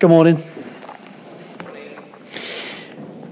Good 0.00 0.08
morning. 0.08 0.42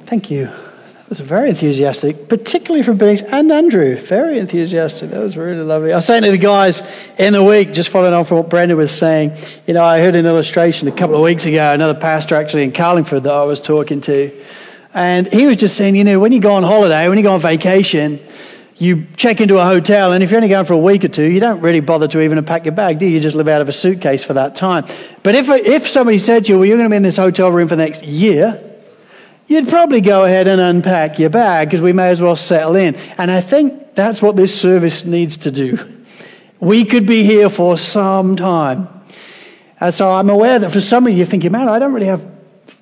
Thank 0.05 0.31
you. 0.31 0.45
That 0.49 1.09
was 1.09 1.19
very 1.19 1.49
enthusiastic, 1.49 2.29
particularly 2.29 2.83
from 2.83 2.99
Biggs 2.99 3.23
and 3.23 3.51
Andrew. 3.51 3.97
Very 3.97 4.39
enthusiastic. 4.39 5.09
That 5.09 5.21
was 5.21 5.35
really 5.35 5.63
lovely. 5.63 5.95
I 5.95 5.97
was 5.97 6.05
saying 6.05 6.25
to 6.25 6.31
the 6.31 6.37
guys 6.37 6.83
in 7.17 7.33
the 7.33 7.43
week, 7.43 7.73
just 7.73 7.89
following 7.89 8.13
on 8.13 8.27
from 8.27 8.37
what 8.37 8.51
Brenda 8.51 8.77
was 8.77 8.91
saying, 8.91 9.39
you 9.67 9.73
know, 9.73 9.83
I 9.83 10.01
heard 10.01 10.15
an 10.15 10.27
illustration 10.27 10.89
a 10.89 10.93
couple 10.93 11.17
of 11.17 11.23
weeks 11.23 11.47
ago, 11.47 11.73
another 11.73 11.99
pastor 11.99 12.35
actually 12.35 12.65
in 12.65 12.73
Carlingford 12.73 13.23
that 13.23 13.33
I 13.33 13.45
was 13.45 13.61
talking 13.61 14.03
to. 14.03 14.39
And 14.93 15.27
he 15.27 15.47
was 15.47 15.57
just 15.57 15.75
saying, 15.75 15.97
you 15.97 16.05
know, 16.05 16.21
when 16.21 16.33
you 16.33 16.41
go 16.41 16.53
on 16.53 16.65
holiday, 16.65 17.09
when 17.09 17.17
you 17.17 17.25
go 17.25 17.33
on 17.33 17.41
vacation, 17.41 18.21
you 18.79 19.07
check 19.17 19.41
into 19.41 19.59
a 19.59 19.65
hotel, 19.65 20.13
and 20.13 20.23
if 20.23 20.31
you're 20.31 20.39
only 20.39 20.49
going 20.49 20.65
for 20.65 20.75
a 20.75 20.79
week 20.79 21.05
or 21.05 21.09
two, 21.09 21.25
you 21.25 21.41
don't 21.41 21.61
really 21.61 21.81
bother 21.81 22.07
to 22.07 22.21
even 22.21 22.39
unpack 22.39 22.65
your 22.65 22.75
bag, 22.75 23.01
do 23.01 23.07
you? 23.07 23.13
You 23.13 23.21
just 23.21 23.35
live 23.35 23.49
out 23.49 23.61
of 23.61 23.69
a 23.69 23.73
suitcase 23.73 24.23
for 24.23 24.35
that 24.35 24.55
time. 24.55 24.87
But 25.25 25.35
if, 25.35 25.49
if 25.49 25.89
somebody 25.89 26.21
said 26.21 26.45
to 26.45 26.53
you, 26.53 26.59
well, 26.59 26.67
you're 26.67 26.77
going 26.77 26.89
to 26.89 26.93
be 26.93 26.97
in 26.97 27.03
this 27.03 27.17
hotel 27.17 27.51
room 27.51 27.67
for 27.67 27.75
the 27.75 27.83
next 27.83 28.05
year, 28.05 28.79
you'd 29.49 29.69
probably 29.69 30.01
go 30.01 30.25
ahead 30.25 30.47
and 30.47 30.61
unpack 30.61 31.19
your 31.19 31.31
bag 31.31 31.69
because 31.69 31.81
we 31.81 31.93
may 31.93 32.11
as 32.11 32.23
well 32.23 32.37
settle 32.37 32.77
in. 32.77 32.95
And 32.95 33.31
I 33.31 33.41
think 33.41 33.97
that's 33.97 34.23
what 34.23 34.37
this 34.37 34.59
service 34.59 35.05
needs 35.05 35.39
to 35.39 35.51
do. 35.51 36.05
We 36.61 36.85
could 36.85 37.07
be 37.07 37.25
here 37.25 37.51
for 37.51 37.79
some 37.79 38.37
time. 38.37 38.89
And 39.81 39.93
so 39.93 40.09
I'm 40.11 40.31
aware 40.31 40.59
that 40.59 40.71
for 40.71 40.81
some 40.81 41.07
of 41.07 41.13
you, 41.13 41.19
you're 41.19 41.27
thinking, 41.27 41.51
man, 41.51 41.69
I 41.69 41.81
don't 41.81 41.93
really 41.93 42.07
have 42.07 42.25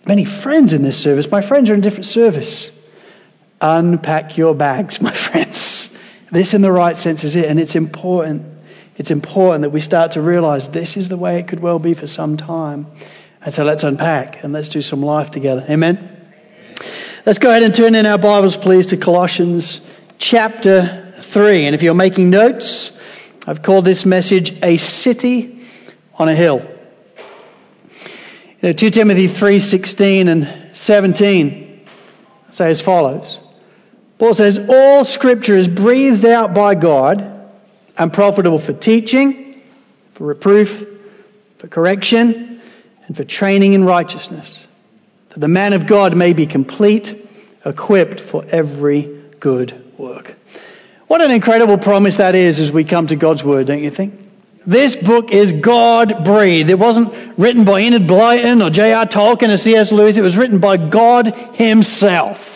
many 0.07 0.27
friends 0.27 0.73
in 0.73 0.83
this 0.83 1.01
service. 1.01 1.31
My 1.31 1.41
friends 1.41 1.71
are 1.71 1.75
in 1.75 1.81
different 1.81 2.07
service. 2.07 2.71
Unpack 3.61 4.37
your 4.37 4.55
bags, 4.55 5.01
my 5.01 5.13
friends. 5.13 5.89
This, 6.31 6.55
in 6.55 6.61
the 6.61 6.73
right 6.73 6.97
sense, 6.97 7.25
is 7.25 7.37
it. 7.37 7.47
And 7.47 7.59
it's 7.59 7.77
important. 7.77 8.43
It's 8.97 9.11
important 9.11 9.63
that 9.63 9.71
we 9.71 9.81
start 9.81 10.13
to 10.13 10.23
realize 10.23 10.69
this 10.69 10.97
is 10.97 11.09
the 11.09 11.17
way 11.17 11.39
it 11.39 11.49
could 11.49 11.61
well 11.61 11.79
be 11.79 11.95
for 11.95 12.07
some 12.07 12.37
time. 12.37 12.87
And 13.43 13.55
so 13.55 13.65
let's 13.65 13.85
unpack 13.85 14.43
and 14.43 14.53
let's 14.53 14.69
do 14.69 14.83
some 14.83 15.03
life 15.03 15.31
together. 15.31 15.65
Amen. 15.69 16.13
Let's 17.25 17.39
go 17.39 17.51
ahead 17.51 17.63
and 17.63 17.75
turn 17.75 17.95
in 17.95 18.07
our 18.07 18.19
Bibles, 18.19 18.57
please, 18.57 18.89
to 18.89 18.97
Colossians 18.97 19.81
chapter 20.19 21.15
3. 21.21 21.67
And 21.67 21.75
if 21.75 21.83
you're 21.83 21.95
making 21.95 22.31
notes, 22.31 22.93
I've 23.47 23.63
called 23.63 23.85
this 23.85 24.05
message 24.07 24.57
A 24.63 24.77
City 24.79 25.63
on 26.15 26.29
a 26.29 26.35
Hill. 26.35 26.67
You 28.63 28.71
know, 28.71 28.73
2 28.73 28.91
Timothy 28.91 29.29
3:16 29.29 30.29
and 30.29 30.49
17 30.73 31.67
say 32.51 32.71
as 32.71 32.81
follows. 32.81 33.39
Paul 34.19 34.35
says, 34.35 34.59
All 34.69 35.05
scripture 35.05 35.55
is 35.55 35.69
breathed 35.69 36.25
out 36.25 36.55
by 36.55 36.75
God 36.75 37.49
and 37.99 38.13
profitable 38.13 38.59
for 38.59 38.73
teaching, 38.73 39.63
for 40.15 40.25
reproof, 40.25 40.87
for 41.59 41.69
correction, 41.69 42.61
and 43.07 43.17
for 43.17 43.25
training 43.25 43.75
in 43.75 43.85
righteousness 43.85 44.59
that 45.37 45.41
the 45.41 45.49
man 45.49 45.75
of 45.75 45.87
God 45.87 46.17
may 46.17 46.33
be 46.33 46.47
complete, 46.47 47.29
equipped 47.63 48.21
for 48.21 48.43
every 48.49 49.03
good 49.39 49.99
work. 49.99 50.35
What 51.09 51.21
an 51.21 51.31
incredible 51.31 51.77
promise 51.77 52.17
that 52.17 52.35
is 52.35 52.59
as 52.59 52.73
we 52.73 52.85
come 52.85 53.09
to 53.09 53.17
God's 53.17 53.45
Word, 53.45 53.67
don't 53.67 53.83
you 53.83 53.91
think? 53.91 54.19
This 54.67 54.97
book 54.97 55.31
is 55.31 55.53
God 55.53 56.25
breathed. 56.25 56.71
It 56.71 56.79
wasn't 56.79 57.15
written 57.39 57.65
by 57.65 57.81
Enid 57.81 58.09
Blyton 58.09 58.67
or 58.67 58.71
J.R. 58.71 59.05
Tolkien 59.05 59.53
or 59.53 59.59
C.S. 59.59 59.93
Lewis. 59.93 60.17
It 60.17 60.23
was 60.23 60.39
written 60.39 60.59
by 60.59 60.79
God 60.79 61.35
Himself. 61.55 62.56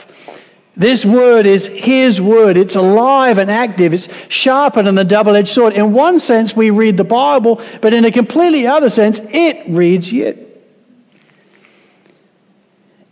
This 0.81 1.05
word 1.05 1.47
is 1.47 1.67
His 1.67 2.23
word. 2.23 2.57
It's 2.57 2.75
alive 2.75 3.37
and 3.37 3.51
active. 3.51 3.93
It's 3.93 4.09
sharper 4.31 4.83
than 4.83 4.95
the 4.95 5.05
double-edged 5.05 5.53
sword. 5.53 5.75
In 5.75 5.93
one 5.93 6.21
sense, 6.21 6.57
we 6.57 6.71
read 6.71 6.97
the 6.97 7.05
Bible, 7.05 7.61
but 7.83 7.93
in 7.93 8.07
a 8.07 8.11
completely 8.11 8.67
other 8.67 8.89
sense, 8.89 9.21
it 9.23 9.69
reads 9.69 10.11
you. 10.11 10.47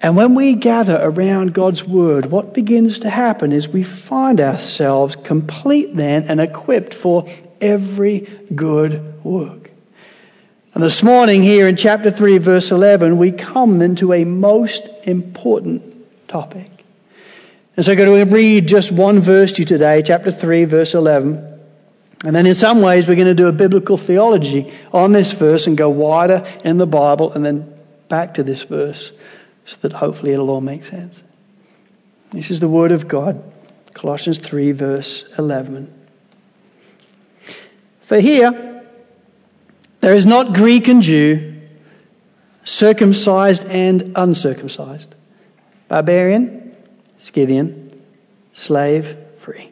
And 0.01 0.17
when 0.17 0.35
we 0.35 0.55
gather 0.55 0.99
around 0.99 1.53
God's 1.53 1.85
Word, 1.85 2.25
what 2.25 2.55
begins 2.55 3.01
to 3.01 3.11
happen 3.11 3.53
is 3.53 3.69
we 3.69 3.83
find 3.83 4.41
ourselves 4.41 5.15
complete 5.15 5.95
then 5.95 6.25
and 6.31 6.41
equipped 6.41 6.95
for 6.95 7.27
every 7.61 8.21
good 8.55 9.23
work. 9.23 9.71
And 10.73 10.83
this 10.83 11.03
morning, 11.03 11.43
here 11.43 11.69
in 11.69 11.77
chapter 11.77 12.11
3, 12.11 12.39
verse 12.39 12.71
11, 12.71 13.19
we 13.19 13.31
come 13.31 13.83
into 13.83 14.15
a 14.15 14.25
most 14.25 14.89
important 15.05 16.29
topic. 16.29 16.78
And 17.79 17.85
so 17.85 17.93
I'm 17.93 17.99
going 17.99 18.27
to 18.27 18.35
read 18.35 18.67
just 18.67 18.91
one 18.91 19.21
verse 19.21 19.53
to 19.53 19.63
you 19.63 19.65
today, 19.65 20.03
chapter 20.05 20.33
3, 20.33 20.65
verse 20.65 20.95
11. 20.95 21.61
And 22.25 22.35
then 22.35 22.45
in 22.45 22.57
some 22.57 22.83
ways, 22.83 23.07
we're 23.07 23.15
going 23.15 23.29
to 23.29 23.37
do 23.37 23.47
a 23.47 23.53
biblical 23.53 23.97
theology 23.97 24.75
on 24.93 25.13
this 25.13 25.31
verse 25.31 25.69
and 25.69 25.79
go 25.79 25.89
wider 25.89 26.45
in 26.65 26.79
the 26.79 26.89
Bible 26.89 27.33
and 27.33 27.47
then 27.47 27.73
back 28.09 28.35
to 28.35 28.43
this 28.43 28.65
verse 28.65 29.13
so 29.65 29.77
that 29.83 29.93
hopefully 29.93 30.33
it'll 30.33 30.51
all 30.51 30.61
make 30.61 30.83
sense. 30.83 31.23
This 32.33 32.51
is 32.51 32.59
the 32.59 32.67
Word 32.67 32.91
of 32.91 33.07
God, 33.07 33.41
Colossians 33.95 34.39
3, 34.39 34.73
verse 34.73 35.25
11. 35.39 35.95
For 38.07 38.19
here, 38.19 38.83
there 40.01 40.15
is 40.17 40.27
not 40.27 40.53
Greek 40.53 40.89
and 40.89 41.01
Jew, 41.01 41.61
circumcised 42.65 43.67
and 43.67 44.15
uncircumcised, 44.17 45.15
barbarian, 45.87 46.68
Scythian, 47.19 48.03
slave, 48.55 49.17
free. 49.39 49.71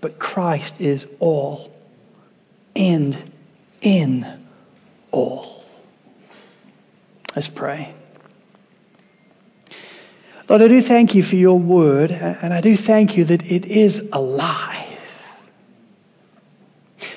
But 0.00 0.18
Christ 0.18 0.80
is 0.80 1.04
all 1.18 1.72
and 2.74 3.16
in 3.80 4.46
all. 5.10 5.64
Let's 7.34 7.48
pray. 7.48 7.94
Lord, 10.48 10.62
I 10.62 10.68
do 10.68 10.80
thank 10.80 11.14
you 11.14 11.22
for 11.22 11.36
your 11.36 11.58
word, 11.58 12.10
and 12.10 12.54
I 12.54 12.62
do 12.62 12.76
thank 12.76 13.16
you 13.16 13.24
that 13.26 13.44
it 13.50 13.66
is 13.66 14.08
alive. 14.12 14.86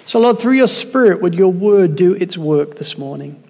So, 0.04 0.20
Lord, 0.20 0.40
through 0.40 0.54
your 0.54 0.68
Spirit, 0.68 1.22
would 1.22 1.36
your 1.36 1.54
word 1.54 1.96
do 1.96 2.14
its 2.14 2.38
work 2.38 2.76
this 2.78 2.98
morning? 2.98 3.42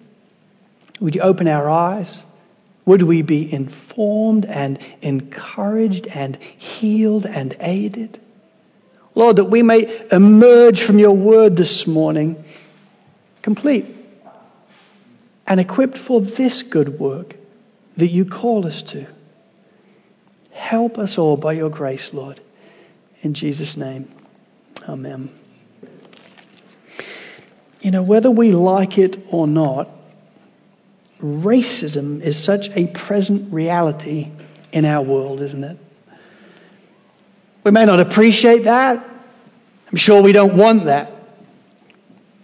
Would 1.00 1.16
you 1.16 1.22
open 1.22 1.48
our 1.48 1.68
eyes? 1.68 2.22
Would 2.86 3.04
we 3.04 3.22
be 3.22 3.52
informed 3.52 4.46
and 4.46 4.80
encouraged 5.02 6.08
and 6.08 6.36
healed 6.58 7.26
and 7.26 7.56
aided? 7.60 8.20
Lord, 9.14 9.36
that 9.36 9.46
we 9.46 9.62
may 9.62 10.08
emerge 10.12 10.82
from 10.82 10.98
your 10.98 11.16
word 11.16 11.56
this 11.56 11.86
morning 11.86 12.44
complete 13.42 13.86
and 15.46 15.60
equipped 15.60 15.98
for 15.98 16.22
this 16.22 16.64
good 16.64 17.00
work 17.00 17.36
that 17.98 18.08
you 18.08 18.26
call 18.26 18.66
us 18.66 18.82
to. 18.84 19.06
Help 20.52 20.98
us 20.98 21.18
all 21.18 21.38
by 21.38 21.54
your 21.54 21.70
grace, 21.70 22.14
Lord. 22.14 22.40
In 23.22 23.34
Jesus' 23.34 23.78
name, 23.78 24.08
amen. 24.88 25.30
You 27.82 27.92
know, 27.92 28.04
whether 28.04 28.32
we 28.32 28.52
like 28.52 28.98
it 28.98 29.26
or 29.30 29.48
not, 29.48 29.90
racism 31.22 32.22
is 32.22 32.42
such 32.42 32.70
a 32.70 32.88
present 32.88 33.54
reality 33.54 34.32
in 34.72 34.86
our 34.86 35.02
world, 35.02 35.42
isn't 35.42 35.64
it? 35.64 35.78
We 37.64 37.72
may 37.72 37.86
not 37.86 38.00
appreciate 38.00 38.64
that. 38.64 39.08
I'm 39.90 39.98
sure 39.98 40.22
we 40.22 40.32
don't 40.32 40.58
want 40.58 40.86
that. 40.86 41.12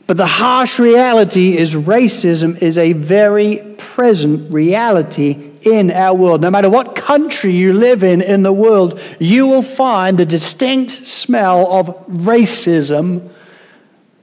But 0.05 0.17
the 0.17 0.25
harsh 0.25 0.79
reality 0.79 1.57
is 1.57 1.75
racism 1.75 2.61
is 2.61 2.77
a 2.77 2.93
very 2.93 3.75
present 3.77 4.53
reality 4.53 5.51
in 5.61 5.91
our 5.91 6.15
world. 6.15 6.41
No 6.41 6.49
matter 6.49 6.69
what 6.69 6.95
country 6.95 7.51
you 7.51 7.73
live 7.73 8.03
in 8.03 8.21
in 8.21 8.41
the 8.41 8.53
world, 8.53 9.01
you 9.19 9.47
will 9.47 9.63
find 9.63 10.17
the 10.17 10.25
distinct 10.25 11.07
smell 11.07 11.71
of 11.71 12.07
racism 12.07 13.31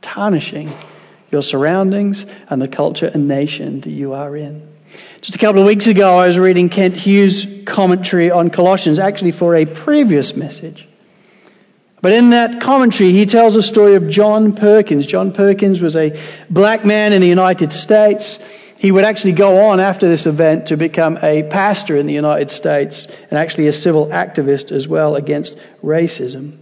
tarnishing 0.00 0.72
your 1.34 1.42
surroundings 1.42 2.24
and 2.48 2.62
the 2.62 2.68
culture 2.68 3.10
and 3.12 3.28
nation 3.28 3.80
that 3.82 3.90
you 3.90 4.14
are 4.14 4.34
in. 4.36 4.66
Just 5.20 5.34
a 5.34 5.38
couple 5.38 5.60
of 5.60 5.66
weeks 5.66 5.88
ago, 5.88 6.16
I 6.16 6.28
was 6.28 6.38
reading 6.38 6.68
Kent 6.68 6.94
Hughes' 6.94 7.44
commentary 7.66 8.30
on 8.30 8.50
Colossians, 8.50 9.00
actually 9.00 9.32
for 9.32 9.56
a 9.56 9.66
previous 9.66 10.36
message. 10.36 10.86
But 12.00 12.12
in 12.12 12.30
that 12.30 12.60
commentary, 12.60 13.10
he 13.10 13.26
tells 13.26 13.56
a 13.56 13.62
story 13.62 13.96
of 13.96 14.08
John 14.08 14.54
Perkins. 14.54 15.06
John 15.06 15.32
Perkins 15.32 15.80
was 15.80 15.96
a 15.96 16.20
black 16.50 16.84
man 16.84 17.12
in 17.12 17.20
the 17.20 17.28
United 17.28 17.72
States. 17.72 18.38
He 18.78 18.92
would 18.92 19.04
actually 19.04 19.32
go 19.32 19.66
on 19.70 19.80
after 19.80 20.06
this 20.06 20.26
event 20.26 20.68
to 20.68 20.76
become 20.76 21.18
a 21.20 21.42
pastor 21.42 21.96
in 21.96 22.06
the 22.06 22.12
United 22.12 22.50
States 22.50 23.06
and 23.30 23.38
actually 23.38 23.66
a 23.66 23.72
civil 23.72 24.06
activist 24.08 24.70
as 24.70 24.86
well 24.86 25.16
against 25.16 25.56
racism. 25.82 26.58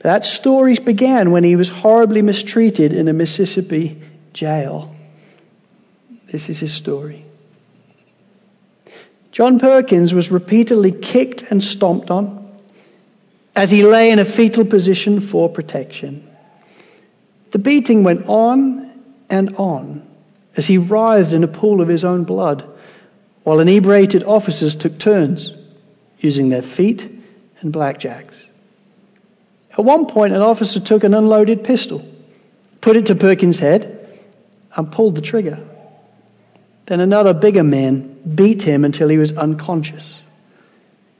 That 0.00 0.24
story 0.24 0.76
began 0.76 1.32
when 1.32 1.44
he 1.44 1.56
was 1.56 1.68
horribly 1.68 2.22
mistreated 2.22 2.92
in 2.92 3.08
a 3.08 3.12
Mississippi 3.12 4.00
jail. 4.32 4.94
This 6.30 6.48
is 6.48 6.58
his 6.60 6.72
story. 6.72 7.24
John 9.32 9.58
Perkins 9.58 10.14
was 10.14 10.30
repeatedly 10.30 10.92
kicked 10.92 11.42
and 11.50 11.62
stomped 11.62 12.10
on 12.10 12.38
as 13.54 13.70
he 13.70 13.84
lay 13.84 14.10
in 14.10 14.18
a 14.18 14.24
fetal 14.24 14.64
position 14.64 15.20
for 15.20 15.48
protection. 15.48 16.28
The 17.50 17.58
beating 17.58 18.04
went 18.04 18.26
on 18.28 18.90
and 19.28 19.56
on 19.56 20.06
as 20.56 20.66
he 20.66 20.78
writhed 20.78 21.32
in 21.32 21.44
a 21.44 21.48
pool 21.48 21.80
of 21.80 21.88
his 21.88 22.04
own 22.04 22.24
blood, 22.24 22.68
while 23.42 23.60
inebriated 23.60 24.24
officers 24.24 24.74
took 24.74 24.98
turns 24.98 25.52
using 26.20 26.48
their 26.48 26.62
feet 26.62 27.08
and 27.60 27.72
blackjacks. 27.72 28.34
At 29.78 29.84
one 29.84 30.06
point, 30.06 30.34
an 30.34 30.42
officer 30.42 30.80
took 30.80 31.04
an 31.04 31.14
unloaded 31.14 31.62
pistol, 31.62 32.04
put 32.80 32.96
it 32.96 33.06
to 33.06 33.14
Perkins' 33.14 33.58
head, 33.58 34.18
and 34.74 34.90
pulled 34.90 35.14
the 35.14 35.20
trigger. 35.20 35.58
Then 36.86 36.98
another 36.98 37.32
bigger 37.32 37.62
man 37.62 38.18
beat 38.34 38.62
him 38.62 38.84
until 38.84 39.08
he 39.08 39.18
was 39.18 39.32
unconscious. 39.32 40.20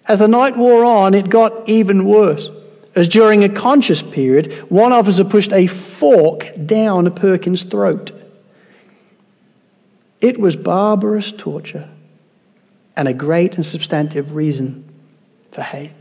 As 0.06 0.18
the 0.18 0.26
night 0.26 0.56
wore 0.56 0.84
on, 0.84 1.14
it 1.14 1.28
got 1.28 1.68
even 1.68 2.04
worse. 2.04 2.48
As 2.96 3.08
during 3.08 3.44
a 3.44 3.48
conscious 3.48 4.02
period, 4.02 4.52
one 4.70 4.92
officer 4.92 5.22
pushed 5.24 5.52
a 5.52 5.68
fork 5.68 6.50
down 6.66 7.08
Perkins' 7.14 7.62
throat. 7.62 8.10
It 10.20 10.40
was 10.40 10.56
barbarous 10.56 11.30
torture 11.30 11.88
and 12.96 13.06
a 13.06 13.12
great 13.12 13.54
and 13.54 13.64
substantive 13.64 14.34
reason 14.34 14.84
for 15.52 15.62
hate. 15.62 15.97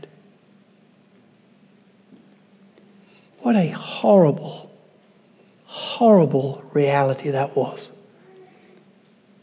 What 3.40 3.56
a 3.56 3.68
horrible, 3.68 4.70
horrible 5.64 6.62
reality 6.72 7.30
that 7.30 7.56
was. 7.56 7.90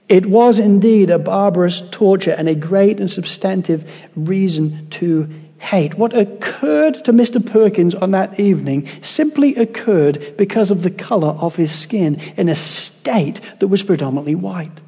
It 0.07 0.25
was 0.25 0.59
indeed 0.59 1.09
a 1.09 1.17
barbarous 1.17 1.81
torture 1.91 2.31
and 2.31 2.47
a 2.47 2.55
great 2.55 2.99
and 2.99 3.09
substantive 3.09 3.89
reason 4.15 4.89
to 4.91 5.29
hate. 5.57 5.95
What 5.95 6.15
occurred 6.15 7.05
to 7.05 7.13
Mr. 7.13 7.43
Perkins 7.43 7.95
on 7.95 8.11
that 8.11 8.39
evening 8.39 8.87
simply 9.01 9.55
occurred 9.55 10.35
because 10.37 10.69
of 10.69 10.83
the 10.83 10.91
color 10.91 11.29
of 11.29 11.55
his 11.55 11.71
skin 11.71 12.21
in 12.37 12.49
a 12.49 12.55
state 12.55 13.39
that 13.59 13.67
was 13.67 13.81
predominantly 13.81 14.35
white. 14.35 14.79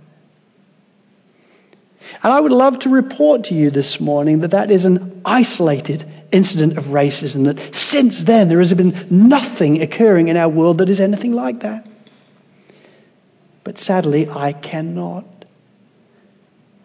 And 2.24 2.34
I 2.34 2.40
would 2.40 2.52
love 2.52 2.80
to 2.80 2.90
report 2.90 3.46
to 3.46 3.56
you 3.56 3.70
this 3.70 4.00
morning 4.00 4.40
that 4.40 4.52
that 4.52 4.72
is 4.72 4.86
an 4.86 5.22
isolated 5.26 6.06
incident 6.32 6.78
of 6.78 6.86
racism, 6.86 7.46
that 7.46 7.76
since 7.76 8.24
then 8.24 8.50
there 8.50 8.60
has 8.60 8.74
been 8.74 9.08
nothing 9.10 9.82
occurring 9.82 10.28
in 10.28 10.38
our 10.38 10.50
world 10.50 10.80
that 10.80 10.90
is 10.90 11.00
anything 11.00 11.34
like 11.34 11.62
that. 11.62 11.88
But 13.64 13.78
sadly, 13.78 14.30
I 14.30 14.54
cannot. 14.54 15.26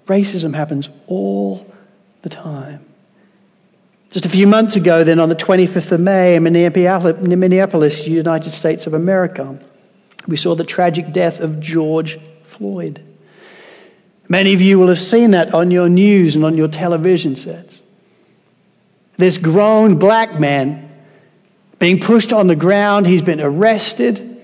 Racism 0.07 0.55
happens 0.55 0.89
all 1.07 1.67
the 2.23 2.29
time. 2.29 2.85
Just 4.11 4.27
a 4.27 4.29
few 4.29 4.47
months 4.47 4.77
ago, 4.77 5.05
then, 5.05 5.21
on 5.21 5.29
the 5.29 5.35
25th 5.35 5.93
of 5.93 6.01
May 6.01 6.37
in 6.37 6.43
Minneapolis, 6.43 8.07
United 8.07 8.53
States 8.53 8.87
of 8.87 8.95
America, 8.95 9.59
we 10.27 10.37
saw 10.37 10.55
the 10.55 10.65
tragic 10.65 11.13
death 11.13 11.41
of 11.41 11.61
George 11.61 12.19
Floyd. 12.49 13.01
Many 14.29 14.55
of 14.55 14.61
you 14.61 14.79
will 14.79 14.89
have 14.89 15.01
seen 15.01 15.33
that 15.33 15.55
on 15.55 15.71
your 15.71 15.89
news 15.89 16.37
and 16.37 16.45
on 16.45 16.57
your 16.57 16.69
television 16.69 17.37
sets. 17.37 17.81
This 19.23 19.39
grown 19.39 20.01
black 20.01 20.41
man 20.41 20.91
being 21.79 22.01
pushed 22.01 22.33
on 22.33 22.49
the 22.49 22.57
ground, 22.57 23.07
he's 23.07 23.23
been 23.23 23.41
arrested. 23.41 24.43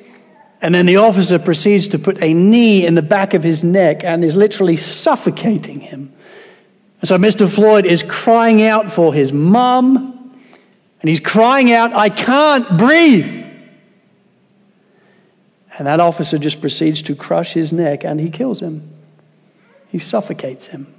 And 0.62 0.72
then 0.72 0.86
the 0.86 0.98
officer 0.98 1.40
proceeds 1.40 1.88
to 1.88 1.98
put 1.98 2.22
a 2.22 2.32
knee 2.32 2.86
in 2.86 2.94
the 2.94 3.02
back 3.02 3.34
of 3.34 3.42
his 3.42 3.64
neck 3.64 4.04
and 4.04 4.24
is 4.24 4.36
literally 4.36 4.76
suffocating 4.76 5.80
him. 5.80 6.12
And 7.00 7.08
so 7.08 7.18
Mr. 7.18 7.50
Floyd 7.50 7.86
is 7.86 8.04
crying 8.04 8.62
out 8.62 8.92
for 8.92 9.12
his 9.12 9.32
mum, 9.32 10.32
and 11.00 11.08
he's 11.08 11.18
crying 11.18 11.72
out, 11.72 11.92
I 11.92 12.08
can't 12.08 12.78
breathe. 12.78 13.46
And 15.76 15.88
that 15.88 15.98
officer 15.98 16.38
just 16.38 16.60
proceeds 16.60 17.02
to 17.02 17.16
crush 17.16 17.52
his 17.52 17.72
neck 17.72 18.04
and 18.04 18.20
he 18.20 18.30
kills 18.30 18.60
him. 18.60 18.88
He 19.88 19.98
suffocates 19.98 20.68
him. 20.68 20.94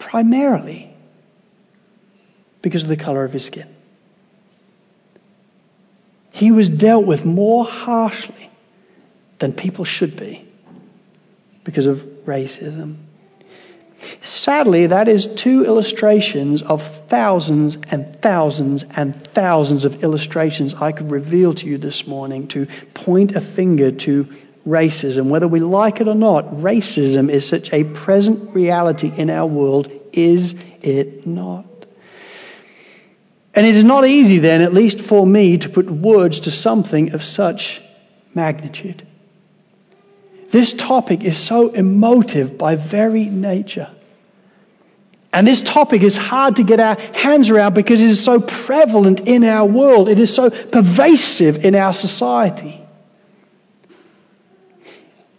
Primarily 0.00 0.93
because 2.64 2.82
of 2.82 2.88
the 2.88 2.96
color 2.96 3.24
of 3.24 3.32
his 3.32 3.44
skin 3.44 3.68
he 6.34 6.50
was 6.50 6.68
dealt 6.68 7.06
with 7.06 7.24
more 7.24 7.64
harshly 7.64 8.50
than 9.38 9.52
people 9.52 9.84
should 9.84 10.16
be 10.16 10.44
because 11.62 11.86
of 11.86 11.98
racism. 12.26 12.96
Sadly, 14.22 14.88
that 14.88 15.06
is 15.06 15.26
two 15.26 15.64
illustrations 15.64 16.60
of 16.60 16.82
thousands 17.06 17.78
and 17.88 18.20
thousands 18.20 18.84
and 18.96 19.24
thousands 19.28 19.84
of 19.84 20.02
illustrations 20.02 20.74
I 20.74 20.90
could 20.90 21.12
reveal 21.12 21.54
to 21.54 21.66
you 21.66 21.78
this 21.78 22.04
morning 22.04 22.48
to 22.48 22.66
point 22.94 23.36
a 23.36 23.40
finger 23.40 23.92
to 23.92 24.28
racism. 24.66 25.28
Whether 25.28 25.46
we 25.46 25.60
like 25.60 26.00
it 26.00 26.08
or 26.08 26.16
not, 26.16 26.56
racism 26.56 27.30
is 27.30 27.46
such 27.46 27.72
a 27.72 27.84
present 27.84 28.54
reality 28.56 29.12
in 29.16 29.30
our 29.30 29.46
world, 29.46 29.88
is 30.12 30.56
it 30.82 31.28
not? 31.28 31.73
And 33.54 33.66
it 33.66 33.76
is 33.76 33.84
not 33.84 34.06
easy 34.06 34.38
then, 34.38 34.62
at 34.62 34.74
least 34.74 35.00
for 35.00 35.24
me, 35.26 35.58
to 35.58 35.68
put 35.68 35.88
words 35.88 36.40
to 36.40 36.50
something 36.50 37.12
of 37.14 37.22
such 37.22 37.80
magnitude. 38.34 39.06
This 40.50 40.72
topic 40.72 41.24
is 41.24 41.38
so 41.38 41.68
emotive 41.68 42.58
by 42.58 42.76
very 42.76 43.26
nature. 43.26 43.90
And 45.32 45.46
this 45.46 45.60
topic 45.60 46.02
is 46.02 46.16
hard 46.16 46.56
to 46.56 46.62
get 46.62 46.78
our 46.78 46.96
hands 46.96 47.50
around 47.50 47.74
because 47.74 48.00
it 48.00 48.08
is 48.08 48.22
so 48.22 48.40
prevalent 48.40 49.20
in 49.20 49.42
our 49.44 49.66
world. 49.66 50.08
It 50.08 50.20
is 50.20 50.32
so 50.32 50.50
pervasive 50.50 51.64
in 51.64 51.74
our 51.74 51.92
society. 51.92 52.80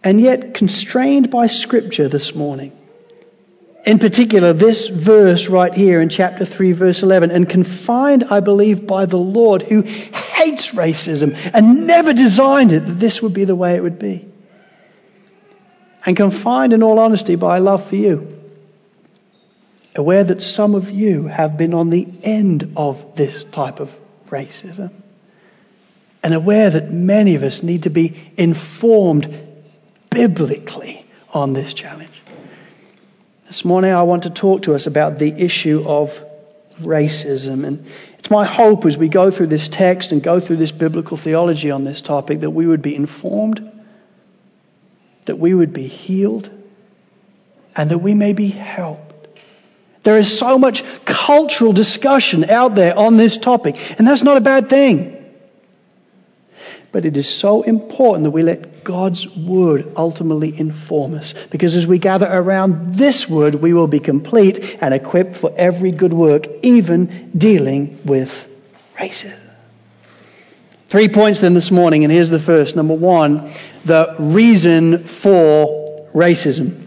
And 0.04 0.20
yet, 0.20 0.52
constrained 0.52 1.30
by 1.30 1.46
Scripture 1.46 2.08
this 2.08 2.34
morning, 2.34 2.75
in 3.86 4.00
particular, 4.00 4.52
this 4.52 4.88
verse 4.88 5.46
right 5.46 5.72
here 5.72 6.00
in 6.00 6.08
chapter 6.08 6.44
3, 6.44 6.72
verse 6.72 7.04
11, 7.04 7.30
and 7.30 7.48
confined, 7.48 8.24
I 8.24 8.40
believe, 8.40 8.84
by 8.84 9.06
the 9.06 9.16
Lord 9.16 9.62
who 9.62 9.82
hates 9.82 10.72
racism 10.72 11.38
and 11.54 11.86
never 11.86 12.12
designed 12.12 12.72
it 12.72 12.84
that 12.84 12.98
this 12.98 13.22
would 13.22 13.32
be 13.32 13.44
the 13.44 13.54
way 13.54 13.76
it 13.76 13.82
would 13.82 14.00
be. 14.00 14.28
And 16.04 16.16
confined, 16.16 16.72
in 16.72 16.82
all 16.82 16.98
honesty, 16.98 17.36
by 17.36 17.60
love 17.60 17.88
for 17.88 17.94
you. 17.94 18.32
Aware 19.94 20.24
that 20.24 20.42
some 20.42 20.74
of 20.74 20.90
you 20.90 21.28
have 21.28 21.56
been 21.56 21.72
on 21.72 21.88
the 21.88 22.08
end 22.24 22.72
of 22.76 23.14
this 23.14 23.44
type 23.44 23.78
of 23.78 23.94
racism. 24.28 24.90
And 26.24 26.34
aware 26.34 26.70
that 26.70 26.90
many 26.90 27.36
of 27.36 27.44
us 27.44 27.62
need 27.62 27.84
to 27.84 27.90
be 27.90 28.32
informed 28.36 29.32
biblically 30.10 31.06
on 31.32 31.52
this 31.52 31.72
challenge. 31.72 32.15
This 33.46 33.64
morning, 33.64 33.92
I 33.92 34.02
want 34.02 34.24
to 34.24 34.30
talk 34.30 34.62
to 34.62 34.74
us 34.74 34.88
about 34.88 35.20
the 35.20 35.30
issue 35.30 35.84
of 35.86 36.18
racism. 36.80 37.64
And 37.64 37.86
it's 38.18 38.28
my 38.28 38.44
hope 38.44 38.84
as 38.86 38.96
we 38.96 39.08
go 39.08 39.30
through 39.30 39.46
this 39.46 39.68
text 39.68 40.10
and 40.10 40.20
go 40.20 40.40
through 40.40 40.56
this 40.56 40.72
biblical 40.72 41.16
theology 41.16 41.70
on 41.70 41.84
this 41.84 42.00
topic 42.00 42.40
that 42.40 42.50
we 42.50 42.66
would 42.66 42.82
be 42.82 42.96
informed, 42.96 43.70
that 45.26 45.38
we 45.38 45.54
would 45.54 45.72
be 45.72 45.86
healed, 45.86 46.50
and 47.76 47.90
that 47.90 47.98
we 47.98 48.14
may 48.14 48.32
be 48.32 48.48
helped. 48.48 49.14
There 50.02 50.18
is 50.18 50.36
so 50.36 50.58
much 50.58 50.82
cultural 51.04 51.72
discussion 51.72 52.50
out 52.50 52.74
there 52.74 52.98
on 52.98 53.16
this 53.16 53.36
topic, 53.36 53.76
and 53.96 54.06
that's 54.06 54.24
not 54.24 54.36
a 54.36 54.40
bad 54.40 54.68
thing. 54.68 55.15
But 56.96 57.04
it 57.04 57.18
is 57.18 57.28
so 57.28 57.60
important 57.60 58.24
that 58.24 58.30
we 58.30 58.42
let 58.42 58.82
God's 58.82 59.28
word 59.28 59.92
ultimately 59.98 60.58
inform 60.58 61.12
us. 61.12 61.34
Because 61.50 61.74
as 61.74 61.86
we 61.86 61.98
gather 61.98 62.26
around 62.26 62.94
this 62.94 63.28
word, 63.28 63.56
we 63.56 63.74
will 63.74 63.86
be 63.86 64.00
complete 64.00 64.78
and 64.80 64.94
equipped 64.94 65.36
for 65.36 65.52
every 65.58 65.92
good 65.92 66.14
work, 66.14 66.46
even 66.62 67.32
dealing 67.36 67.98
with 68.06 68.48
racism. 68.96 69.38
Three 70.88 71.10
points 71.10 71.40
then 71.40 71.52
this 71.52 71.70
morning, 71.70 72.04
and 72.04 72.10
here's 72.10 72.30
the 72.30 72.38
first. 72.38 72.76
Number 72.76 72.94
one, 72.94 73.50
the 73.84 74.16
reason 74.18 75.04
for 75.04 76.08
racism. 76.14 76.85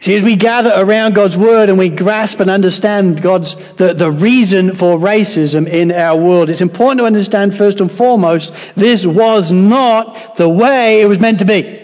See, 0.00 0.14
as 0.14 0.22
we 0.22 0.36
gather 0.36 0.72
around 0.74 1.14
God's 1.14 1.36
Word 1.36 1.70
and 1.70 1.78
we 1.78 1.88
grasp 1.88 2.40
and 2.40 2.50
understand 2.50 3.22
God's, 3.22 3.56
the, 3.76 3.94
the 3.94 4.10
reason 4.10 4.74
for 4.74 4.98
racism 4.98 5.66
in 5.66 5.90
our 5.90 6.20
world, 6.20 6.50
it's 6.50 6.60
important 6.60 7.00
to 7.00 7.06
understand 7.06 7.56
first 7.56 7.80
and 7.80 7.90
foremost, 7.90 8.52
this 8.76 9.06
was 9.06 9.50
not 9.50 10.36
the 10.36 10.48
way 10.48 11.00
it 11.00 11.06
was 11.06 11.18
meant 11.18 11.38
to 11.38 11.46
be. 11.46 11.82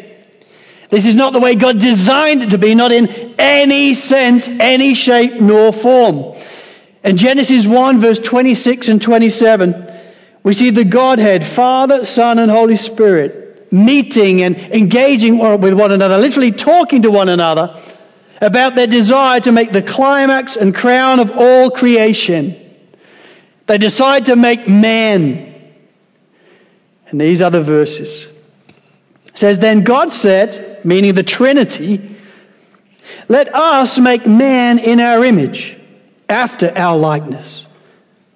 This 0.90 1.06
is 1.06 1.14
not 1.14 1.32
the 1.32 1.40
way 1.40 1.54
God 1.54 1.80
designed 1.80 2.42
it 2.42 2.50
to 2.50 2.58
be, 2.58 2.74
not 2.74 2.92
in 2.92 3.34
any 3.38 3.94
sense, 3.94 4.46
any 4.46 4.92
shape, 4.92 5.40
nor 5.40 5.72
form. 5.72 6.36
In 7.02 7.16
Genesis 7.16 7.66
1, 7.66 7.98
verse 7.98 8.18
26 8.18 8.88
and 8.88 9.00
27, 9.00 9.90
we 10.42 10.52
see 10.52 10.68
the 10.68 10.84
Godhead, 10.84 11.46
Father, 11.46 12.04
Son, 12.04 12.38
and 12.38 12.50
Holy 12.50 12.76
Spirit, 12.76 13.72
meeting 13.72 14.42
and 14.42 14.58
engaging 14.58 15.38
with 15.38 15.72
one 15.72 15.92
another, 15.92 16.18
literally 16.18 16.52
talking 16.52 17.02
to 17.02 17.10
one 17.10 17.30
another 17.30 17.80
about 18.42 18.74
their 18.74 18.88
desire 18.88 19.40
to 19.40 19.52
make 19.52 19.70
the 19.70 19.82
climax 19.82 20.56
and 20.56 20.74
crown 20.74 21.20
of 21.20 21.30
all 21.30 21.70
creation. 21.70 22.58
They 23.66 23.78
decide 23.78 24.26
to 24.26 24.36
make 24.36 24.68
man. 24.68 25.54
And 27.06 27.20
these 27.20 27.40
are 27.40 27.50
the 27.50 27.62
verses. 27.62 28.26
says, 29.34 29.60
Then 29.60 29.82
God 29.82 30.12
said, 30.12 30.84
meaning 30.84 31.14
the 31.14 31.22
Trinity, 31.22 32.16
let 33.28 33.54
us 33.54 33.98
make 33.98 34.26
man 34.26 34.80
in 34.80 34.98
our 34.98 35.24
image, 35.24 35.78
after 36.28 36.76
our 36.76 36.98
likeness, 36.98 37.64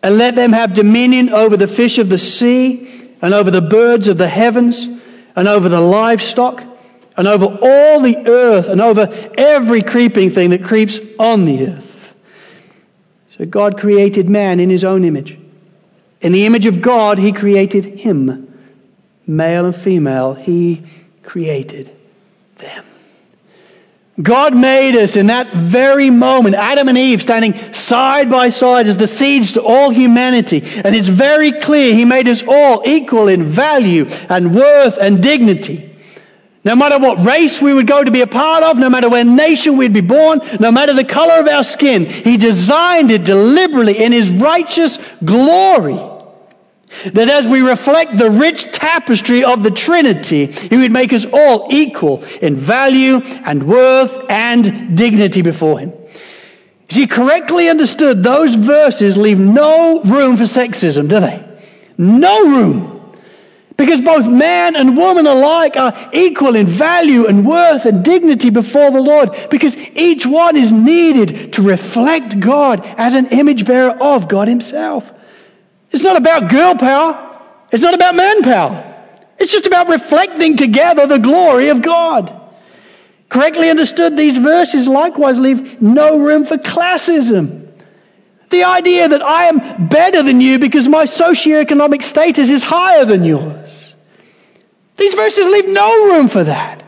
and 0.02 0.18
let 0.18 0.36
them 0.36 0.52
have 0.52 0.74
dominion 0.74 1.30
over 1.30 1.56
the 1.56 1.66
fish 1.66 1.98
of 1.98 2.08
the 2.08 2.18
sea, 2.18 3.16
and 3.20 3.34
over 3.34 3.50
the 3.50 3.62
birds 3.62 4.06
of 4.06 4.18
the 4.18 4.28
heavens, 4.28 4.86
and 5.34 5.48
over 5.48 5.68
the 5.68 5.80
livestock, 5.80 6.62
and 7.16 7.26
over 7.26 7.46
all 7.46 8.00
the 8.00 8.16
earth, 8.26 8.68
and 8.68 8.80
over 8.80 9.08
every 9.38 9.82
creeping 9.82 10.30
thing 10.30 10.50
that 10.50 10.64
creeps 10.64 10.98
on 11.18 11.44
the 11.44 11.68
earth. 11.68 12.14
So 13.28 13.44
God 13.44 13.78
created 13.78 14.28
man 14.28 14.60
in 14.60 14.70
his 14.70 14.84
own 14.84 15.04
image. 15.04 15.38
In 16.20 16.32
the 16.32 16.46
image 16.46 16.66
of 16.66 16.80
God, 16.80 17.18
he 17.18 17.32
created 17.32 17.84
him. 17.84 18.42
Male 19.26 19.66
and 19.66 19.76
female, 19.76 20.34
he 20.34 20.84
created 21.22 21.90
them. 22.56 22.84
God 24.20 24.56
made 24.56 24.96
us 24.96 25.14
in 25.16 25.26
that 25.26 25.52
very 25.52 26.08
moment, 26.08 26.54
Adam 26.54 26.88
and 26.88 26.96
Eve 26.96 27.20
standing 27.20 27.74
side 27.74 28.30
by 28.30 28.48
side 28.48 28.86
as 28.86 28.96
the 28.96 29.06
seeds 29.06 29.52
to 29.54 29.62
all 29.62 29.90
humanity. 29.90 30.62
And 30.64 30.96
it's 30.96 31.08
very 31.08 31.52
clear 31.52 31.94
He 31.94 32.06
made 32.06 32.26
us 32.26 32.42
all 32.46 32.82
equal 32.86 33.28
in 33.28 33.50
value 33.50 34.06
and 34.30 34.54
worth 34.54 34.96
and 34.96 35.22
dignity. 35.22 35.85
No 36.66 36.74
matter 36.74 36.98
what 36.98 37.24
race 37.24 37.62
we 37.62 37.72
would 37.72 37.86
go 37.86 38.02
to 38.02 38.10
be 38.10 38.22
a 38.22 38.26
part 38.26 38.64
of, 38.64 38.76
no 38.76 38.90
matter 38.90 39.08
where 39.08 39.24
nation 39.24 39.76
we'd 39.76 39.92
be 39.92 40.00
born, 40.00 40.40
no 40.58 40.72
matter 40.72 40.94
the 40.94 41.04
color 41.04 41.34
of 41.34 41.46
our 41.46 41.62
skin, 41.62 42.06
He 42.06 42.38
designed 42.38 43.12
it 43.12 43.22
deliberately 43.22 44.02
in 44.02 44.10
His 44.10 44.28
righteous 44.28 44.98
glory 45.24 45.94
that 47.12 47.28
as 47.28 47.46
we 47.46 47.60
reflect 47.60 48.18
the 48.18 48.30
rich 48.30 48.64
tapestry 48.72 49.44
of 49.44 49.62
the 49.62 49.70
Trinity, 49.70 50.46
He 50.46 50.76
would 50.76 50.90
make 50.90 51.12
us 51.12 51.24
all 51.32 51.68
equal 51.70 52.24
in 52.42 52.56
value 52.56 53.20
and 53.20 53.62
worth 53.62 54.18
and 54.28 54.96
dignity 54.96 55.42
before 55.42 55.78
Him. 55.78 55.92
See, 56.88 57.06
correctly 57.06 57.68
understood, 57.68 58.24
those 58.24 58.56
verses 58.56 59.16
leave 59.16 59.38
no 59.38 60.02
room 60.02 60.36
for 60.36 60.44
sexism, 60.44 61.08
do 61.08 61.20
they? 61.20 61.44
No 61.96 62.44
room. 62.44 62.95
Because 63.76 64.00
both 64.00 64.26
man 64.26 64.74
and 64.74 64.96
woman 64.96 65.26
alike 65.26 65.76
are 65.76 66.08
equal 66.12 66.56
in 66.56 66.66
value 66.66 67.26
and 67.26 67.46
worth 67.46 67.84
and 67.84 68.02
dignity 68.02 68.48
before 68.48 68.90
the 68.90 69.02
Lord. 69.02 69.30
Because 69.50 69.76
each 69.76 70.24
one 70.24 70.56
is 70.56 70.72
needed 70.72 71.52
to 71.54 71.62
reflect 71.62 72.40
God 72.40 72.80
as 72.84 73.14
an 73.14 73.26
image 73.26 73.66
bearer 73.66 73.90
of 73.90 74.28
God 74.28 74.48
Himself. 74.48 75.10
It's 75.90 76.02
not 76.02 76.16
about 76.16 76.50
girl 76.50 76.74
power. 76.74 77.22
It's 77.70 77.82
not 77.82 77.94
about 77.94 78.14
manpower. 78.14 78.94
It's 79.38 79.52
just 79.52 79.66
about 79.66 79.88
reflecting 79.88 80.56
together 80.56 81.06
the 81.06 81.18
glory 81.18 81.68
of 81.68 81.82
God. 81.82 82.32
Correctly 83.28 83.68
understood, 83.68 84.16
these 84.16 84.36
verses 84.36 84.88
likewise 84.88 85.38
leave 85.38 85.82
no 85.82 86.18
room 86.18 86.46
for 86.46 86.56
classism. 86.56 87.65
The 88.56 88.64
idea 88.64 89.06
that 89.06 89.20
I 89.20 89.44
am 89.44 89.86
better 89.88 90.22
than 90.22 90.40
you 90.40 90.58
because 90.58 90.88
my 90.88 91.04
socioeconomic 91.04 92.02
status 92.02 92.48
is 92.48 92.62
higher 92.62 93.04
than 93.04 93.22
yours. 93.22 93.94
These 94.96 95.12
verses 95.12 95.44
leave 95.46 95.68
no 95.68 96.06
room 96.06 96.28
for 96.28 96.42
that. 96.42 96.82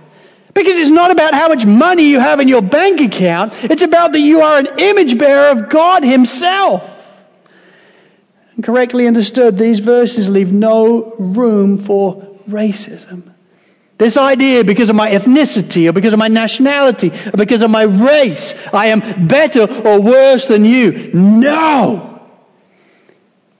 Because 0.54 0.78
it's 0.78 0.90
not 0.90 1.10
about 1.10 1.34
how 1.34 1.48
much 1.48 1.66
money 1.66 2.04
you 2.04 2.20
have 2.20 2.40
in 2.40 2.48
your 2.48 2.62
bank 2.62 3.02
account. 3.02 3.52
It's 3.64 3.82
about 3.82 4.12
that 4.12 4.20
you 4.20 4.40
are 4.40 4.58
an 4.60 4.78
image 4.78 5.18
bearer 5.18 5.50
of 5.50 5.68
God 5.68 6.04
Himself. 6.04 6.90
And 8.54 8.64
correctly 8.64 9.06
understood, 9.06 9.58
these 9.58 9.80
verses 9.80 10.26
leave 10.26 10.50
no 10.50 11.16
room 11.18 11.84
for 11.84 12.38
racism. 12.48 13.34
This 13.98 14.16
idea, 14.16 14.62
because 14.62 14.90
of 14.90 14.96
my 14.96 15.10
ethnicity, 15.10 15.88
or 15.88 15.92
because 15.92 16.12
of 16.12 16.20
my 16.20 16.28
nationality, 16.28 17.10
or 17.10 17.36
because 17.36 17.62
of 17.62 17.70
my 17.70 17.82
race, 17.82 18.54
I 18.72 18.88
am 18.88 19.26
better 19.26 19.62
or 19.62 20.00
worse 20.00 20.46
than 20.46 20.64
you. 20.64 21.10
No! 21.12 22.04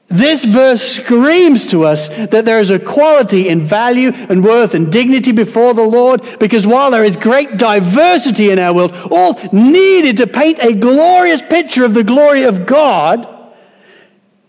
This 0.06 0.42
verse 0.42 0.80
screams 0.80 1.66
to 1.66 1.84
us 1.84 2.08
that 2.08 2.44
there 2.44 2.60
is 2.60 2.70
equality 2.70 3.48
in 3.48 3.66
value 3.66 4.10
and 4.12 4.42
worth 4.42 4.74
and 4.74 4.92
dignity 4.92 5.32
before 5.32 5.74
the 5.74 5.82
Lord, 5.82 6.22
because 6.38 6.66
while 6.66 6.92
there 6.92 7.04
is 7.04 7.16
great 7.16 7.58
diversity 7.58 8.50
in 8.50 8.60
our 8.60 8.72
world, 8.72 8.94
all 9.10 9.38
needed 9.52 10.18
to 10.18 10.28
paint 10.28 10.60
a 10.60 10.72
glorious 10.72 11.42
picture 11.42 11.84
of 11.84 11.94
the 11.94 12.04
glory 12.04 12.44
of 12.44 12.64
God, 12.64 13.28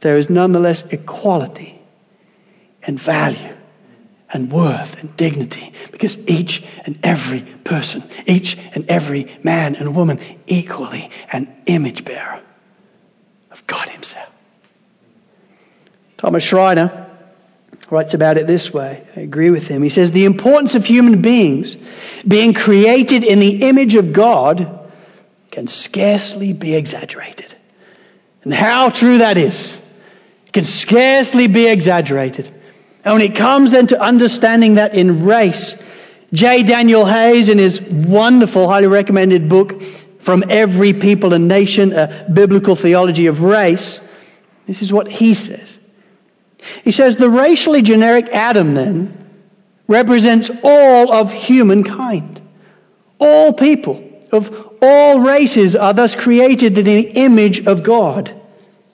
there 0.01 0.17
is 0.17 0.29
nonetheless 0.29 0.83
equality 0.91 1.81
and 2.83 3.01
value 3.01 3.55
and 4.31 4.51
worth 4.51 4.95
and 4.99 5.15
dignity 5.15 5.73
because 5.91 6.17
each 6.27 6.63
and 6.85 6.99
every 7.03 7.41
person, 7.41 8.03
each 8.27 8.57
and 8.73 8.89
every 8.89 9.37
man 9.43 9.75
and 9.75 9.95
woman, 9.95 10.19
equally 10.47 11.09
an 11.31 11.55
image 11.65 12.05
bearer 12.05 12.39
of 13.51 13.65
God 13.67 13.89
Himself. 13.89 14.29
Thomas 16.17 16.43
Schreiner 16.43 17.07
writes 17.89 18.13
about 18.13 18.37
it 18.37 18.45
this 18.45 18.73
way. 18.73 19.05
I 19.15 19.21
agree 19.21 19.49
with 19.49 19.67
him. 19.67 19.81
He 19.81 19.89
says, 19.89 20.11
The 20.11 20.25
importance 20.25 20.75
of 20.75 20.85
human 20.85 21.21
beings 21.21 21.77
being 22.27 22.53
created 22.53 23.23
in 23.23 23.39
the 23.39 23.67
image 23.67 23.95
of 23.95 24.13
God 24.13 24.91
can 25.51 25.67
scarcely 25.67 26.53
be 26.53 26.75
exaggerated. 26.75 27.55
And 28.43 28.53
how 28.53 28.89
true 28.89 29.19
that 29.19 29.37
is 29.37 29.75
can 30.53 30.65
scarcely 30.65 31.47
be 31.47 31.67
exaggerated. 31.67 32.53
And 33.03 33.13
when 33.13 33.21
it 33.21 33.35
comes 33.35 33.71
then 33.71 33.87
to 33.87 33.99
understanding 33.99 34.75
that 34.75 34.93
in 34.93 35.25
race, 35.25 35.75
J. 36.33 36.63
Daniel 36.63 37.05
Hays, 37.05 37.49
in 37.49 37.57
his 37.57 37.81
wonderful, 37.81 38.67
highly 38.67 38.87
recommended 38.87 39.49
book, 39.49 39.81
From 40.19 40.43
Every 40.49 40.93
People 40.93 41.33
and 41.33 41.47
Nation, 41.47 41.93
a 41.93 42.27
biblical 42.31 42.75
theology 42.75 43.27
of 43.27 43.41
race, 43.41 43.99
this 44.67 44.81
is 44.81 44.93
what 44.93 45.07
he 45.07 45.33
says. 45.33 45.75
He 46.83 46.91
says, 46.91 47.15
the 47.17 47.29
racially 47.29 47.81
generic 47.81 48.27
Adam 48.29 48.73
then 48.73 49.29
represents 49.87 50.51
all 50.61 51.11
of 51.11 51.31
humankind. 51.31 52.41
All 53.19 53.53
people 53.53 54.05
of 54.31 54.77
all 54.81 55.19
races 55.21 55.75
are 55.75 55.93
thus 55.93 56.15
created 56.15 56.77
in 56.77 56.85
the 56.85 57.01
image 57.01 57.65
of 57.65 57.83
God. 57.83 58.39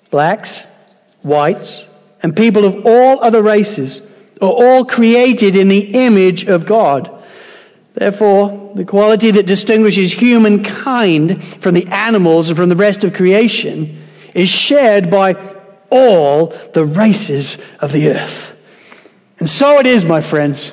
Blacks, 0.09 0.63
whites, 1.21 1.83
and 2.25 2.35
people 2.35 2.65
of 2.65 2.87
all 2.87 3.23
other 3.23 3.43
races 3.43 4.01
are 4.41 4.49
all 4.49 4.83
created 4.83 5.55
in 5.55 5.67
the 5.67 6.05
image 6.07 6.45
of 6.45 6.65
God. 6.65 7.23
Therefore, 7.93 8.71
the 8.73 8.83
quality 8.83 9.29
that 9.29 9.45
distinguishes 9.45 10.11
humankind 10.11 11.43
from 11.43 11.75
the 11.75 11.85
animals 11.85 12.49
and 12.49 12.57
from 12.57 12.69
the 12.69 12.75
rest 12.75 13.03
of 13.03 13.13
creation 13.13 14.07
is 14.33 14.49
shared 14.49 15.11
by 15.11 15.35
all 15.91 16.47
the 16.73 16.83
races 16.83 17.59
of 17.79 17.91
the 17.91 18.09
earth. 18.09 18.55
And 19.37 19.47
so 19.47 19.77
it 19.77 19.85
is, 19.85 20.03
my 20.03 20.21
friends. 20.21 20.71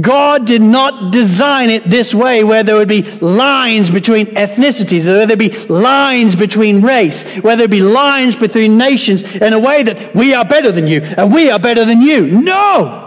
God 0.00 0.46
did 0.46 0.62
not 0.62 1.12
design 1.12 1.68
it 1.70 1.88
this 1.88 2.14
way 2.14 2.44
where 2.44 2.62
there 2.62 2.76
would 2.76 2.88
be 2.88 3.02
lines 3.02 3.90
between 3.90 4.26
ethnicities, 4.26 5.04
where 5.04 5.26
there'd 5.26 5.38
be 5.38 5.50
lines 5.50 6.34
between 6.34 6.80
race, 6.80 7.22
where 7.42 7.56
there'd 7.56 7.70
be 7.70 7.82
lines 7.82 8.34
between 8.34 8.78
nations 8.78 9.22
in 9.22 9.52
a 9.52 9.58
way 9.58 9.82
that 9.82 10.14
we 10.14 10.34
are 10.34 10.46
better 10.46 10.72
than 10.72 10.86
you 10.86 11.02
and 11.02 11.32
we 11.32 11.50
are 11.50 11.58
better 11.58 11.84
than 11.84 12.00
you. 12.00 12.26
No! 12.26 13.02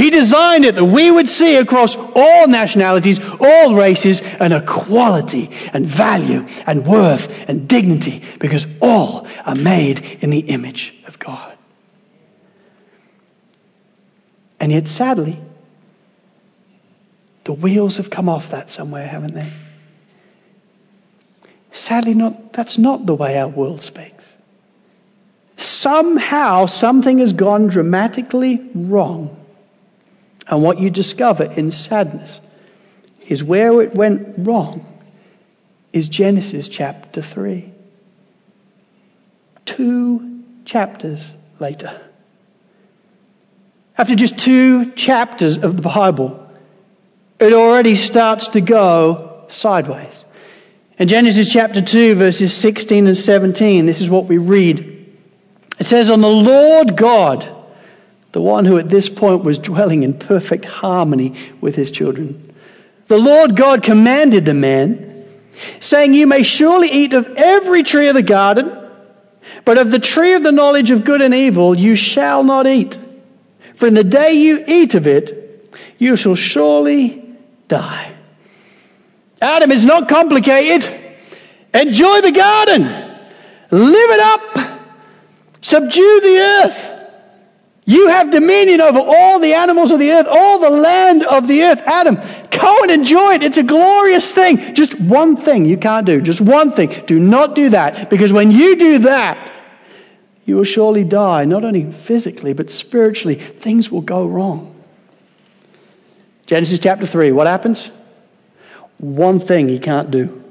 He 0.00 0.08
designed 0.08 0.64
it 0.64 0.76
that 0.76 0.84
we 0.84 1.10
would 1.10 1.28
see 1.28 1.56
across 1.56 1.94
all 1.94 2.48
nationalities, 2.48 3.20
all 3.38 3.74
races, 3.74 4.22
an 4.40 4.50
equality 4.50 5.50
and 5.74 5.84
value 5.84 6.46
and 6.66 6.86
worth 6.86 7.30
and 7.46 7.68
dignity 7.68 8.22
because 8.38 8.66
all 8.80 9.26
are 9.44 9.54
made 9.54 9.98
in 10.22 10.30
the 10.30 10.38
image 10.38 10.94
of 11.06 11.18
God. 11.18 11.49
And 14.60 14.70
yet, 14.70 14.88
sadly, 14.88 15.40
the 17.44 17.54
wheels 17.54 17.96
have 17.96 18.10
come 18.10 18.28
off 18.28 18.50
that 18.50 18.68
somewhere, 18.68 19.06
haven't 19.06 19.34
they? 19.34 19.50
Sadly, 21.72 22.14
not, 22.14 22.52
that's 22.52 22.76
not 22.76 23.06
the 23.06 23.14
way 23.14 23.38
our 23.38 23.48
world 23.48 23.82
speaks. 23.82 24.24
Somehow, 25.56 26.66
something 26.66 27.18
has 27.18 27.32
gone 27.32 27.68
dramatically 27.68 28.70
wrong. 28.74 29.36
And 30.46 30.62
what 30.62 30.78
you 30.78 30.90
discover 30.90 31.44
in 31.44 31.72
sadness 31.72 32.40
is 33.26 33.42
where 33.42 33.80
it 33.80 33.94
went 33.94 34.46
wrong 34.46 34.84
is 35.92 36.08
Genesis 36.08 36.68
chapter 36.68 37.22
3. 37.22 37.72
Two 39.64 40.42
chapters 40.64 41.26
later. 41.58 42.00
After 44.00 44.14
just 44.14 44.38
two 44.38 44.92
chapters 44.92 45.58
of 45.58 45.76
the 45.76 45.82
Bible, 45.82 46.48
it 47.38 47.52
already 47.52 47.96
starts 47.96 48.48
to 48.48 48.62
go 48.62 49.44
sideways. 49.48 50.24
In 50.98 51.06
Genesis 51.06 51.52
chapter 51.52 51.82
2, 51.82 52.14
verses 52.14 52.54
16 52.54 53.08
and 53.08 53.14
17, 53.14 53.84
this 53.84 54.00
is 54.00 54.08
what 54.08 54.24
we 54.24 54.38
read. 54.38 55.06
It 55.78 55.84
says, 55.84 56.08
On 56.08 56.22
the 56.22 56.28
Lord 56.28 56.96
God 56.96 57.46
the 58.32 58.40
one 58.40 58.64
who 58.64 58.78
at 58.78 58.88
this 58.88 59.10
point 59.10 59.44
was 59.44 59.58
dwelling 59.58 60.02
in 60.02 60.14
perfect 60.14 60.64
harmony 60.64 61.34
with 61.60 61.74
his 61.74 61.90
children. 61.90 62.54
The 63.08 63.18
Lord 63.18 63.54
God 63.54 63.82
commanded 63.82 64.46
the 64.46 64.54
man, 64.54 65.26
saying, 65.80 66.14
You 66.14 66.26
may 66.26 66.42
surely 66.42 66.90
eat 66.90 67.12
of 67.12 67.26
every 67.36 67.82
tree 67.82 68.08
of 68.08 68.14
the 68.14 68.22
garden, 68.22 68.74
but 69.66 69.76
of 69.76 69.90
the 69.90 69.98
tree 69.98 70.32
of 70.32 70.42
the 70.42 70.52
knowledge 70.52 70.90
of 70.90 71.04
good 71.04 71.20
and 71.20 71.34
evil 71.34 71.76
you 71.76 71.96
shall 71.96 72.42
not 72.42 72.66
eat. 72.66 72.96
For 73.80 73.86
in 73.86 73.94
the 73.94 74.04
day 74.04 74.34
you 74.34 74.62
eat 74.66 74.94
of 74.94 75.06
it, 75.06 75.74
you 75.96 76.14
shall 76.14 76.34
surely 76.34 77.24
die. 77.66 78.14
Adam 79.40 79.72
is 79.72 79.86
not 79.86 80.06
complicated. 80.06 80.86
Enjoy 81.72 82.20
the 82.20 82.30
garden. 82.30 82.82
Live 83.70 84.10
it 84.10 84.20
up. 84.20 84.82
Subdue 85.62 86.20
the 86.20 86.38
earth. 86.38 86.94
You 87.86 88.08
have 88.08 88.30
dominion 88.30 88.82
over 88.82 88.98
all 88.98 89.40
the 89.40 89.54
animals 89.54 89.92
of 89.92 89.98
the 89.98 90.12
earth, 90.12 90.26
all 90.28 90.58
the 90.58 90.68
land 90.68 91.24
of 91.24 91.48
the 91.48 91.62
earth. 91.62 91.80
Adam, 91.86 92.16
go 92.50 92.82
and 92.82 92.90
enjoy 92.90 93.36
it. 93.36 93.42
It's 93.44 93.56
a 93.56 93.62
glorious 93.62 94.30
thing. 94.30 94.74
Just 94.74 95.00
one 95.00 95.38
thing 95.38 95.64
you 95.64 95.78
can't 95.78 96.04
do. 96.04 96.20
Just 96.20 96.42
one 96.42 96.72
thing. 96.72 96.90
Do 97.06 97.18
not 97.18 97.54
do 97.54 97.70
that. 97.70 98.10
Because 98.10 98.30
when 98.30 98.50
you 98.50 98.76
do 98.76 98.98
that, 98.98 99.50
you 100.50 100.56
will 100.56 100.64
surely 100.64 101.04
die, 101.04 101.44
not 101.44 101.64
only 101.64 101.92
physically, 101.92 102.54
but 102.54 102.70
spiritually. 102.70 103.36
Things 103.36 103.88
will 103.88 104.00
go 104.00 104.26
wrong. 104.26 104.74
Genesis 106.46 106.80
chapter 106.80 107.06
3, 107.06 107.30
what 107.30 107.46
happens? 107.46 107.88
One 108.98 109.38
thing 109.38 109.68
he 109.68 109.78
can't 109.78 110.10
do. 110.10 110.42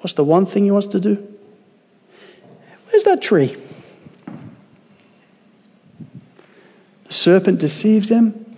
What's 0.00 0.12
the 0.12 0.22
one 0.22 0.44
thing 0.44 0.64
he 0.64 0.70
wants 0.70 0.88
to 0.88 1.00
do? 1.00 1.34
Where's 2.90 3.04
that 3.04 3.22
tree? 3.22 3.56
The 7.06 7.14
serpent 7.14 7.60
deceives 7.60 8.10
him. 8.10 8.54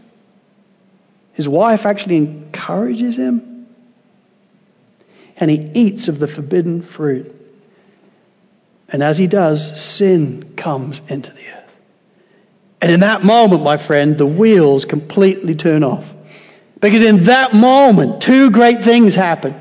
His 1.35 1.49
wife 1.49 1.87
actually 1.87 2.17
encourages 2.17 3.17
him. 3.17 3.69
And 5.37 5.49
he 5.52 5.71
eats 5.75 6.09
of 6.09 6.19
the 6.19 6.26
forbidden 6.26 6.83
fruit. 6.83 7.39
And 8.92 9.02
as 9.02 9.18
he 9.18 9.26
does, 9.26 9.80
sin 9.80 10.54
comes 10.56 11.00
into 11.09 11.32
the 11.32 11.47
earth. 11.47 11.73
And 12.80 12.90
in 12.90 13.00
that 13.00 13.23
moment, 13.23 13.62
my 13.62 13.76
friend, 13.76 14.16
the 14.16 14.26
wheels 14.26 14.85
completely 14.85 15.54
turn 15.54 15.85
off. 15.85 16.04
Because 16.80 17.04
in 17.04 17.25
that 17.25 17.54
moment, 17.54 18.23
two 18.23 18.50
great 18.50 18.82
things 18.82 19.14
happen. 19.14 19.54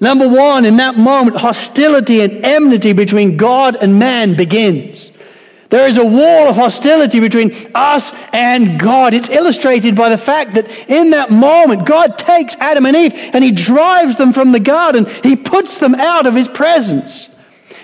Number 0.00 0.28
one, 0.28 0.64
in 0.64 0.76
that 0.76 0.96
moment, 0.96 1.36
hostility 1.36 2.20
and 2.20 2.44
enmity 2.44 2.92
between 2.92 3.36
God 3.36 3.76
and 3.76 3.98
man 3.98 4.34
begins. 4.36 5.10
There 5.70 5.88
is 5.88 5.96
a 5.96 6.04
wall 6.04 6.48
of 6.48 6.56
hostility 6.56 7.18
between 7.20 7.52
us 7.74 8.12
and 8.32 8.78
God. 8.78 9.12
It's 9.12 9.28
illustrated 9.28 9.96
by 9.96 10.10
the 10.10 10.18
fact 10.18 10.54
that 10.54 10.70
in 10.88 11.10
that 11.10 11.30
moment, 11.30 11.86
God 11.86 12.18
takes 12.18 12.54
Adam 12.54 12.86
and 12.86 12.96
Eve 12.96 13.12
and 13.32 13.42
He 13.42 13.50
drives 13.50 14.16
them 14.16 14.32
from 14.32 14.52
the 14.52 14.60
garden. 14.60 15.06
He 15.24 15.34
puts 15.34 15.78
them 15.78 15.96
out 15.96 16.26
of 16.26 16.34
His 16.34 16.48
presence. 16.48 17.28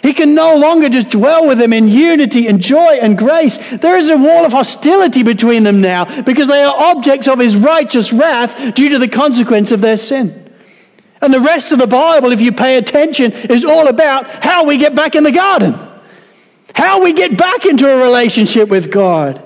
He 0.03 0.15
can 0.15 0.35
no 0.35 0.57
longer 0.57 0.89
just 0.89 1.11
dwell 1.11 1.47
with 1.47 1.59
them 1.59 1.73
in 1.73 1.89
unity 1.89 2.47
and 2.47 2.61
joy 2.61 2.99
and 3.01 3.19
grace. 3.19 3.59
There 3.79 3.99
is 3.99 4.09
a 4.09 4.17
wall 4.17 4.45
of 4.47 4.53
hostility 4.53 5.23
between 5.23 5.63
them 5.63 5.81
now 5.81 6.23
because 6.23 6.49
they 6.49 6.63
are 6.63 6.75
objects 6.75 7.29
of 7.29 7.39
His 7.39 7.57
righteous 7.57 8.13
wrath 8.13 8.75
due 8.75 8.91
to 8.91 8.99
the 8.99 9.09
consequence 9.09 9.73
of 9.73 9.81
their 9.81 9.99
sin. 9.99 10.51
And 11.21 11.35
the 11.35 11.41
rest 11.41 11.73
of 11.73 11.79
the 11.79 11.87
Bible, 11.87 12.33
if 12.33 12.41
you 12.41 12.53
pay 12.53 12.79
attention, 12.79 13.33
is 13.33 13.65
all 13.65 13.89
about 13.89 14.27
how 14.27 14.65
we 14.65 14.79
get 14.79 14.95
back 14.95 15.15
in 15.15 15.23
the 15.23 15.33
garden. 15.33 15.79
How 16.75 17.03
we 17.03 17.13
get 17.13 17.37
back 17.37 17.67
into 17.67 17.91
a 17.91 18.03
relationship 18.03 18.69
with 18.69 18.91
God. 18.91 19.43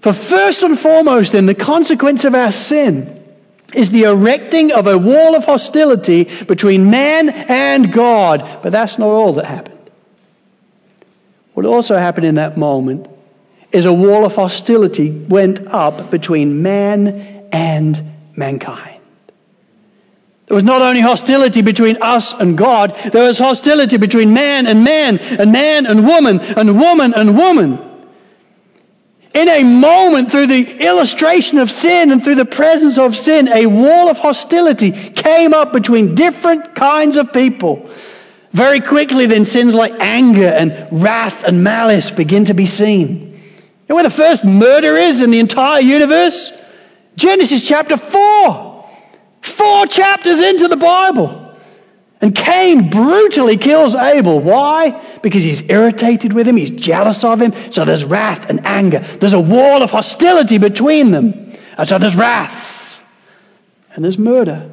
For 0.00 0.12
first 0.12 0.62
and 0.62 0.78
foremost, 0.78 1.32
then, 1.32 1.46
the 1.46 1.54
consequence 1.54 2.24
of 2.24 2.34
our 2.34 2.52
sin 2.52 3.27
is 3.74 3.90
the 3.90 4.04
erecting 4.04 4.72
of 4.72 4.86
a 4.86 4.96
wall 4.96 5.34
of 5.34 5.44
hostility 5.44 6.24
between 6.24 6.90
man 6.90 7.28
and 7.28 7.92
God. 7.92 8.60
But 8.62 8.72
that's 8.72 8.98
not 8.98 9.08
all 9.08 9.34
that 9.34 9.44
happened. 9.44 9.90
What 11.54 11.66
also 11.66 11.96
happened 11.96 12.26
in 12.26 12.36
that 12.36 12.56
moment 12.56 13.08
is 13.72 13.84
a 13.84 13.92
wall 13.92 14.24
of 14.24 14.34
hostility 14.34 15.10
went 15.10 15.66
up 15.66 16.10
between 16.10 16.62
man 16.62 17.48
and 17.52 18.12
mankind. 18.36 19.00
There 20.46 20.54
was 20.54 20.64
not 20.64 20.80
only 20.80 21.00
hostility 21.00 21.60
between 21.60 21.98
us 22.00 22.32
and 22.32 22.56
God, 22.56 22.96
there 23.12 23.24
was 23.24 23.38
hostility 23.38 23.98
between 23.98 24.32
man 24.32 24.66
and 24.66 24.82
man, 24.82 25.18
and 25.18 25.52
man 25.52 25.84
and 25.84 26.06
woman, 26.06 26.40
and 26.40 26.80
woman 26.80 27.12
and 27.12 27.36
woman. 27.36 27.87
In 29.38 29.48
a 29.48 29.62
moment, 29.62 30.32
through 30.32 30.48
the 30.48 30.84
illustration 30.84 31.58
of 31.58 31.70
sin 31.70 32.10
and 32.10 32.24
through 32.24 32.34
the 32.34 32.44
presence 32.44 32.98
of 32.98 33.16
sin, 33.16 33.46
a 33.46 33.66
wall 33.66 34.08
of 34.08 34.18
hostility 34.18 34.90
came 34.90 35.54
up 35.54 35.72
between 35.72 36.16
different 36.16 36.74
kinds 36.74 37.16
of 37.16 37.32
people. 37.32 37.88
Very 38.50 38.80
quickly, 38.80 39.26
then, 39.26 39.46
sins 39.46 39.76
like 39.76 39.92
anger 40.00 40.48
and 40.48 40.88
wrath 40.90 41.44
and 41.44 41.62
malice 41.62 42.10
begin 42.10 42.46
to 42.46 42.54
be 42.54 42.66
seen. 42.66 43.40
Know 43.88 43.94
where 43.94 44.02
the 44.02 44.10
first 44.10 44.42
murder 44.42 44.96
is 44.96 45.22
in 45.22 45.30
the 45.30 45.38
entire 45.38 45.82
universe? 45.82 46.50
Genesis 47.14 47.62
chapter 47.62 47.96
4. 47.96 48.90
Four 49.42 49.86
chapters 49.86 50.40
into 50.40 50.66
the 50.66 50.76
Bible. 50.76 51.54
And 52.20 52.34
Cain 52.34 52.90
brutally 52.90 53.56
kills 53.56 53.94
Abel. 53.94 54.40
Why? 54.40 55.00
Because 55.28 55.44
he's 55.44 55.68
irritated 55.68 56.32
with 56.32 56.48
him, 56.48 56.56
he's 56.56 56.70
jealous 56.70 57.22
of 57.22 57.42
him, 57.42 57.52
so 57.70 57.84
there's 57.84 58.02
wrath 58.02 58.48
and 58.48 58.66
anger. 58.66 59.00
There's 59.00 59.34
a 59.34 59.40
wall 59.40 59.82
of 59.82 59.90
hostility 59.90 60.56
between 60.56 61.10
them. 61.10 61.52
And 61.76 61.86
so 61.86 61.98
there's 61.98 62.16
wrath. 62.16 62.98
And 63.94 64.02
there's 64.02 64.16
murder. 64.16 64.70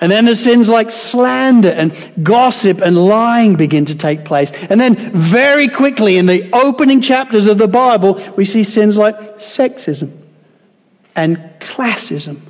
And 0.00 0.10
then 0.10 0.24
there's 0.24 0.40
sins 0.40 0.70
like 0.70 0.90
slander 0.90 1.68
and 1.68 1.92
gossip 2.22 2.80
and 2.80 2.96
lying 2.96 3.56
begin 3.56 3.84
to 3.86 3.94
take 3.94 4.24
place. 4.24 4.52
And 4.52 4.80
then 4.80 4.96
very 5.12 5.68
quickly 5.68 6.16
in 6.16 6.24
the 6.24 6.54
opening 6.54 7.02
chapters 7.02 7.46
of 7.46 7.58
the 7.58 7.68
Bible, 7.68 8.14
we 8.38 8.46
see 8.46 8.64
sins 8.64 8.96
like 8.96 9.40
sexism 9.40 10.16
and 11.14 11.36
classism 11.60 12.40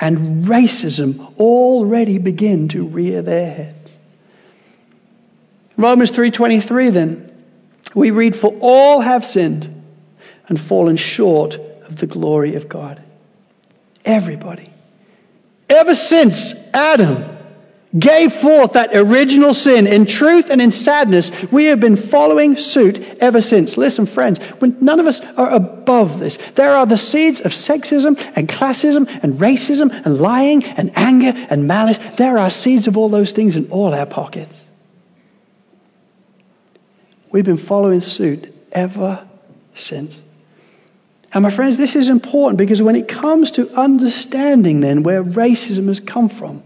and 0.00 0.46
racism 0.46 1.38
already 1.38 2.16
begin 2.16 2.68
to 2.68 2.86
rear 2.86 3.20
their 3.20 3.52
heads. 3.52 3.81
Romans 5.76 6.10
3:23 6.10 6.92
then 6.92 7.32
we 7.94 8.10
read 8.10 8.36
for 8.36 8.54
all 8.60 9.00
have 9.00 9.24
sinned 9.24 9.82
and 10.48 10.60
fallen 10.60 10.96
short 10.96 11.58
of 11.86 11.96
the 11.96 12.06
glory 12.06 12.56
of 12.56 12.68
God. 12.68 13.00
Everybody. 14.04 14.68
Ever 15.68 15.94
since 15.94 16.52
Adam 16.74 17.24
gave 17.98 18.32
forth 18.32 18.72
that 18.72 18.96
original 18.96 19.52
sin 19.52 19.86
in 19.86 20.06
truth 20.06 20.50
and 20.50 20.60
in 20.60 20.72
sadness, 20.72 21.30
we 21.50 21.66
have 21.66 21.80
been 21.80 21.96
following 21.96 22.56
suit 22.56 22.98
ever 23.20 23.42
since. 23.42 23.76
Listen, 23.76 24.06
friends, 24.06 24.38
when 24.60 24.78
none 24.80 24.98
of 24.98 25.06
us 25.06 25.20
are 25.36 25.50
above 25.50 26.18
this. 26.18 26.38
There 26.54 26.72
are 26.72 26.86
the 26.86 26.96
seeds 26.96 27.40
of 27.40 27.52
sexism 27.52 28.18
and 28.34 28.48
classism 28.48 29.08
and 29.22 29.34
racism 29.34 29.90
and 30.04 30.18
lying 30.18 30.64
and 30.64 30.92
anger 30.96 31.32
and 31.50 31.66
malice. 31.66 31.98
There 32.16 32.38
are 32.38 32.50
seeds 32.50 32.86
of 32.86 32.96
all 32.96 33.10
those 33.10 33.32
things 33.32 33.56
in 33.56 33.70
all 33.70 33.94
our 33.94 34.06
pockets. 34.06 34.61
We've 37.32 37.44
been 37.44 37.56
following 37.56 38.02
suit 38.02 38.54
ever 38.70 39.26
since. 39.74 40.20
And 41.32 41.42
my 41.42 41.50
friends, 41.50 41.78
this 41.78 41.96
is 41.96 42.10
important 42.10 42.58
because 42.58 42.82
when 42.82 42.94
it 42.94 43.08
comes 43.08 43.52
to 43.52 43.70
understanding 43.70 44.80
then 44.80 45.02
where 45.02 45.24
racism 45.24 45.86
has 45.86 45.98
come 45.98 46.28
from, 46.28 46.62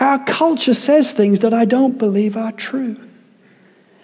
our 0.00 0.24
culture 0.24 0.74
says 0.74 1.12
things 1.12 1.40
that 1.40 1.54
I 1.54 1.64
don't 1.64 1.96
believe 1.96 2.36
are 2.36 2.52
true. 2.52 2.96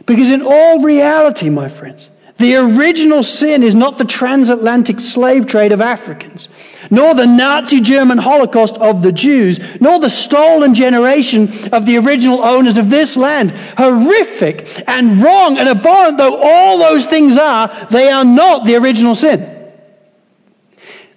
Because 0.07 0.31
in 0.31 0.43
all 0.43 0.83
reality, 0.83 1.51
my 1.51 1.69
friends, 1.69 2.09
the 2.41 2.57
original 2.57 3.23
sin 3.23 3.63
is 3.63 3.75
not 3.75 3.99
the 3.99 4.05
transatlantic 4.07 4.99
slave 4.99 5.47
trade 5.47 5.73
of 5.73 5.83
Africans, 5.83 6.49
nor 6.91 7.15
the 7.15 7.27
Nazi 7.27 7.83
German 7.83 8.17
Holocaust 8.17 8.77
of 8.77 9.03
the 9.03 9.13
Jews, 9.13 9.61
nor 9.79 10.01
the 10.01 10.09
stolen 10.09 10.75
generation 10.75 11.53
of 11.73 11.85
the 11.85 11.99
original 11.99 12.43
owners 12.43 12.79
of 12.79 12.89
this 12.89 13.15
land. 13.15 13.51
Horrific 13.51 14.67
and 14.89 15.23
wrong 15.23 15.59
and 15.59 15.69
abhorrent 15.69 16.17
though 16.17 16.41
all 16.43 16.79
those 16.79 17.07
things 17.07 17.37
are, 17.37 17.69
they 17.91 18.11
are 18.11 18.25
not 18.25 18.65
the 18.65 18.77
original 18.77 19.15
sin. 19.15 19.71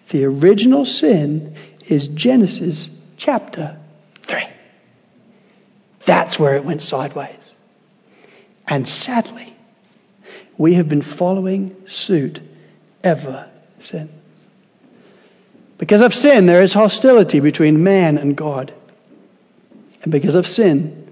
The 0.09 0.25
original 0.25 0.85
sin 0.85 1.55
is 1.87 2.09
Genesis 2.09 2.89
chapter 3.15 3.77
Three. 4.23 4.47
That's 6.05 6.37
where 6.37 6.57
it 6.57 6.65
went 6.65 6.81
sideways. 6.81 7.39
And 8.67 8.87
sadly, 8.87 9.52
we 10.63 10.75
have 10.75 10.87
been 10.87 11.01
following 11.01 11.75
suit 11.89 12.39
ever 13.03 13.49
since. 13.81 14.09
Because 15.77 15.99
of 15.99 16.15
sin, 16.15 16.45
there 16.45 16.61
is 16.61 16.71
hostility 16.71 17.41
between 17.41 17.83
man 17.83 18.17
and 18.17 18.33
God. 18.33 18.73
And 20.03 20.09
because 20.09 20.35
of 20.35 20.47
sin, 20.47 21.11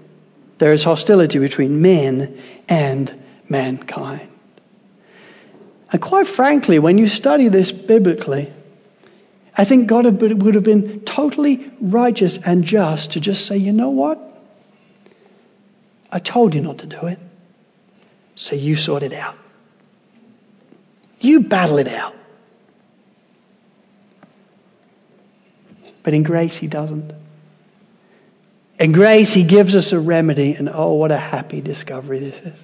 there 0.56 0.72
is 0.72 0.82
hostility 0.82 1.38
between 1.38 1.82
men 1.82 2.40
and 2.66 3.14
mankind. 3.46 4.26
And 5.92 6.00
quite 6.00 6.26
frankly, 6.26 6.78
when 6.78 6.96
you 6.96 7.06
study 7.06 7.48
this 7.48 7.72
biblically, 7.72 8.50
I 9.54 9.66
think 9.66 9.86
God 9.86 10.06
would 10.22 10.54
have 10.54 10.64
been 10.64 11.00
totally 11.00 11.70
righteous 11.78 12.38
and 12.38 12.64
just 12.64 13.12
to 13.12 13.20
just 13.20 13.44
say, 13.44 13.58
you 13.58 13.74
know 13.74 13.90
what? 13.90 14.18
I 16.10 16.20
told 16.20 16.54
you 16.54 16.62
not 16.62 16.78
to 16.78 16.86
do 16.86 17.06
it. 17.08 17.18
So 18.34 18.56
you 18.56 18.76
sort 18.76 19.02
it 19.02 19.12
out. 19.12 19.36
You 21.22 21.40
battle 21.40 21.78
it 21.78 21.88
out. 21.88 22.14
But 26.02 26.14
in 26.14 26.24
grace, 26.24 26.56
He 26.56 26.66
doesn't. 26.66 27.12
In 28.78 28.92
grace, 28.92 29.32
He 29.32 29.44
gives 29.44 29.76
us 29.76 29.92
a 29.92 30.00
remedy, 30.00 30.54
and 30.54 30.68
oh, 30.68 30.94
what 30.94 31.12
a 31.12 31.16
happy 31.16 31.60
discovery 31.60 32.18
this 32.18 32.36
is. 32.38 32.58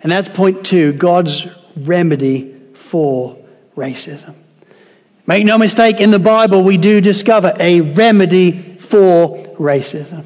And 0.00 0.12
that's 0.12 0.28
point 0.28 0.64
two 0.64 0.92
God's 0.92 1.46
remedy 1.76 2.54
for 2.74 3.36
racism. 3.76 4.34
Make 5.26 5.44
no 5.44 5.58
mistake, 5.58 6.00
in 6.00 6.12
the 6.12 6.18
Bible, 6.18 6.62
we 6.62 6.76
do 6.76 7.00
discover 7.00 7.52
a 7.58 7.80
remedy 7.80 8.76
for 8.76 9.38
racism. 9.56 10.24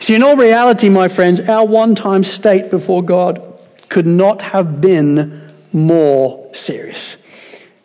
See, 0.00 0.14
in 0.14 0.22
all 0.22 0.36
reality, 0.36 0.90
my 0.90 1.08
friends, 1.08 1.40
our 1.40 1.66
one 1.66 1.94
time 1.94 2.24
state 2.24 2.70
before 2.70 3.02
God 3.02 3.58
could 3.88 4.06
not 4.06 4.42
have 4.42 4.80
been 4.80 5.35
more 5.76 6.50
serious. 6.54 7.16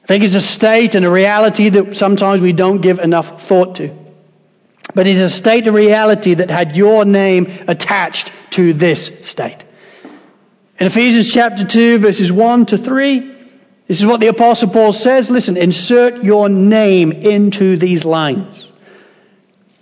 I 0.04 0.08
think 0.08 0.24
it's 0.24 0.36
a 0.36 0.42
state 0.42 0.96
and 0.96 1.06
a 1.06 1.12
reality 1.12 1.70
that 1.70 1.96
sometimes 1.96 2.42
we 2.42 2.54
don't 2.54 2.82
give 2.82 3.00
enough 3.00 3.44
thought 3.44 3.76
to. 3.76 3.96
But 4.96 5.08
it's 5.08 5.20
a 5.20 5.30
state 5.30 5.68
of 5.68 5.74
reality 5.74 6.34
that 6.36 6.50
had 6.50 6.76
your 6.76 7.06
name 7.06 7.46
attached 7.68 8.32
to 8.52 8.74
this 8.74 9.12
state. 9.22 9.64
In 10.80 10.88
Ephesians 10.88 11.32
chapter 11.32 11.66
2, 11.66 12.00
verses 12.00 12.32
1 12.32 12.66
to 12.68 12.78
3, 12.78 13.20
this 13.88 14.00
is 14.00 14.06
what 14.06 14.20
the 14.20 14.28
Apostle 14.28 14.70
Paul 14.70 14.94
says. 14.94 15.30
Listen, 15.30 15.58
insert 15.58 16.24
your 16.24 16.50
name 16.50 17.12
into 17.12 17.78
these 17.78 18.04
lines. 18.06 18.68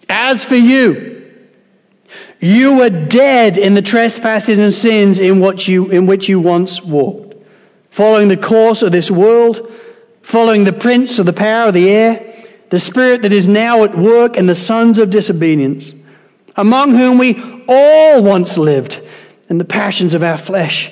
As 0.09 0.43
for 0.43 0.55
you, 0.55 1.27
you 2.39 2.77
were 2.77 2.89
dead 2.89 3.57
in 3.57 3.75
the 3.75 3.81
trespasses 3.81 4.57
and 4.57 4.73
sins 4.73 5.19
in, 5.19 5.39
what 5.39 5.67
you, 5.67 5.89
in 5.89 6.05
which 6.05 6.27
you 6.27 6.39
once 6.39 6.81
walked, 6.81 7.28
following 7.99 8.29
the 8.29 8.37
course 8.37 8.81
of 8.81 8.93
this 8.93 9.11
world, 9.11 9.69
following 10.21 10.63
the 10.63 10.71
prince 10.71 11.19
of 11.19 11.25
the 11.25 11.33
power 11.33 11.67
of 11.67 11.73
the 11.73 11.89
air 11.89 12.29
the 12.69 12.79
spirit 12.79 13.23
that 13.23 13.33
is 13.33 13.45
now 13.45 13.83
at 13.83 13.97
work 13.97 14.37
in 14.37 14.45
the 14.45 14.55
sons 14.55 14.99
of 14.99 15.09
disobedience, 15.09 15.91
among 16.55 16.91
whom 16.91 17.17
we 17.17 17.35
all 17.67 18.23
once 18.23 18.57
lived 18.57 19.01
in 19.49 19.57
the 19.57 19.65
passions 19.65 20.13
of 20.13 20.23
our 20.23 20.37
flesh, 20.37 20.89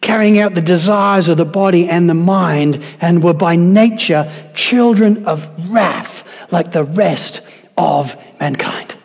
carrying 0.00 0.38
out 0.38 0.54
the 0.54 0.62
desires 0.62 1.28
of 1.28 1.36
the 1.36 1.44
body 1.44 1.86
and 1.86 2.08
the 2.08 2.14
mind, 2.14 2.82
and 2.98 3.22
were 3.22 3.34
by 3.34 3.56
nature 3.56 4.32
children 4.54 5.26
of 5.26 5.70
wrath 5.70 6.24
like 6.50 6.72
the 6.72 6.84
rest 6.84 7.42
of 7.76 8.16
mankind. 8.40 8.96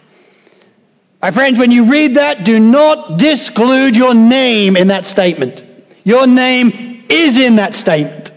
My 1.22 1.32
friends, 1.32 1.60
when 1.60 1.72
you 1.72 1.92
read 1.92 2.16
that, 2.16 2.46
do 2.46 2.58
not 2.58 3.18
disclude 3.18 3.98
your 3.98 4.14
name 4.14 4.78
in 4.78 4.88
that 4.88 5.06
statement. 5.06 5.62
Your 6.06 6.26
name 6.26 6.93
is 7.14 7.38
in 7.38 7.58
that 7.58 7.76
statement. 7.76 8.32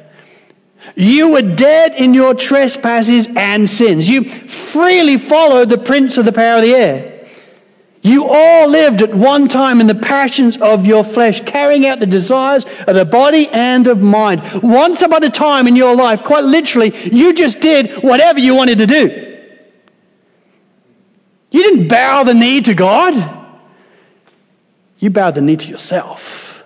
You 0.94 1.32
were 1.32 1.42
dead 1.42 1.94
in 1.94 2.14
your 2.14 2.34
trespasses 2.34 3.28
and 3.34 3.68
sins. 3.68 4.08
You 4.08 4.24
freely 4.24 5.18
followed 5.18 5.68
the 5.68 5.78
prince 5.78 6.16
of 6.16 6.24
the 6.24 6.32
power 6.32 6.56
of 6.56 6.62
the 6.62 6.74
air. 6.74 7.16
You 8.06 8.28
all 8.28 8.68
lived 8.68 9.02
at 9.02 9.12
one 9.12 9.48
time 9.48 9.80
in 9.80 9.88
the 9.88 9.94
passions 9.96 10.56
of 10.58 10.86
your 10.86 11.02
flesh, 11.02 11.42
carrying 11.44 11.86
out 11.86 11.98
the 11.98 12.06
desires 12.06 12.64
of 12.86 12.94
the 12.94 13.04
body 13.04 13.48
and 13.48 13.86
of 13.88 14.00
mind. 14.00 14.62
Once 14.62 15.02
upon 15.02 15.24
a 15.24 15.30
time 15.30 15.66
in 15.66 15.74
your 15.74 15.96
life, 15.96 16.22
quite 16.22 16.44
literally, 16.44 16.96
you 17.12 17.34
just 17.34 17.58
did 17.58 18.04
whatever 18.04 18.38
you 18.38 18.54
wanted 18.54 18.78
to 18.78 18.86
do. 18.86 19.26
You 21.50 21.62
didn't 21.62 21.88
bow 21.88 22.22
the 22.22 22.34
knee 22.34 22.60
to 22.60 22.74
God. 22.74 23.14
You 24.98 25.10
bowed 25.10 25.34
the 25.34 25.40
knee 25.40 25.56
to 25.56 25.68
yourself, 25.68 26.62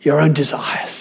your 0.00 0.20
own 0.20 0.32
desires, 0.32 0.99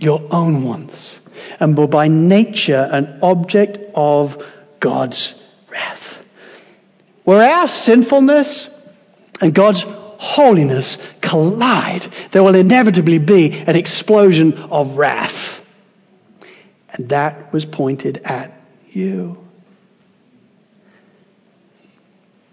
your 0.00 0.26
own 0.30 0.64
wants 0.64 1.18
and 1.60 1.76
were 1.76 1.86
by 1.86 2.08
nature 2.08 2.88
an 2.90 3.20
object 3.22 3.78
of 3.94 4.44
God's 4.80 5.34
wrath. 5.70 6.18
Where 7.24 7.42
our 7.42 7.68
sinfulness 7.68 8.68
and 9.40 9.54
God's 9.54 9.82
holiness 9.82 10.98
collide, 11.20 12.06
there 12.30 12.42
will 12.42 12.54
inevitably 12.54 13.18
be 13.18 13.52
an 13.52 13.76
explosion 13.76 14.54
of 14.54 14.96
wrath. 14.96 15.60
And 16.92 17.10
that 17.10 17.52
was 17.52 17.64
pointed 17.64 18.22
at 18.24 18.58
you. 18.90 19.46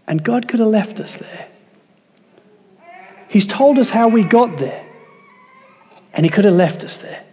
And 0.05 0.23
God 0.23 0.47
could 0.47 0.59
have 0.59 0.69
left 0.69 0.99
us 0.99 1.15
there. 1.15 1.47
He's 3.29 3.47
told 3.47 3.77
us 3.77 3.89
how 3.89 4.07
we 4.07 4.23
got 4.23 4.57
there. 4.57 4.85
And 6.13 6.25
He 6.25 6.29
could 6.29 6.45
have 6.45 6.53
left 6.53 6.83
us 6.83 6.97
there. 6.97 7.23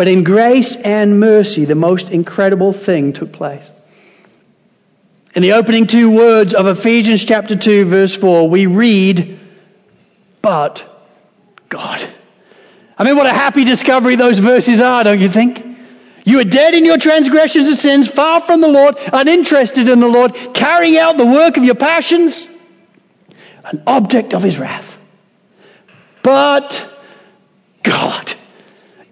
But 0.00 0.08
in 0.08 0.24
grace 0.24 0.76
and 0.76 1.20
mercy, 1.20 1.66
the 1.66 1.74
most 1.74 2.08
incredible 2.08 2.72
thing 2.72 3.12
took 3.12 3.32
place. 3.32 3.70
In 5.34 5.42
the 5.42 5.52
opening 5.52 5.86
two 5.86 6.10
words 6.10 6.54
of 6.54 6.66
Ephesians 6.66 7.22
chapter 7.22 7.54
2, 7.54 7.84
verse 7.84 8.16
4, 8.16 8.48
we 8.48 8.64
read, 8.64 9.38
But 10.40 10.82
God. 11.68 12.00
I 12.96 13.04
mean, 13.04 13.14
what 13.14 13.26
a 13.26 13.34
happy 13.34 13.64
discovery 13.64 14.16
those 14.16 14.38
verses 14.38 14.80
are, 14.80 15.04
don't 15.04 15.20
you 15.20 15.28
think? 15.28 15.62
You 16.24 16.40
are 16.40 16.44
dead 16.44 16.72
in 16.72 16.86
your 16.86 16.96
transgressions 16.96 17.68
and 17.68 17.76
sins, 17.76 18.08
far 18.08 18.40
from 18.40 18.62
the 18.62 18.68
Lord, 18.68 18.94
uninterested 19.12 19.86
in 19.86 20.00
the 20.00 20.08
Lord, 20.08 20.34
carrying 20.54 20.96
out 20.96 21.18
the 21.18 21.26
work 21.26 21.58
of 21.58 21.64
your 21.64 21.74
passions, 21.74 22.42
an 23.64 23.82
object 23.86 24.32
of 24.32 24.42
his 24.42 24.58
wrath. 24.58 24.96
But. 26.22 26.89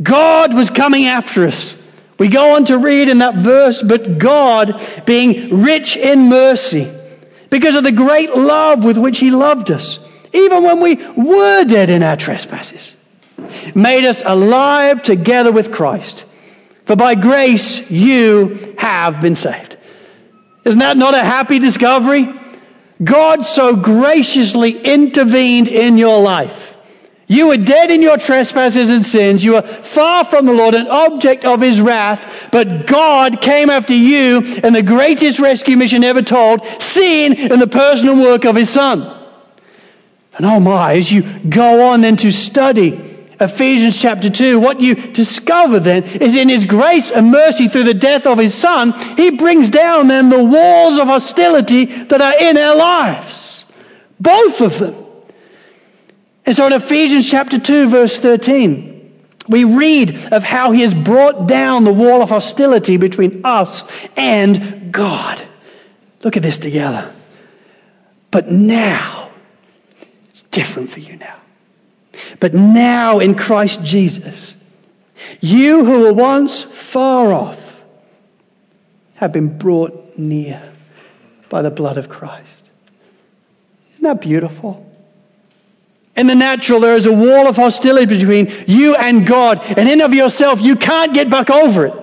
God 0.02 0.54
was 0.54 0.70
coming 0.70 1.06
after 1.06 1.46
us. 1.46 1.74
We 2.18 2.28
go 2.28 2.56
on 2.56 2.64
to 2.66 2.78
read 2.78 3.08
in 3.08 3.18
that 3.18 3.36
verse, 3.36 3.82
but 3.82 4.18
God, 4.18 4.82
being 5.06 5.62
rich 5.62 5.96
in 5.96 6.28
mercy, 6.28 6.92
because 7.50 7.76
of 7.76 7.84
the 7.84 7.92
great 7.92 8.34
love 8.34 8.84
with 8.84 8.98
which 8.98 9.18
He 9.18 9.30
loved 9.30 9.70
us, 9.70 9.98
even 10.32 10.62
when 10.62 10.80
we 10.80 10.96
were 10.96 11.64
dead 11.64 11.90
in 11.90 12.02
our 12.02 12.16
trespasses, 12.16 12.92
made 13.74 14.04
us 14.04 14.22
alive 14.24 15.02
together 15.02 15.52
with 15.52 15.72
Christ. 15.72 16.24
For 16.86 16.96
by 16.96 17.14
grace 17.14 17.90
you 17.90 18.74
have 18.78 19.20
been 19.20 19.34
saved. 19.34 19.76
Isn't 20.64 20.80
that 20.80 20.96
not 20.96 21.14
a 21.14 21.20
happy 21.20 21.58
discovery? 21.58 22.28
God 23.02 23.44
so 23.44 23.76
graciously 23.76 24.72
intervened 24.72 25.68
in 25.68 25.98
your 25.98 26.20
life 26.20 26.67
you 27.28 27.48
were 27.48 27.58
dead 27.58 27.90
in 27.90 28.00
your 28.00 28.16
trespasses 28.16 28.90
and 28.90 29.04
sins. 29.04 29.44
You 29.44 29.52
were 29.52 29.62
far 29.62 30.24
from 30.24 30.46
the 30.46 30.54
Lord, 30.54 30.74
an 30.74 30.88
object 30.88 31.44
of 31.44 31.60
his 31.60 31.78
wrath. 31.78 32.48
But 32.50 32.86
God 32.86 33.42
came 33.42 33.68
after 33.68 33.92
you 33.92 34.38
in 34.38 34.72
the 34.72 34.82
greatest 34.82 35.38
rescue 35.38 35.76
mission 35.76 36.04
ever 36.04 36.22
told, 36.22 36.64
seen 36.80 37.34
in 37.34 37.60
the 37.60 37.66
personal 37.66 38.22
work 38.22 38.46
of 38.46 38.56
his 38.56 38.70
son. 38.70 39.14
And 40.38 40.46
oh 40.46 40.58
my, 40.58 40.94
as 40.94 41.12
you 41.12 41.22
go 41.22 41.88
on 41.88 42.00
then 42.00 42.16
to 42.18 42.32
study 42.32 43.26
Ephesians 43.40 43.98
chapter 43.98 44.30
2, 44.30 44.58
what 44.58 44.80
you 44.80 44.94
discover 44.94 45.80
then 45.80 46.04
is 46.04 46.34
in 46.34 46.48
his 46.48 46.64
grace 46.64 47.10
and 47.10 47.30
mercy 47.30 47.68
through 47.68 47.84
the 47.84 47.94
death 47.94 48.26
of 48.26 48.38
his 48.38 48.54
son, 48.54 48.92
he 49.16 49.32
brings 49.32 49.68
down 49.68 50.08
then 50.08 50.30
the 50.30 50.42
walls 50.42 50.98
of 50.98 51.06
hostility 51.06 51.84
that 51.84 52.20
are 52.20 52.40
in 52.40 52.56
our 52.56 52.74
lives. 52.74 53.64
Both 54.18 54.60
of 54.62 54.78
them. 54.78 55.07
And 56.48 56.56
so 56.56 56.66
in 56.66 56.72
Ephesians 56.72 57.28
chapter 57.28 57.58
2, 57.58 57.90
verse 57.90 58.18
13, 58.18 59.12
we 59.48 59.64
read 59.64 60.32
of 60.32 60.42
how 60.42 60.72
he 60.72 60.80
has 60.80 60.94
brought 60.94 61.46
down 61.46 61.84
the 61.84 61.92
wall 61.92 62.22
of 62.22 62.30
hostility 62.30 62.96
between 62.96 63.42
us 63.44 63.84
and 64.16 64.90
God. 64.90 65.46
Look 66.22 66.38
at 66.38 66.42
this 66.42 66.56
together. 66.56 67.14
But 68.30 68.50
now, 68.50 69.30
it's 70.30 70.40
different 70.50 70.88
for 70.88 71.00
you 71.00 71.16
now. 71.16 71.36
But 72.40 72.54
now 72.54 73.18
in 73.18 73.34
Christ 73.34 73.84
Jesus, 73.84 74.54
you 75.42 75.84
who 75.84 76.00
were 76.04 76.14
once 76.14 76.62
far 76.62 77.30
off 77.30 77.82
have 79.16 79.32
been 79.32 79.58
brought 79.58 80.18
near 80.18 80.72
by 81.50 81.60
the 81.60 81.70
blood 81.70 81.98
of 81.98 82.08
Christ. 82.08 82.48
Isn't 83.92 84.04
that 84.04 84.22
beautiful? 84.22 84.87
In 86.18 86.26
the 86.26 86.34
natural, 86.34 86.80
there 86.80 86.96
is 86.96 87.06
a 87.06 87.12
wall 87.12 87.46
of 87.46 87.54
hostility 87.54 88.06
between 88.06 88.52
you 88.66 88.96
and 88.96 89.24
God, 89.24 89.62
and 89.64 89.88
in 89.88 90.00
of 90.00 90.12
yourself, 90.12 90.60
you 90.60 90.74
can't 90.74 91.14
get 91.14 91.30
back 91.30 91.48
over 91.48 91.86
it. 91.86 91.94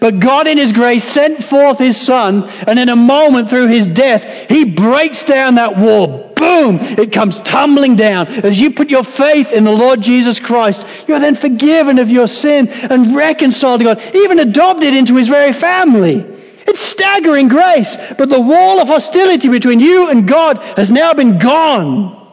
But 0.00 0.18
God 0.18 0.48
in 0.48 0.58
His 0.58 0.72
grace 0.72 1.04
sent 1.04 1.44
forth 1.44 1.78
His 1.78 1.96
Son, 1.96 2.48
and 2.66 2.76
in 2.76 2.88
a 2.88 2.96
moment 2.96 3.50
through 3.50 3.68
His 3.68 3.86
death, 3.86 4.50
He 4.50 4.64
breaks 4.64 5.22
down 5.22 5.54
that 5.54 5.78
wall. 5.78 6.32
boom, 6.34 6.78
it 6.80 7.12
comes 7.12 7.38
tumbling 7.40 7.94
down. 7.94 8.26
As 8.26 8.58
you 8.58 8.72
put 8.72 8.90
your 8.90 9.04
faith 9.04 9.52
in 9.52 9.62
the 9.62 9.70
Lord 9.70 10.00
Jesus 10.00 10.40
Christ, 10.40 10.84
you 11.06 11.14
are 11.14 11.20
then 11.20 11.36
forgiven 11.36 12.00
of 12.00 12.10
your 12.10 12.26
sin 12.26 12.68
and 12.68 13.14
reconciled 13.14 13.78
to 13.78 13.84
God, 13.84 14.02
even 14.16 14.40
adopted 14.40 14.92
into 14.92 15.14
his 15.14 15.28
very 15.28 15.52
family. 15.52 16.26
It's 16.66 16.80
staggering 16.80 17.46
grace, 17.46 17.96
but 18.18 18.28
the 18.28 18.40
wall 18.40 18.80
of 18.80 18.88
hostility 18.88 19.48
between 19.48 19.78
you 19.78 20.10
and 20.10 20.26
God 20.26 20.58
has 20.76 20.90
now 20.90 21.14
been 21.14 21.38
gone. 21.38 22.23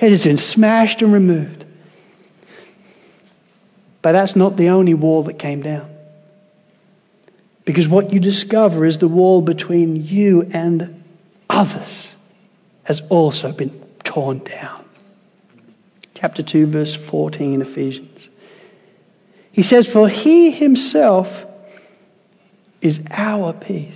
It 0.00 0.10
has 0.10 0.24
been 0.24 0.38
smashed 0.38 1.02
and 1.02 1.12
removed. 1.12 1.64
But 4.02 4.12
that's 4.12 4.36
not 4.36 4.56
the 4.56 4.70
only 4.70 4.94
wall 4.94 5.22
that 5.24 5.38
came 5.38 5.62
down. 5.62 5.88
Because 7.64 7.88
what 7.88 8.12
you 8.12 8.20
discover 8.20 8.84
is 8.84 8.98
the 8.98 9.08
wall 9.08 9.40
between 9.40 10.04
you 10.04 10.42
and 10.52 11.02
others 11.48 12.08
has 12.82 13.00
also 13.08 13.52
been 13.52 13.70
torn 14.02 14.38
down. 14.38 14.84
Chapter 16.14 16.42
2, 16.42 16.66
verse 16.66 16.94
14, 16.94 17.62
Ephesians. 17.62 18.28
He 19.52 19.62
says, 19.62 19.86
For 19.86 20.08
he 20.08 20.50
himself 20.50 21.46
is 22.80 23.00
our 23.10 23.52
peace. 23.52 23.94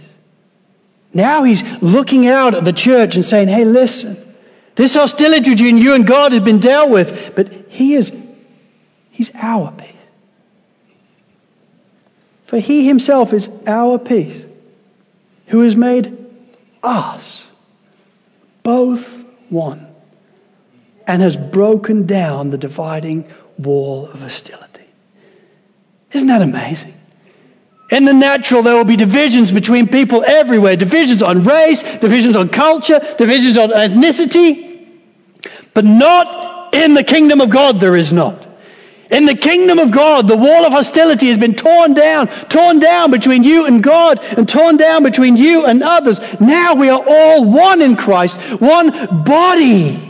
Now 1.12 1.42
he's 1.44 1.62
looking 1.82 2.26
out 2.26 2.54
at 2.54 2.64
the 2.64 2.72
church 2.72 3.16
and 3.16 3.24
saying, 3.24 3.48
Hey, 3.48 3.64
listen, 3.64 4.16
this 4.79 4.95
hostility 4.95 5.51
between 5.51 5.77
you 5.77 5.95
and 5.95 6.07
God 6.07 6.31
has 6.31 6.41
been 6.41 6.61
dealt 6.61 6.88
with, 6.88 7.35
but 7.35 7.53
he 7.69 7.95
is, 7.95 8.12
he's 9.11 9.29
our 9.35 9.73
peace. 9.73 9.91
For 12.47 12.61
he 12.61 12.87
himself 12.87 13.33
is 13.33 13.51
our 13.67 13.99
peace, 13.99 14.41
who 15.49 15.62
has 15.62 15.75
made 15.75 16.17
us 16.81 17.43
both 18.62 19.12
one 19.49 19.85
and 21.09 21.23
has 21.23 21.37
broken 21.37 22.07
down 22.07 22.51
the 22.51 22.59
dividing 22.59 23.29
wall 23.59 24.07
of 24.07 24.21
hostility. 24.21 24.87
Isn't 26.12 26.29
that 26.29 26.41
amazing? 26.41 26.95
In 27.91 28.05
the 28.05 28.12
natural, 28.12 28.62
there 28.62 28.77
will 28.77 28.85
be 28.85 28.97
divisions 28.97 29.51
between 29.51 29.88
people 29.88 30.23
everywhere 30.25 30.77
divisions 30.77 31.21
on 31.21 31.43
race, 31.43 31.83
divisions 31.83 32.37
on 32.37 32.51
culture, 32.51 33.01
divisions 33.19 33.57
on 33.57 33.71
ethnicity. 33.71 34.67
But 35.79 35.85
not 35.85 36.75
in 36.75 36.95
the 36.95 37.05
kingdom 37.05 37.41
of 37.41 37.51
God, 37.51 37.79
there 37.79 37.95
is 37.95 38.12
not. 38.12 38.45
In 39.12 39.27
the 39.27 39.37
kingdom 39.37 39.79
of 39.79 39.93
God, 39.93 40.27
the 40.27 40.37
wall 40.37 40.64
of 40.67 40.73
hostility 40.73 41.29
has 41.29 41.38
been 41.38 41.55
torn 41.55 41.95
down, 41.95 42.27
torn 42.49 42.81
down 42.81 43.12
between 43.12 43.45
you 43.45 43.64
and 43.64 43.81
God, 43.81 44.19
and 44.19 44.49
torn 44.49 44.77
down 44.77 45.05
between 45.05 45.37
you 45.37 45.67
and 45.67 45.85
others. 45.85 46.19
Now 46.41 46.75
we 46.75 46.88
are 46.88 47.01
all 47.01 47.45
one 47.45 47.81
in 47.81 47.95
Christ, 47.95 48.37
one 48.61 49.23
body. 49.23 50.01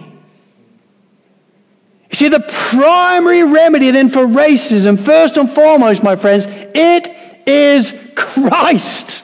See, 2.15 2.29
the 2.29 2.41
primary 2.41 3.43
remedy 3.43 3.91
then 3.91 4.09
for 4.09 4.25
racism, 4.25 4.99
first 4.99 5.37
and 5.37 5.51
foremost, 5.51 6.03
my 6.03 6.17
friends, 6.17 6.47
it 6.49 7.47
is 7.47 7.93
Christ. 8.15 9.23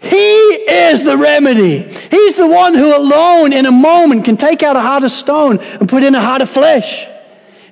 He 0.00 0.16
is 0.16 1.04
the 1.04 1.16
remedy. 1.16 1.82
He's 1.82 2.34
the 2.34 2.46
one 2.46 2.74
who 2.74 2.96
alone 2.96 3.52
in 3.52 3.66
a 3.66 3.72
moment 3.72 4.24
can 4.24 4.36
take 4.36 4.62
out 4.62 4.76
a 4.76 4.80
heart 4.80 5.04
of 5.04 5.12
stone 5.12 5.58
and 5.58 5.88
put 5.88 6.02
in 6.02 6.14
a 6.14 6.20
heart 6.20 6.40
of 6.40 6.48
flesh. 6.48 7.06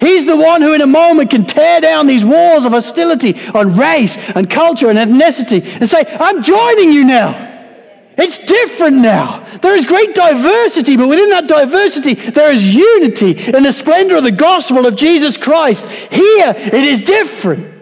He's 0.01 0.27
the 0.27 0.37
one 0.37 0.63
who 0.63 0.75
in 0.75 0.81
a 0.81 0.87
moment 0.87 1.31
can 1.31 1.47
tear 1.47 1.81
down 1.81 2.07
these 2.07 2.25
walls 2.25 2.67
of 2.67 2.73
hostility 2.73 3.35
on 3.55 3.77
race 3.77 4.17
and 4.17 4.49
culture 4.49 4.89
and 4.89 4.99
ethnicity 4.99 5.65
and 5.65 5.89
say, 5.89 6.05
I'm 6.07 6.43
joining 6.43 6.93
you 6.93 7.05
now. 7.05 7.47
It's 8.17 8.39
different 8.39 8.97
now. 8.97 9.45
There 9.63 9.77
is 9.77 9.85
great 9.85 10.15
diversity, 10.15 10.97
but 10.97 11.09
within 11.09 11.31
that 11.31 11.47
diversity, 11.47 12.15
there 12.15 12.53
is 12.53 12.67
unity 12.67 13.31
in 13.31 13.63
the 13.63 13.73
splendor 13.73 14.17
of 14.17 14.25
the 14.25 14.33
gospel 14.33 14.87
of 14.87 14.97
Jesus 14.97 15.37
Christ. 15.37 15.85
Here, 15.85 16.53
it 16.57 16.75
is 16.75 17.01
different. 17.01 17.78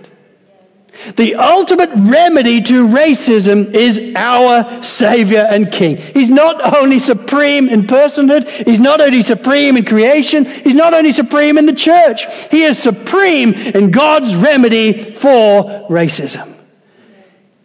The 1.17 1.37
ultimate 1.37 1.91
remedy 1.95 2.63
to 2.63 2.89
racism 2.89 3.75
is 3.75 4.15
our 4.17 4.83
Savior 4.83 5.47
and 5.49 5.71
King. 5.71 5.97
He's 5.97 6.31
not 6.31 6.77
only 6.77 6.99
supreme 6.99 7.69
in 7.69 7.87
personhood, 7.87 8.49
He's 8.49 8.81
not 8.81 9.01
only 9.01 9.23
supreme 9.23 9.77
in 9.77 9.85
creation, 9.85 10.45
He's 10.45 10.75
not 10.75 10.95
only 10.95 11.13
supreme 11.13 11.59
in 11.59 11.67
the 11.67 11.75
church, 11.75 12.25
He 12.51 12.63
is 12.63 12.79
supreme 12.79 13.55
in 13.55 13.91
God's 13.91 14.35
remedy 14.35 15.11
for 15.11 15.89
racism. 15.89 16.55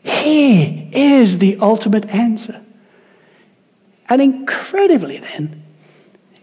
He 0.03 0.89
is 0.91 1.37
the 1.37 1.57
ultimate 1.57 2.07
answer. 2.09 2.61
And 4.09 4.21
incredibly, 4.21 5.19
then, 5.19 5.63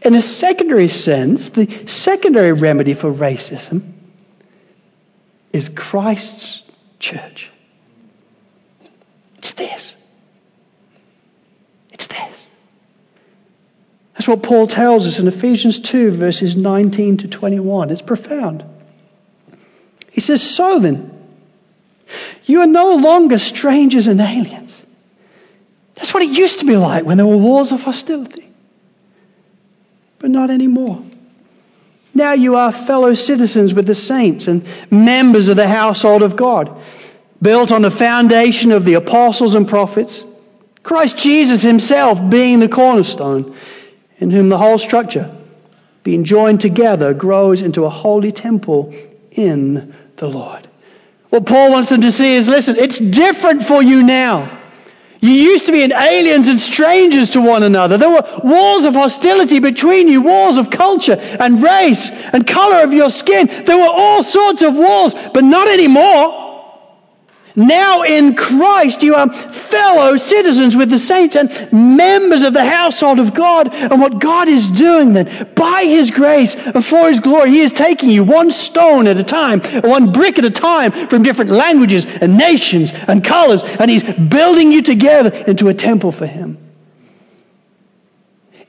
in 0.03 0.14
a 0.14 0.22
secondary 0.22 0.88
sense, 0.88 1.51
the 1.51 1.87
secondary 1.87 2.53
remedy 2.53 2.94
for 2.94 3.12
racism 3.12 3.92
is 5.53 5.68
Christ's 5.68 6.62
church. 6.99 7.51
It's 9.39 9.53
this. 9.53 9.95
It's 11.93 12.07
this. 12.07 12.47
That's 14.15 14.29
what 14.29 14.43
Paul 14.43 14.67
tells 14.67 15.07
us 15.07 15.19
in 15.19 15.29
Ephesians 15.29 15.79
2, 15.79 16.11
verses 16.11 16.57
19 16.57 17.19
to 17.19 17.29
21. 17.29 17.91
It's 17.91 18.03
profound. 18.03 18.65
He 20.11 20.21
says, 20.21 20.43
So 20.43 20.81
then, 20.81 21.15
you 22.45 22.61
are 22.61 22.67
no 22.67 22.97
longer 22.97 23.39
strangers 23.39 24.07
and 24.07 24.21
aliens. 24.21 24.75
That's 25.95 26.15
what 26.15 26.23
it 26.23 26.31
used 26.31 26.61
to 26.61 26.67
be 26.67 26.77
like 26.77 27.05
when 27.05 27.17
there 27.17 27.27
were 27.27 27.37
wars 27.37 27.73
of 27.73 27.83
hostility. 27.83 28.49
But 30.19 30.31
not 30.31 30.51
anymore. 30.51 31.05
Now 32.14 32.33
you 32.33 32.57
are 32.57 32.73
fellow 32.73 33.14
citizens 33.14 33.75
with 33.75 33.87
the 33.87 33.94
saints 33.94 34.49
and 34.49 34.66
members 34.90 35.49
of 35.49 35.57
the 35.57 35.68
household 35.68 36.23
of 36.23 36.37
God, 36.37 36.81
built 37.40 37.71
on 37.71 37.83
the 37.83 37.90
foundation 37.90 38.73
of 38.73 38.85
the 38.85 38.94
apostles 38.94 39.55
and 39.55 39.68
prophets, 39.68 40.25
Christ 40.83 41.18
Jesus 41.18 41.62
himself 41.62 42.31
being 42.31 42.61
the 42.61 42.68
cornerstone, 42.68 43.57
in 44.18 44.31
whom 44.31 44.49
the 44.49 44.59
whole 44.59 44.79
structure, 44.79 45.37
being 46.03 46.25
joined 46.25 46.61
together, 46.61 47.14
grows 47.14 47.62
into 47.62 47.85
a 47.85 47.90
holy 47.90 48.33
temple 48.33 48.94
in 49.31 49.94
the 50.16 50.29
Lord. 50.29 50.66
What 51.31 51.47
Paul 51.47 51.73
wants 51.73 51.90
them 51.90 52.01
to 52.01 52.12
see 52.12 52.35
is 52.35 52.49
listen, 52.49 52.77
it's 52.77 52.99
different 52.99 53.64
for 53.64 53.83
you 53.83 54.03
now. 54.03 54.58
You 55.21 55.33
used 55.33 55.67
to 55.67 55.73
be 55.73 55.83
in 55.83 55.93
aliens 55.93 56.49
and 56.49 56.61
strangers 56.61 57.31
to 57.31 57.41
one 57.41 57.63
another. 57.63 57.99
There 57.99 58.11
were 58.11 58.41
walls 58.45 58.85
of 58.85 58.95
hostility 58.95 59.59
between 59.59 60.09
you, 60.09 60.23
walls 60.23 60.57
of 60.57 60.71
culture 60.71 61.17
and 61.19 61.63
race 61.63 62.09
and 62.09 62.47
color 62.47 62.85
of 62.85 62.93
your 62.93 63.11
skin. 63.11 63.47
There 63.65 63.79
were 63.79 63.93
all 63.93 64.23
sorts 64.23 64.63
of 64.63 64.75
walls, 64.75 65.15
but 65.15 65.43
not 65.43 65.69
anymore. 65.69 66.48
Now 67.59 68.03
in 68.05 68.37
Christ, 68.37 69.03
you 69.03 69.16
are 69.16 69.33
fellow 69.33 70.16
citizens 70.16 70.77
with 70.77 70.90
the 70.90 70.99
saints 71.01 71.35
and 71.35 71.51
members 71.73 72.42
of 72.42 72.53
the 72.53 72.64
household 72.64 73.18
of 73.18 73.35
God. 73.35 73.75
And 73.75 74.01
what 74.01 74.21
God 74.21 74.47
is 74.47 74.71
doing 74.71 75.12
then, 75.12 75.53
by 75.57 75.83
His 75.85 76.12
grace 76.12 76.55
and 76.55 76.87
for 76.87 77.09
His 77.09 77.18
glory, 77.18 77.51
He 77.51 77.62
is 77.62 77.73
taking 77.73 78.11
you 78.11 78.23
one 78.23 78.53
stone 78.53 79.09
at 79.09 79.16
a 79.16 79.25
time, 79.25 79.61
one 79.83 80.12
brick 80.12 80.38
at 80.38 80.44
a 80.44 80.51
time 80.51 80.92
from 81.09 81.25
different 81.25 81.51
languages 81.51 82.07
and 82.07 82.38
nations 82.38 82.92
and 82.92 83.25
colors, 83.25 83.64
and 83.64 83.90
He's 83.90 84.05
building 84.05 84.71
you 84.71 84.83
together 84.83 85.31
into 85.31 85.66
a 85.66 85.75
temple 85.75 86.12
for 86.12 86.27
Him. 86.27 86.59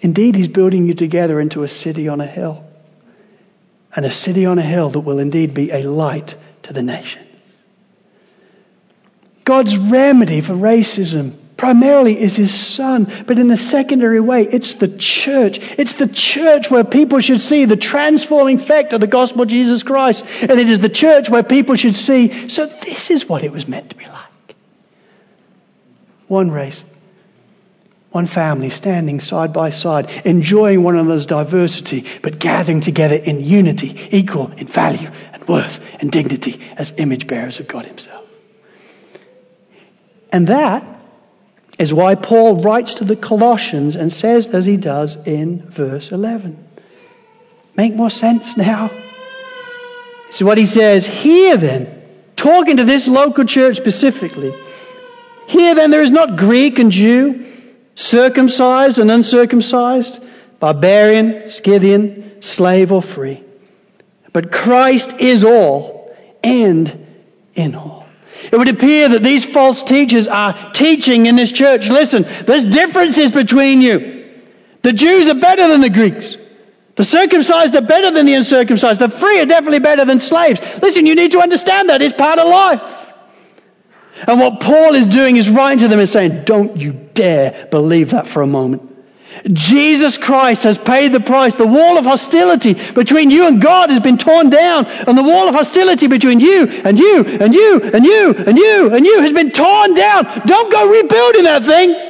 Indeed, 0.01 0.33
He's 0.33 0.47
building 0.47 0.87
you 0.87 0.95
together 0.95 1.39
into 1.39 1.61
a 1.61 1.67
city 1.67 2.07
on 2.07 2.21
a 2.21 2.27
hill. 2.27 2.65
And 3.95 4.03
a 4.03 4.11
city 4.11 4.47
on 4.47 4.57
a 4.57 4.63
hill 4.63 4.89
that 4.89 5.01
will 5.01 5.19
indeed 5.19 5.53
be 5.53 5.69
a 5.69 5.83
light 5.83 6.35
to 6.63 6.73
the 6.73 6.81
nation. 6.81 7.28
God's 9.49 9.79
remedy 9.79 10.41
for 10.41 10.53
racism 10.53 11.33
primarily 11.57 12.21
is 12.21 12.35
his 12.35 12.53
son, 12.53 13.11
but 13.25 13.39
in 13.39 13.49
a 13.49 13.57
secondary 13.57 14.19
way, 14.19 14.43
it's 14.43 14.75
the 14.75 14.87
church. 14.87 15.57
It's 15.79 15.95
the 15.95 16.07
church 16.07 16.69
where 16.69 16.83
people 16.83 17.19
should 17.19 17.41
see 17.41 17.65
the 17.65 17.75
transforming 17.75 18.59
effect 18.59 18.93
of 18.93 19.01
the 19.01 19.07
gospel 19.07 19.41
of 19.41 19.47
Jesus 19.47 19.81
Christ. 19.81 20.23
And 20.43 20.51
it 20.51 20.69
is 20.69 20.81
the 20.81 20.87
church 20.87 21.31
where 21.31 21.41
people 21.41 21.75
should 21.77 21.95
see, 21.95 22.47
so 22.47 22.67
this 22.67 23.09
is 23.09 23.27
what 23.27 23.43
it 23.43 23.51
was 23.51 23.67
meant 23.67 23.89
to 23.89 23.95
be 23.95 24.05
like. 24.05 24.55
One 26.27 26.51
race, 26.51 26.83
one 28.11 28.27
family 28.27 28.69
standing 28.69 29.19
side 29.19 29.51
by 29.51 29.71
side, 29.71 30.11
enjoying 30.25 30.83
one 30.83 30.95
another's 30.95 31.25
diversity, 31.25 32.05
but 32.21 32.37
gathering 32.37 32.81
together 32.81 33.15
in 33.15 33.43
unity, 33.43 34.09
equal 34.11 34.51
in 34.51 34.67
value 34.67 35.09
and 35.33 35.47
worth 35.47 35.79
and 35.99 36.11
dignity 36.11 36.61
as 36.77 36.93
image 36.97 37.25
bearers 37.25 37.59
of 37.59 37.67
God 37.67 37.87
himself. 37.87 38.28
And 40.31 40.47
that 40.47 40.83
is 41.77 41.93
why 41.93 42.15
Paul 42.15 42.61
writes 42.61 42.95
to 42.95 43.05
the 43.05 43.15
Colossians 43.15 43.95
and 43.95 44.11
says 44.11 44.45
as 44.47 44.65
he 44.65 44.77
does 44.77 45.15
in 45.15 45.61
verse 45.69 46.11
11. 46.11 46.67
Make 47.75 47.95
more 47.95 48.09
sense 48.09 48.57
now? 48.57 48.91
So 50.31 50.45
what 50.45 50.57
he 50.57 50.65
says 50.65 51.05
here 51.05 51.57
then, 51.57 52.03
talking 52.35 52.77
to 52.77 52.83
this 52.83 53.07
local 53.07 53.45
church 53.45 53.77
specifically, 53.77 54.53
here 55.47 55.73
then 55.73 55.89
there 55.89 56.03
is 56.03 56.11
not 56.11 56.37
Greek 56.37 56.77
and 56.77 56.91
Jew, 56.91 57.45
circumcised 57.95 58.99
and 58.99 59.09
uncircumcised, 59.09 60.21
barbarian, 60.59 61.47
Scythian, 61.47 62.41
slave 62.41 62.91
or 62.91 63.01
free. 63.01 63.43
But 64.31 64.51
Christ 64.51 65.13
is 65.19 65.43
all 65.43 66.15
and 66.43 67.07
in 67.55 67.75
all. 67.75 67.98
It 68.51 68.57
would 68.57 68.69
appear 68.69 69.09
that 69.09 69.23
these 69.23 69.45
false 69.45 69.83
teachers 69.83 70.27
are 70.27 70.71
teaching 70.73 71.25
in 71.25 71.35
this 71.35 71.51
church. 71.51 71.87
Listen, 71.87 72.23
there's 72.45 72.65
differences 72.65 73.31
between 73.31 73.81
you. 73.81 74.29
The 74.81 74.93
Jews 74.93 75.29
are 75.29 75.39
better 75.39 75.67
than 75.67 75.81
the 75.81 75.89
Greeks. 75.89 76.37
The 76.95 77.05
circumcised 77.05 77.75
are 77.75 77.81
better 77.81 78.11
than 78.11 78.25
the 78.25 78.33
uncircumcised. 78.33 78.99
The 78.99 79.09
free 79.09 79.39
are 79.39 79.45
definitely 79.45 79.79
better 79.79 80.05
than 80.05 80.19
slaves. 80.19 80.61
Listen, 80.81 81.05
you 81.05 81.15
need 81.15 81.31
to 81.33 81.41
understand 81.41 81.89
that. 81.89 82.01
It's 82.01 82.15
part 82.15 82.39
of 82.39 82.47
life. 82.47 82.81
And 84.27 84.39
what 84.39 84.59
Paul 84.59 84.95
is 84.95 85.07
doing 85.07 85.37
is 85.37 85.49
writing 85.49 85.79
to 85.79 85.87
them 85.87 85.99
and 85.99 86.09
saying, 86.09 86.43
don't 86.43 86.77
you 86.77 86.91
dare 86.91 87.67
believe 87.71 88.11
that 88.11 88.27
for 88.27 88.41
a 88.41 88.47
moment. 88.47 88.88
Jesus 89.51 90.17
Christ 90.17 90.63
has 90.63 90.77
paid 90.77 91.11
the 91.11 91.19
price. 91.19 91.55
The 91.55 91.67
wall 91.67 91.97
of 91.97 92.05
hostility 92.05 92.73
between 92.73 93.31
you 93.31 93.47
and 93.47 93.61
God 93.61 93.89
has 93.89 94.01
been 94.01 94.17
torn 94.17 94.49
down. 94.49 94.85
And 94.85 95.17
the 95.17 95.23
wall 95.23 95.47
of 95.47 95.55
hostility 95.55 96.07
between 96.07 96.39
you 96.39 96.67
and 96.67 96.99
you 96.99 97.25
and 97.25 97.53
you 97.53 97.81
and 97.81 98.05
you 98.05 98.33
and 98.33 98.57
you 98.57 98.93
and 98.93 99.05
you 99.05 99.21
has 99.21 99.33
been 99.33 99.51
torn 99.51 99.93
down. 99.93 100.25
Don't 100.45 100.71
go 100.71 100.91
rebuilding 100.91 101.43
that 101.43 101.63
thing. 101.63 102.05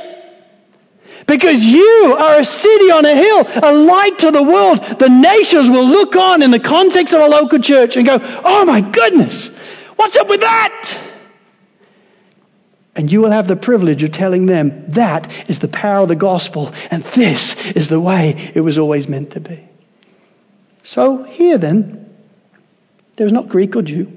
Because 1.27 1.63
you 1.63 2.15
are 2.17 2.39
a 2.39 2.45
city 2.45 2.91
on 2.91 3.05
a 3.05 3.13
hill, 3.13 3.45
a 3.63 3.71
light 3.71 4.17
to 4.19 4.31
the 4.31 4.41
world. 4.41 4.79
The 4.79 5.09
nations 5.09 5.69
will 5.69 5.85
look 5.85 6.15
on 6.15 6.41
in 6.41 6.49
the 6.49 6.59
context 6.59 7.13
of 7.13 7.21
a 7.21 7.27
local 7.27 7.59
church 7.59 7.97
and 7.97 8.05
go, 8.07 8.17
oh 8.43 8.65
my 8.65 8.81
goodness, 8.81 9.47
what's 9.95 10.17
up 10.17 10.27
with 10.27 10.41
that? 10.41 11.08
And 12.99 13.09
you 13.09 13.21
will 13.21 13.31
have 13.31 13.47
the 13.47 13.55
privilege 13.55 14.03
of 14.03 14.11
telling 14.11 14.45
them 14.45 14.87
that 14.89 15.31
is 15.49 15.59
the 15.59 15.69
power 15.69 16.01
of 16.01 16.09
the 16.09 16.17
gospel 16.17 16.73
and 16.91 17.01
this 17.15 17.55
is 17.69 17.87
the 17.87 17.97
way 17.97 18.51
it 18.53 18.59
was 18.59 18.77
always 18.77 19.07
meant 19.07 19.31
to 19.31 19.39
be. 19.39 19.65
So 20.83 21.23
here 21.23 21.57
then, 21.57 22.13
there's 23.15 23.31
not 23.31 23.47
Greek 23.47 23.77
or 23.77 23.83
Jew, 23.83 24.11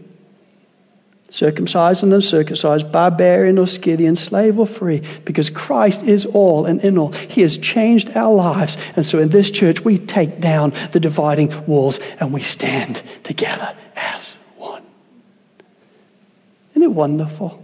circumcised 1.31 2.03
and 2.03 2.13
uncircumcised, 2.13 2.91
barbarian 2.91 3.61
or 3.61 3.69
Scythian, 3.69 4.17
slave 4.17 4.59
or 4.59 4.67
free, 4.67 5.05
because 5.25 5.49
Christ 5.49 6.03
is 6.03 6.27
all 6.27 6.67
and 6.67 6.81
in 6.81 6.99
all. 6.99 7.13
He 7.13 7.43
has 7.43 7.59
changed 7.59 8.17
our 8.17 8.35
lives. 8.35 8.77
And 8.97 9.07
so 9.07 9.21
in 9.21 9.29
this 9.29 9.53
church, 9.53 9.85
we 9.85 9.99
take 9.99 10.41
down 10.41 10.73
the 10.91 10.99
dividing 10.99 11.69
walls 11.69 12.01
and 12.19 12.33
we 12.33 12.43
stand 12.43 13.01
together 13.23 13.77
as 13.95 14.29
one. 14.57 14.83
Isn't 16.73 16.83
it 16.83 16.93
wonderful? 16.93 17.62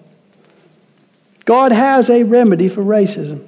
God 1.48 1.72
has 1.72 2.10
a 2.10 2.24
remedy 2.24 2.68
for 2.68 2.82
racism. 2.82 3.42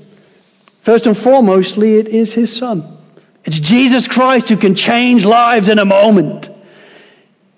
First 0.80 1.06
and 1.06 1.14
foremostly, 1.14 1.98
it 1.98 2.08
is 2.08 2.32
His 2.32 2.56
Son. 2.56 2.96
It's 3.44 3.58
Jesus 3.58 4.08
Christ 4.08 4.48
who 4.48 4.56
can 4.56 4.74
change 4.74 5.26
lives 5.26 5.68
in 5.68 5.78
a 5.78 5.84
moment. 5.84 6.48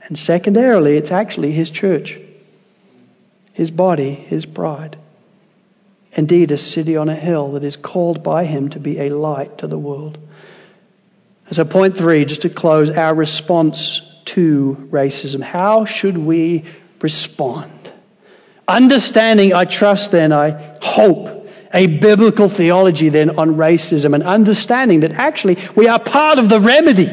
And 0.02 0.18
secondarily, 0.18 0.96
it's 0.96 1.12
actually 1.12 1.52
His 1.52 1.70
church, 1.70 2.18
His 3.52 3.70
body, 3.70 4.11
His 4.11 4.44
bride. 4.44 4.98
Indeed, 6.14 6.50
a 6.50 6.59
city 6.59 6.96
on 6.96 7.09
a 7.09 7.14
hill 7.14 7.52
that 7.52 7.62
is 7.62 7.76
called 7.76 8.24
by 8.24 8.44
Him 8.44 8.70
to 8.70 8.81
be 8.81 8.98
a 8.98 9.11
light 9.11 9.59
to 9.59 9.68
the 9.68 9.78
world. 9.78 10.18
So, 11.52 11.64
point 11.64 11.96
three, 11.96 12.24
just 12.24 12.42
to 12.42 12.50
close, 12.50 12.90
our 12.90 13.14
response 13.14 14.00
to 14.24 14.88
racism. 14.90 15.40
How 15.40 15.85
should 15.85 16.18
we 16.18 16.64
respond? 17.00 17.91
Understanding, 18.68 19.53
I 19.55 19.64
trust 19.64 20.11
then, 20.11 20.33
I 20.33 20.51
hope, 20.81 21.48
a 21.75 21.87
biblical 21.87 22.48
theology 22.48 23.09
then 23.09 23.38
on 23.38 23.57
racism 23.57 24.14
and 24.14 24.22
understanding 24.22 25.01
that 25.01 25.12
actually 25.12 25.59
we 25.75 25.88
are 25.88 25.98
part 25.98 26.38
of 26.38 26.48
the 26.48 26.61
remedy. 26.61 27.11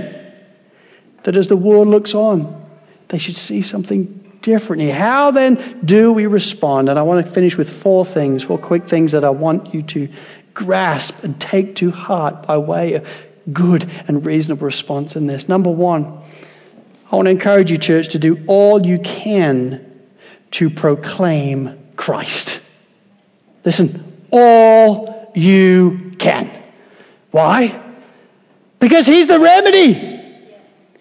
That 1.24 1.36
as 1.36 1.48
the 1.48 1.58
world 1.58 1.88
looks 1.88 2.14
on, 2.14 2.66
they 3.08 3.18
should 3.18 3.38
see 3.38 3.62
something 3.62 4.38
differently. 4.42 4.90
How 4.90 5.32
then 5.32 5.82
do 5.84 6.14
we 6.14 6.28
respond? 6.28 6.90
And 6.90 7.00
I 7.00 7.02
want 7.04 7.26
to 7.26 7.32
finish 7.32 7.58
with 7.58 7.70
four 7.70 8.06
things, 8.06 8.44
four 8.44 8.58
quick 8.58 8.88
things 8.88 9.14
that 9.14 9.24
I 9.24 9.30
want 9.30 9.74
you 9.74 9.82
to 9.84 10.10
grasp 10.54 11.24
and 11.24 11.40
take 11.40 11.78
to 11.78 11.92
heart 11.92 12.46
by 12.46 12.58
way 12.58 12.96
of 12.96 13.08
good 13.52 13.90
and 14.08 14.26
reasonable 14.26 14.66
response 14.66 15.16
in 15.16 15.28
this. 15.28 15.50
Number 15.50 15.70
one, 15.70 16.22
I 17.12 17.16
want 17.16 17.26
to 17.26 17.32
encourage 17.32 17.72
you, 17.72 17.78
church, 17.78 18.10
to 18.10 18.20
do 18.20 18.44
all 18.48 18.86
you 18.86 19.00
can 19.00 19.89
to 20.52 20.70
proclaim 20.70 21.80
Christ. 21.96 22.62
Listen, 23.66 24.24
all 24.32 25.32
you 25.36 26.14
can. 26.18 26.50
Why? 27.32 27.82
Because 28.80 29.06
He's 29.06 29.28
the 29.28 29.40
remedy. 29.40 29.94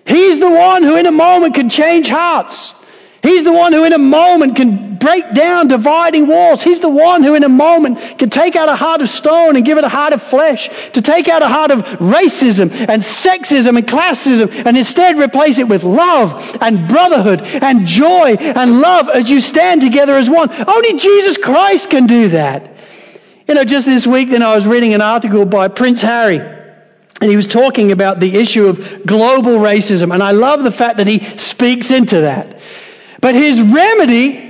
He's 0.06 0.38
the 0.38 0.50
one 0.50 0.82
who 0.82 0.96
in 0.96 1.06
a 1.06 1.12
moment 1.12 1.54
can 1.54 1.68
change 1.68 2.08
hearts. 2.08 2.72
He's 3.22 3.44
the 3.44 3.52
one 3.52 3.72
who 3.72 3.84
in 3.84 3.92
a 3.92 3.98
moment 3.98 4.56
can 4.56 4.87
break 4.98 5.32
down 5.34 5.68
dividing 5.68 6.26
walls. 6.26 6.62
He's 6.62 6.80
the 6.80 6.88
one 6.88 7.22
who 7.22 7.34
in 7.34 7.44
a 7.44 7.48
moment 7.48 8.18
can 8.18 8.30
take 8.30 8.56
out 8.56 8.68
a 8.68 8.76
heart 8.76 9.00
of 9.00 9.08
stone 9.08 9.56
and 9.56 9.64
give 9.64 9.78
it 9.78 9.84
a 9.84 9.88
heart 9.88 10.12
of 10.12 10.22
flesh, 10.22 10.68
to 10.92 11.02
take 11.02 11.28
out 11.28 11.42
a 11.42 11.48
heart 11.48 11.70
of 11.70 11.80
racism 12.00 12.70
and 12.70 13.02
sexism 13.02 13.76
and 13.76 13.86
classism 13.86 14.66
and 14.66 14.76
instead 14.76 15.18
replace 15.18 15.58
it 15.58 15.68
with 15.68 15.84
love 15.84 16.58
and 16.60 16.88
brotherhood 16.88 17.42
and 17.42 17.86
joy 17.86 18.36
and 18.38 18.80
love 18.80 19.08
as 19.08 19.28
you 19.28 19.40
stand 19.40 19.80
together 19.80 20.16
as 20.16 20.28
one. 20.28 20.50
Only 20.50 20.98
Jesus 20.98 21.36
Christ 21.36 21.90
can 21.90 22.06
do 22.06 22.28
that. 22.30 22.72
You 23.46 23.54
know, 23.54 23.64
just 23.64 23.86
this 23.86 24.06
week 24.06 24.30
then 24.30 24.42
I 24.42 24.54
was 24.54 24.66
reading 24.66 24.94
an 24.94 25.00
article 25.00 25.44
by 25.44 25.68
Prince 25.68 26.02
Harry. 26.02 26.38
And 27.20 27.28
he 27.28 27.36
was 27.36 27.48
talking 27.48 27.90
about 27.90 28.20
the 28.20 28.36
issue 28.36 28.66
of 28.66 29.04
global 29.04 29.58
racism. 29.58 30.14
And 30.14 30.22
I 30.22 30.30
love 30.30 30.62
the 30.62 30.70
fact 30.70 30.98
that 30.98 31.08
he 31.08 31.18
speaks 31.38 31.90
into 31.90 32.20
that. 32.20 32.60
But 33.20 33.34
his 33.34 33.60
remedy 33.60 34.47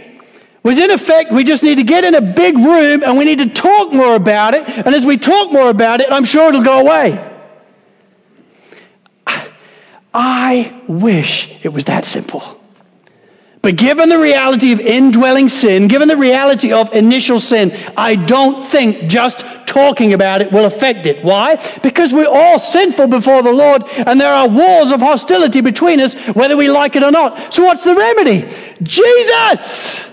was 0.63 0.79
in 0.79 0.91
effect, 0.91 1.33
we 1.33 1.45
just 1.45 1.63
need 1.63 1.77
to 1.77 1.85
get 1.85 2.05
in 2.05 2.15
a 2.15 2.21
big 2.21 2.57
room 2.57 3.03
and 3.03 3.17
we 3.17 3.25
need 3.25 3.39
to 3.39 3.49
talk 3.49 3.93
more 3.93 4.15
about 4.15 4.55
it. 4.55 4.69
And 4.69 4.89
as 4.89 5.07
we 5.07 5.17
talk 5.17 5.53
more 5.53 5.71
about 5.71 6.01
it, 6.01 6.09
I'm 6.11 6.25
sure 6.25 6.49
it'll 6.49 6.63
go 6.63 6.81
away. 6.81 7.25
I 10.13 10.83
wish 10.89 11.49
it 11.63 11.69
was 11.69 11.85
that 11.85 12.05
simple. 12.05 12.43
But 13.61 13.77
given 13.77 14.09
the 14.09 14.19
reality 14.19 14.73
of 14.73 14.81
indwelling 14.81 15.49
sin, 15.49 15.89
given 15.89 16.09
the 16.09 16.17
reality 16.17 16.73
of 16.73 16.95
initial 16.95 17.41
sin, 17.41 17.77
I 17.97 18.15
don't 18.15 18.67
think 18.67 19.09
just 19.11 19.45
talking 19.67 20.13
about 20.13 20.43
it 20.43 20.53
will 20.53 20.65
affect 20.65 21.07
it. 21.07 21.25
Why? 21.25 21.57
Because 21.83 22.13
we're 22.13 22.29
all 22.29 22.59
sinful 22.59 23.09
before 23.09 23.43
the 23.43 23.53
Lord 23.53 23.83
and 23.89 24.21
there 24.21 24.33
are 24.33 24.49
walls 24.49 24.93
of 24.93 25.01
hostility 25.01 25.61
between 25.61 26.01
us 26.01 26.15
whether 26.35 26.57
we 26.57 26.71
like 26.71 26.97
it 26.97 27.03
or 27.03 27.11
not. 27.11 27.53
So 27.53 27.65
what's 27.65 27.85
the 27.85 27.95
remedy? 27.95 28.49
Jesus! 28.83 30.08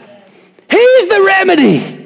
He's 0.70 1.10
the 1.10 1.24
remedy. 1.26 2.06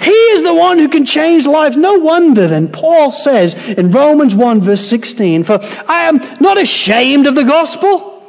He 0.00 0.10
is 0.10 0.42
the 0.42 0.54
one 0.54 0.78
who 0.78 0.88
can 0.88 1.04
change 1.04 1.46
lives. 1.46 1.76
No 1.76 1.94
wonder 1.98 2.48
then 2.48 2.68
Paul 2.68 3.12
says 3.12 3.54
in 3.54 3.90
Romans 3.90 4.34
1 4.34 4.62
verse 4.62 4.86
16, 4.86 5.44
for 5.44 5.58
I 5.62 6.08
am 6.08 6.16
not 6.40 6.58
ashamed 6.58 7.26
of 7.26 7.34
the 7.34 7.44
gospel, 7.44 8.26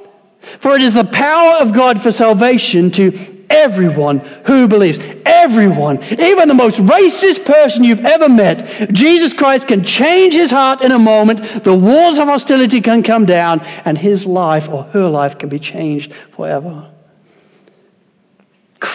for 0.59 0.75
it 0.75 0.81
is 0.81 0.93
the 0.93 1.05
power 1.05 1.61
of 1.61 1.73
God 1.73 2.03
for 2.03 2.11
salvation 2.11 2.91
to 2.91 3.13
everyone 3.49 4.19
who 4.19 4.67
believes. 4.67 4.99
Everyone, 5.25 6.03
even 6.03 6.47
the 6.49 6.53
most 6.53 6.77
racist 6.77 7.45
person 7.45 7.85
you've 7.85 8.05
ever 8.05 8.27
met, 8.27 8.91
Jesus 8.91 9.33
Christ 9.33 9.67
can 9.67 9.85
change 9.85 10.33
his 10.33 10.51
heart 10.51 10.81
in 10.81 10.91
a 10.91 10.99
moment. 10.99 11.63
The 11.63 11.73
walls 11.73 12.17
of 12.17 12.27
hostility 12.27 12.81
can 12.81 13.03
come 13.03 13.25
down 13.25 13.61
and 13.85 13.97
his 13.97 14.25
life 14.25 14.69
or 14.69 14.83
her 14.83 15.07
life 15.07 15.37
can 15.37 15.49
be 15.49 15.59
changed 15.59 16.13
forever. 16.31 16.90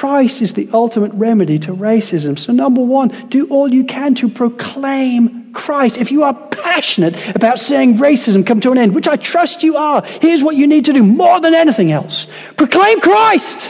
Christ 0.06 0.40
is 0.40 0.52
the 0.52 0.68
ultimate 0.72 1.14
remedy 1.14 1.58
to 1.58 1.72
racism. 1.72 2.38
So, 2.38 2.52
number 2.52 2.80
one, 2.80 3.08
do 3.28 3.48
all 3.48 3.74
you 3.74 3.82
can 3.82 4.14
to 4.16 4.28
proclaim 4.28 5.52
Christ. 5.52 5.96
If 5.96 6.12
you 6.12 6.22
are 6.22 6.32
passionate 6.32 7.34
about 7.34 7.58
seeing 7.58 7.94
racism 7.94 8.46
come 8.46 8.60
to 8.60 8.70
an 8.70 8.78
end, 8.78 8.94
which 8.94 9.08
I 9.08 9.16
trust 9.16 9.64
you 9.64 9.76
are, 9.76 10.04
here's 10.04 10.44
what 10.44 10.54
you 10.54 10.68
need 10.68 10.84
to 10.84 10.92
do 10.92 11.02
more 11.02 11.40
than 11.40 11.54
anything 11.54 11.90
else 11.90 12.28
proclaim 12.56 13.00
Christ 13.00 13.68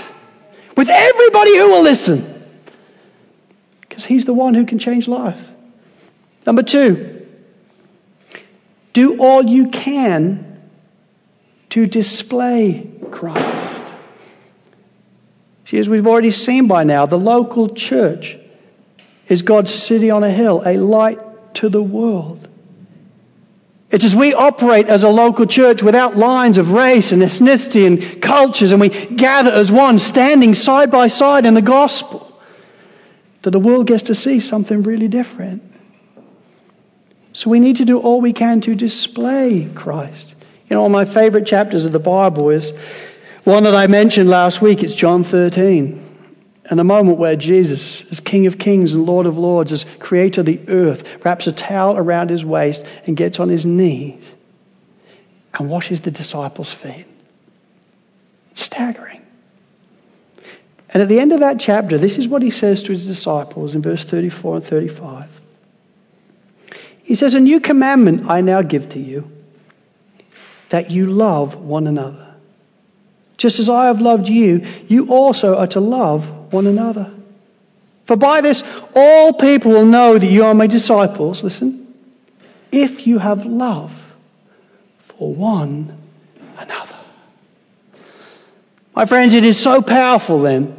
with 0.77 0.91
everybody 0.91 1.57
who 1.57 1.71
will 1.71 1.83
listen. 1.83 2.45
Because 3.81 4.05
he's 4.05 4.27
the 4.27 4.35
one 4.35 4.53
who 4.53 4.67
can 4.67 4.79
change 4.79 5.09
life. 5.09 5.41
Number 6.45 6.65
two, 6.65 7.27
do 8.93 9.17
all 9.21 9.43
you 9.43 9.71
can 9.71 10.61
to 11.71 11.87
display 11.87 12.91
Christ. 13.11 13.56
See, 15.67 15.79
as 15.79 15.89
we've 15.89 16.07
already 16.07 16.31
seen 16.31 16.69
by 16.69 16.85
now, 16.85 17.07
the 17.07 17.19
local 17.19 17.75
church 17.75 18.39
is 19.29 19.43
God's 19.43 19.75
city 19.75 20.11
on 20.11 20.23
a 20.23 20.31
hill, 20.31 20.63
a 20.65 20.77
light 20.79 21.19
to 21.55 21.69
the 21.69 21.83
world. 21.83 22.49
It's 23.91 24.05
as 24.05 24.15
we 24.15 24.33
operate 24.33 24.87
as 24.87 25.03
a 25.03 25.09
local 25.09 25.47
church 25.47 25.83
without 25.83 26.17
lines 26.17 26.59
of 26.59 26.71
race 26.71 27.11
and 27.11 27.21
ethnicity 27.23 27.87
and 27.87 28.23
cultures, 28.23 28.71
and 28.71 28.81
we 28.81 28.89
gather 28.89 29.53
as 29.53 29.73
one, 29.73 29.99
standing 29.99 30.55
side 30.55 30.91
by 30.91 31.09
side 31.09 31.47
in 31.47 31.55
the 31.55 31.63
gospel, 31.63 32.41
that 33.43 33.51
the 33.51 33.61
world 33.61 33.89
gets 33.89 34.05
to 34.05 34.15
see 34.15 34.39
something 34.39 34.83
really 34.83 35.09
different. 35.09 35.63
So 37.33 37.51
we 37.51 37.59
need 37.59 37.79
to 37.79 37.85
do 37.85 37.99
all 37.99 38.21
we 38.21 38.33
can 38.33 38.61
to 38.63 38.75
display 38.75 39.69
Christ. 39.75 40.35
You 40.69 40.75
know, 40.75 40.83
one 40.83 40.91
of 40.91 40.93
my 40.93 41.13
favorite 41.13 41.47
chapters 41.47 41.85
of 41.85 41.93
the 41.93 41.99
Bible 41.99 42.51
is 42.51 42.73
one 43.47 43.63
that 43.63 43.77
I 43.77 43.87
mentioned 43.87 44.29
last 44.29 44.61
week. 44.61 44.83
It's 44.83 44.95
John 44.95 45.23
13. 45.23 46.03
And 46.69 46.81
a 46.81 46.85
moment 46.85 47.19
where 47.19 47.37
Jesus, 47.37 48.03
as 48.11 48.19
King 48.19 48.49
of 48.49 48.59
Kings 48.59 48.93
and 48.93 49.07
Lord 49.07 49.27
of 49.27 49.39
Lords, 49.39 49.73
as 49.73 49.87
creator 50.01 50.41
of 50.41 50.47
the 50.47 50.61
earth, 50.67 51.05
wraps 51.25 51.47
a 51.47 51.53
towel 51.53 51.97
around 51.97 52.31
his 52.31 52.45
waist 52.45 52.83
and 53.07 53.17
gets 53.17 53.39
on 53.39 53.49
his 53.49 53.65
knees 53.65 54.29
and 55.55 55.71
washes 55.71 56.01
the 56.01 56.11
disciples' 56.11 56.73
feet. 56.73 57.07
Staggering. 58.55 59.23
And 60.91 61.01
at 61.01 61.09
the 61.09 61.21
end 61.21 61.31
of 61.31 61.41
that 61.41 61.61
chapter, 61.61 61.99
this 61.99 62.19
is 62.19 62.27
what 62.27 62.43
he 62.43 62.51
says 62.51 62.83
to 62.83 62.93
his 62.93 63.07
disciples 63.07 63.77
in 63.77 63.83
verse 63.83 64.03
34 64.03 64.57
and 64.57 64.67
35. 64.67 65.29
He 67.05 67.15
says, 67.15 67.35
A 67.35 67.41
new 67.41 67.61
commandment 67.61 68.29
I 68.29 68.41
now 68.41 68.63
give 68.63 68.89
to 68.91 68.99
you, 68.99 69.31
that 70.71 70.91
you 70.91 71.07
love 71.07 71.55
one 71.55 71.87
another. 71.87 72.26
Just 73.37 73.59
as 73.59 73.69
I 73.69 73.87
have 73.87 74.01
loved 74.01 74.29
you, 74.29 74.67
you 74.89 75.09
also 75.09 75.57
are 75.57 75.67
to 75.69 75.81
love 75.81 76.53
one 76.53 76.67
another. 76.67 77.13
For 78.07 78.17
by 78.17 78.41
this, 78.41 78.63
all 78.95 79.33
people 79.33 79.73
will 79.73 79.87
know 79.87 80.17
that 80.17 80.27
you 80.27 80.45
are 80.45 80.55
my 80.55 80.67
disciples, 80.67 81.43
listen, 81.43 81.93
if 82.71 83.07
you 83.07 83.19
have 83.19 83.45
love 83.45 83.93
for 85.09 85.35
one 85.35 85.97
another. 86.57 86.97
My 88.95 89.07
friends, 89.07 89.35
it 89.35 89.45
is 89.45 89.61
so 89.61 89.83
powerful 89.83 90.41
then 90.41 90.77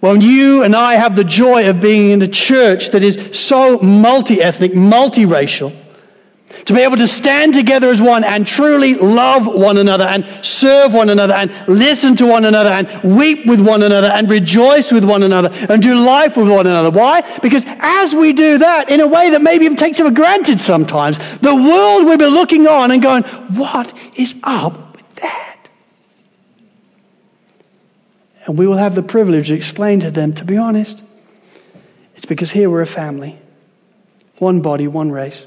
when 0.00 0.22
you 0.22 0.62
and 0.62 0.74
I 0.74 0.94
have 0.94 1.14
the 1.14 1.24
joy 1.24 1.68
of 1.68 1.80
being 1.80 2.10
in 2.10 2.22
a 2.22 2.28
church 2.28 2.90
that 2.90 3.02
is 3.02 3.38
so 3.38 3.78
multi 3.78 4.42
ethnic, 4.42 4.72
multiracial, 4.72 5.76
to 6.66 6.74
be 6.74 6.80
able 6.80 6.96
to 6.96 7.08
stand 7.08 7.54
together 7.54 7.90
as 7.90 8.02
one 8.02 8.24
and 8.24 8.46
truly 8.46 8.94
love 8.94 9.46
one 9.46 9.78
another 9.78 10.04
and 10.04 10.26
serve 10.44 10.92
one 10.92 11.08
another 11.08 11.34
and 11.34 11.52
listen 11.68 12.16
to 12.16 12.26
one 12.26 12.44
another 12.44 12.70
and 12.70 13.16
weep 13.16 13.46
with 13.46 13.60
one 13.60 13.82
another 13.82 14.08
and 14.08 14.28
rejoice 14.28 14.90
with 14.90 15.04
one 15.04 15.22
another 15.22 15.50
and 15.52 15.82
do 15.82 15.94
life 15.94 16.36
with 16.36 16.48
one 16.48 16.66
another. 16.66 16.90
Why? 16.90 17.22
Because 17.40 17.64
as 17.66 18.14
we 18.14 18.32
do 18.32 18.58
that 18.58 18.90
in 18.90 19.00
a 19.00 19.06
way 19.06 19.30
that 19.30 19.42
maybe 19.42 19.64
even 19.64 19.76
takes 19.76 19.98
it 20.00 20.04
for 20.04 20.10
granted 20.10 20.60
sometimes, 20.60 21.18
the 21.38 21.54
world 21.54 22.04
will 22.04 22.18
be 22.18 22.26
looking 22.26 22.66
on 22.66 22.90
and 22.90 23.02
going, 23.02 23.22
what 23.22 23.92
is 24.16 24.34
up 24.42 24.96
with 24.96 25.14
that? 25.16 25.56
And 28.46 28.58
we 28.58 28.66
will 28.66 28.76
have 28.76 28.94
the 28.94 29.02
privilege 29.02 29.48
to 29.48 29.54
explain 29.54 30.00
to 30.00 30.10
them, 30.10 30.34
to 30.34 30.44
be 30.44 30.56
honest, 30.56 31.00
it's 32.16 32.26
because 32.26 32.50
here 32.50 32.68
we're 32.68 32.82
a 32.82 32.86
family, 32.86 33.38
one 34.38 34.60
body, 34.62 34.88
one 34.88 35.10
race, 35.12 35.40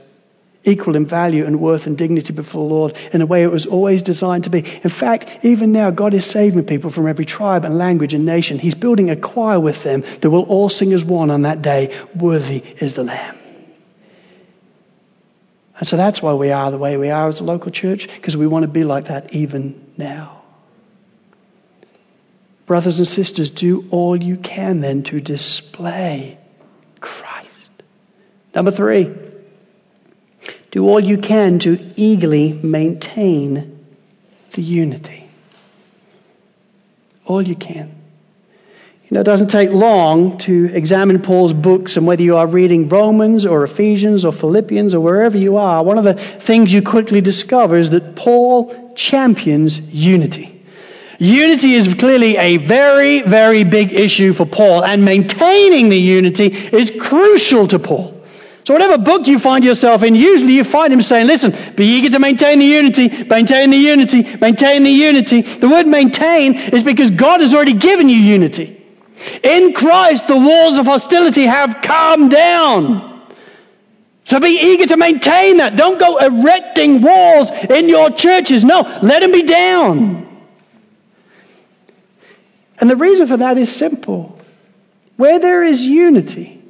equal 0.66 0.95
in 0.95 1.05
value 1.05 1.45
and 1.45 1.59
worth 1.59 1.88
and 1.88 1.97
dignity 1.97 2.34
before 2.34 2.68
the 2.68 2.74
Lord 2.74 2.97
in 3.11 3.22
a 3.22 3.26
way 3.26 3.43
it 3.43 3.51
was 3.51 3.66
always 3.66 4.01
designed 4.01 4.45
to 4.45 4.49
be. 4.49 4.59
In 4.59 4.89
fact, 4.89 5.43
even 5.43 5.72
now, 5.72 5.91
God 5.91 6.14
is 6.14 6.26
saving 6.26 6.66
people 6.66 6.89
from 6.89 7.07
every 7.07 7.26
tribe 7.26 7.66
and 7.66 7.78
language 7.78 8.14
and 8.14 8.26
nation. 8.26 8.59
He's 8.59 8.76
building 8.76 9.09
a 9.09 9.16
choir 9.16 9.59
with 9.59 9.84
them 9.84 10.03
that 10.22 10.30
will 10.30 10.43
all 10.43 10.70
sing 10.70 10.93
as 10.93 11.03
one 11.03 11.32
on 11.32 11.43
that 11.43 11.61
day 11.61 11.97
Worthy 12.16 12.64
is 12.80 12.93
the 12.93 13.03
Lamb. 13.03 13.38
And 15.80 15.88
so 15.88 15.97
that's 15.97 16.22
why 16.22 16.34
we 16.34 16.51
are 16.51 16.72
the 16.72 16.78
way 16.78 16.97
we 16.97 17.09
are 17.09 17.28
as 17.28 17.39
a 17.39 17.43
local 17.43 17.72
church, 17.72 18.07
because 18.07 18.38
we 18.38 18.47
want 18.47 18.64
to 18.64 18.70
be 18.70 18.84
like 18.84 19.05
that 19.05 19.34
even 19.34 19.91
now. 19.97 20.41
Brothers 22.66 22.99
and 22.99 23.07
sisters, 23.07 23.49
do 23.49 23.88
all 23.91 24.16
you 24.16 24.38
can 24.38 24.80
then 24.80 25.03
to 25.03 25.20
display 25.20 26.38
Christ. 27.01 27.49
Number 28.55 28.72
three, 28.72 29.14
do 30.74 30.89
all 30.89 30.99
you 30.99 31.19
can 31.19 31.59
to 31.59 31.80
eagerly 31.95 32.51
maintain 32.51 33.86
the 34.53 34.61
unity. 34.63 35.30
All 37.26 37.43
you 37.43 37.55
can. 37.55 37.89
You 39.03 39.11
know, 39.11 39.19
it 39.19 39.24
doesn't 39.26 39.51
take 39.51 39.69
long 39.69 40.39
to 40.39 40.71
examine 40.74 41.21
Paul's 41.21 41.53
books, 41.53 41.95
and 41.95 42.07
whether 42.07 42.24
you 42.24 42.38
are 42.38 42.47
reading 42.47 42.89
Romans 42.89 43.45
or 43.45 43.63
Ephesians 43.63 44.26
or 44.26 44.34
Philippians 44.34 44.95
or 44.95 44.99
wherever 44.99 45.38
you 45.38 45.57
are, 45.57 45.84
one 45.84 45.99
of 45.99 46.05
the 46.05 46.15
things 46.15 46.74
you 46.74 46.82
quickly 46.82 47.21
discover 47.21 47.78
is 47.78 47.91
that 47.91 48.15
Paul 48.15 48.95
champions 48.95 49.80
unity. 49.80 50.59
Unity 51.19 51.76
is 51.76 51.93
clearly 51.93 52.36
a 52.38 52.57
very, 52.57 53.21
very 53.21 53.63
big 53.63 53.93
issue 53.93 54.34
for 54.34 54.47
Paul, 54.47 54.84
and 54.84 55.05
maintaining 55.05 55.89
the 55.89 55.99
unity 55.99 56.47
is 56.47 56.91
crucial 56.99 57.67
to 57.67 57.78
Paul. 57.78 58.12
So 58.66 58.74
whatever 58.74 58.97
book 58.97 59.28
you 59.28 59.39
find 59.39 59.66
yourself 59.66 60.03
in, 60.03 60.16
usually 60.16 60.53
you 60.53 60.64
find 60.64 60.93
him 60.93 61.01
saying, 61.01 61.28
listen, 61.28 61.53
be 61.76 61.97
eager 61.97 62.09
to 62.11 62.20
maintain 62.20 62.59
the 62.59 62.66
unity, 62.66 63.09
maintain 63.26 63.72
the 63.72 63.78
unity, 63.78 64.24
maintain 64.38 64.84
the 64.84 64.89
unity. 64.89 65.41
The 65.41 65.68
word 65.68 65.86
maintain 65.86 66.55
is 66.55 66.84
because 66.84 67.11
God 67.11 67.41
has 67.41 67.53
already 67.53 67.74
given 67.74 68.07
you 68.07 68.16
unity. 68.16 68.82
In 69.43 69.74
Christ, 69.74 70.28
the 70.28 70.38
walls 70.38 70.78
of 70.78 70.86
hostility 70.86 71.43
have 71.43 71.82
come 71.82 72.30
down. 72.30 73.22
So 74.26 74.39
be 74.39 74.57
eager 74.61 74.88
to 74.88 74.97
maintain 74.97 75.57
that. 75.57 75.76
Don't 75.76 75.99
go 75.99 76.18
erecting 76.18 77.01
walls 77.01 77.51
in 77.51 77.89
your 77.89 78.11
churches. 78.11 78.64
No, 78.64 78.82
let 79.01 79.20
them 79.20 79.34
be 79.34 79.43
down. 79.43 80.45
And 82.80 82.89
the 82.89 82.95
reason 82.95 83.28
for 83.28 83.38
that 83.38 83.57
is 83.57 83.74
simple. 83.74 84.39
Where 85.18 85.39
there 85.39 85.64
is 85.64 85.82
unity 85.82 86.62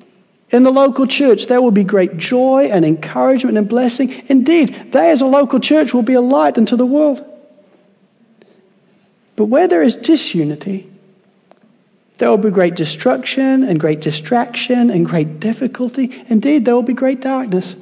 in 0.54 0.62
the 0.62 0.72
local 0.72 1.08
church, 1.08 1.48
there 1.48 1.60
will 1.62 1.72
be 1.72 1.84
great 1.84 2.16
joy 2.18 2.70
and 2.72 2.86
encouragement 2.86 3.58
and 3.58 3.68
blessing. 3.68 4.14
Indeed, 4.28 4.92
they 4.92 5.10
as 5.10 5.22
a 5.22 5.26
local 5.26 5.60
church 5.60 5.96
will 5.96 6.04
be 6.04 6.14
a 6.14 6.22
light 6.22 6.60
unto 6.60 6.78
the 6.78 6.86
world. 6.86 7.26
But 9.36 9.46
where 9.46 9.68
there 9.68 9.82
is 9.82 9.96
disunity, 9.96 10.92
there 12.20 12.30
will 12.30 12.38
be 12.38 12.52
great 12.52 12.76
destruction 12.76 13.64
and 13.64 13.80
great 13.80 14.02
distraction 14.02 14.92
and 14.92 15.08
great 15.08 15.40
difficulty. 15.40 16.24
Indeed, 16.30 16.66
there 16.66 16.76
will 16.76 16.84
be 16.84 16.94
great 16.94 17.20
darkness. 17.20 17.76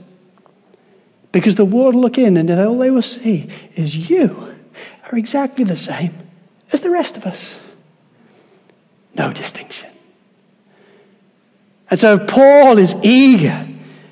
Because 1.34 1.56
the 1.56 1.66
world 1.66 1.96
will 1.96 2.04
look 2.04 2.18
in 2.18 2.38
and 2.38 2.50
all 2.50 2.78
they 2.78 2.90
will 2.90 3.02
see 3.02 3.50
is 3.76 3.94
you 4.10 4.56
are 5.12 5.18
exactly 5.18 5.66
the 5.66 5.76
same 5.76 6.14
as 6.72 6.80
the 6.80 6.90
rest 6.90 7.18
of 7.18 7.26
us. 7.26 7.56
No 9.14 9.34
distinction. 9.34 9.91
And 11.92 12.00
so 12.00 12.18
Paul 12.18 12.78
is 12.78 12.96
eager 13.04 13.68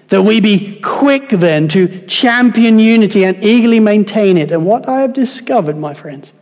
that 0.09 0.21
we 0.23 0.41
be 0.41 0.81
quick 0.81 1.29
then 1.29 1.69
to 1.69 2.05
champion 2.07 2.77
unity 2.77 3.23
and 3.23 3.41
eagerly 3.41 3.79
maintain 3.79 4.37
it. 4.37 4.51
And 4.51 4.65
what 4.65 4.87
I 4.89 5.01
have 5.01 5.13
discovered, 5.13 5.77
my 5.77 5.93
friends, 5.93 6.33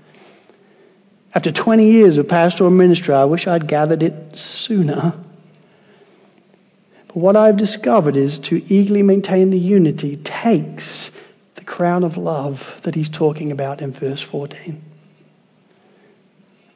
after 1.35 1.51
20 1.51 1.91
years 1.91 2.17
of 2.17 2.27
pastoral 2.27 2.71
ministry, 2.71 3.13
I 3.13 3.25
wish 3.25 3.45
I'd 3.45 3.67
gathered 3.67 4.01
it 4.01 4.35
sooner. 4.35 5.13
But 7.07 7.15
what 7.15 7.35
I've 7.35 7.57
discovered 7.57 8.17
is 8.17 8.39
to 8.39 8.73
eagerly 8.73 9.03
maintain 9.03 9.51
the 9.51 9.59
unity 9.59 10.17
takes 10.17 11.11
the 11.53 11.63
crown 11.63 12.03
of 12.03 12.17
love 12.17 12.79
that 12.81 12.95
he's 12.95 13.09
talking 13.09 13.51
about 13.51 13.81
in 13.81 13.91
verse 13.91 14.21
14. 14.21 14.81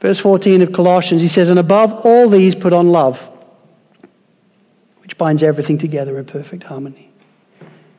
Verse 0.02 0.20
14 0.20 0.62
of 0.62 0.72
Colossians, 0.72 1.24
he 1.24 1.28
says, 1.28 1.50
And 1.50 1.60
above 1.60 2.06
all 2.06 2.30
these 2.30 2.54
put 2.54 2.74
on 2.74 2.90
love, 2.90 3.31
which 5.02 5.18
binds 5.18 5.44
everything 5.44 5.78
together 5.78 6.18
in 6.18 6.26
perfect 6.26 6.64
harmony. 6.64 7.12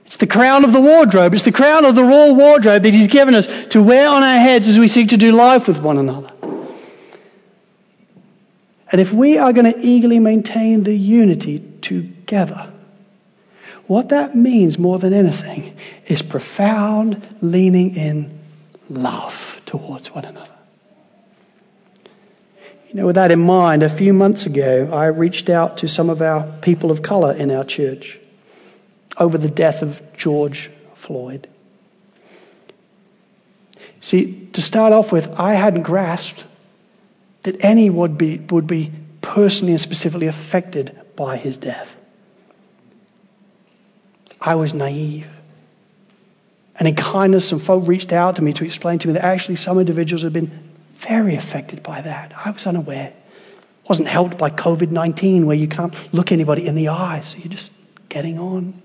It's 0.06 0.18
the 0.18 0.26
crown 0.26 0.64
of 0.64 0.72
the 0.72 0.80
wardrobe. 0.80 1.32
It's 1.32 1.42
the 1.42 1.52
crown 1.52 1.84
of 1.84 1.94
the 1.94 2.02
royal 2.02 2.34
wardrobe 2.34 2.82
that 2.82 2.92
he's 2.92 3.08
given 3.08 3.34
us 3.34 3.48
to 3.70 3.82
wear 3.82 4.08
on 4.08 4.22
our 4.22 4.38
heads 4.38 4.68
as 4.68 4.78
we 4.78 4.88
seek 4.88 5.08
to 5.08 5.16
do 5.16 5.32
life 5.32 5.66
with 5.66 5.78
one 5.78 5.96
another. 5.98 6.30
And 8.90 9.00
if 9.00 9.10
we 9.10 9.38
are 9.38 9.54
going 9.54 9.72
to 9.72 9.78
eagerly 9.80 10.18
maintain 10.18 10.82
the 10.82 10.94
unity 10.94 11.60
together, 11.80 12.70
what 13.86 14.10
that 14.10 14.34
means 14.34 14.78
more 14.78 14.98
than 14.98 15.14
anything 15.14 15.76
is 16.06 16.20
profound 16.20 17.26
leaning 17.40 17.96
in 17.96 18.38
love 18.90 19.60
towards 19.64 20.10
one 20.10 20.26
another. 20.26 20.51
You 22.92 23.00
know, 23.00 23.06
with 23.06 23.14
that 23.14 23.30
in 23.30 23.40
mind, 23.40 23.82
a 23.82 23.88
few 23.88 24.12
months 24.12 24.44
ago, 24.44 24.90
I 24.92 25.06
reached 25.06 25.48
out 25.48 25.78
to 25.78 25.88
some 25.88 26.10
of 26.10 26.20
our 26.20 26.42
people 26.60 26.90
of 26.90 27.00
colour 27.00 27.32
in 27.32 27.50
our 27.50 27.64
church 27.64 28.18
over 29.16 29.38
the 29.38 29.48
death 29.48 29.80
of 29.80 30.02
George 30.14 30.70
Floyd. 30.96 31.48
See, 34.02 34.48
to 34.52 34.60
start 34.60 34.92
off 34.92 35.10
with, 35.10 35.26
I 35.38 35.54
hadn't 35.54 35.84
grasped 35.84 36.44
that 37.44 37.64
any 37.64 37.88
would 37.88 38.18
be, 38.18 38.36
would 38.36 38.66
be 38.66 38.92
personally 39.22 39.72
and 39.72 39.80
specifically 39.80 40.26
affected 40.26 41.00
by 41.16 41.38
his 41.38 41.56
death. 41.56 41.90
I 44.38 44.56
was 44.56 44.74
naive. 44.74 45.28
And 46.76 46.88
in 46.88 46.94
kindness, 46.94 47.48
some 47.48 47.60
folk 47.60 47.88
reached 47.88 48.12
out 48.12 48.36
to 48.36 48.42
me 48.42 48.52
to 48.54 48.64
explain 48.66 48.98
to 48.98 49.08
me 49.08 49.14
that 49.14 49.24
actually 49.24 49.56
some 49.56 49.78
individuals 49.78 50.24
had 50.24 50.34
been 50.34 50.71
very 51.06 51.36
affected 51.36 51.82
by 51.82 52.00
that. 52.00 52.32
I 52.36 52.50
was 52.50 52.66
unaware. 52.66 53.12
Wasn't 53.88 54.08
helped 54.08 54.38
by 54.38 54.50
COVID 54.50 54.90
19, 54.90 55.46
where 55.46 55.56
you 55.56 55.68
can't 55.68 55.94
look 56.14 56.32
anybody 56.32 56.66
in 56.66 56.74
the 56.74 56.88
eye, 56.88 57.22
so 57.22 57.38
you're 57.38 57.52
just 57.52 57.70
getting 58.08 58.38
on. 58.38 58.80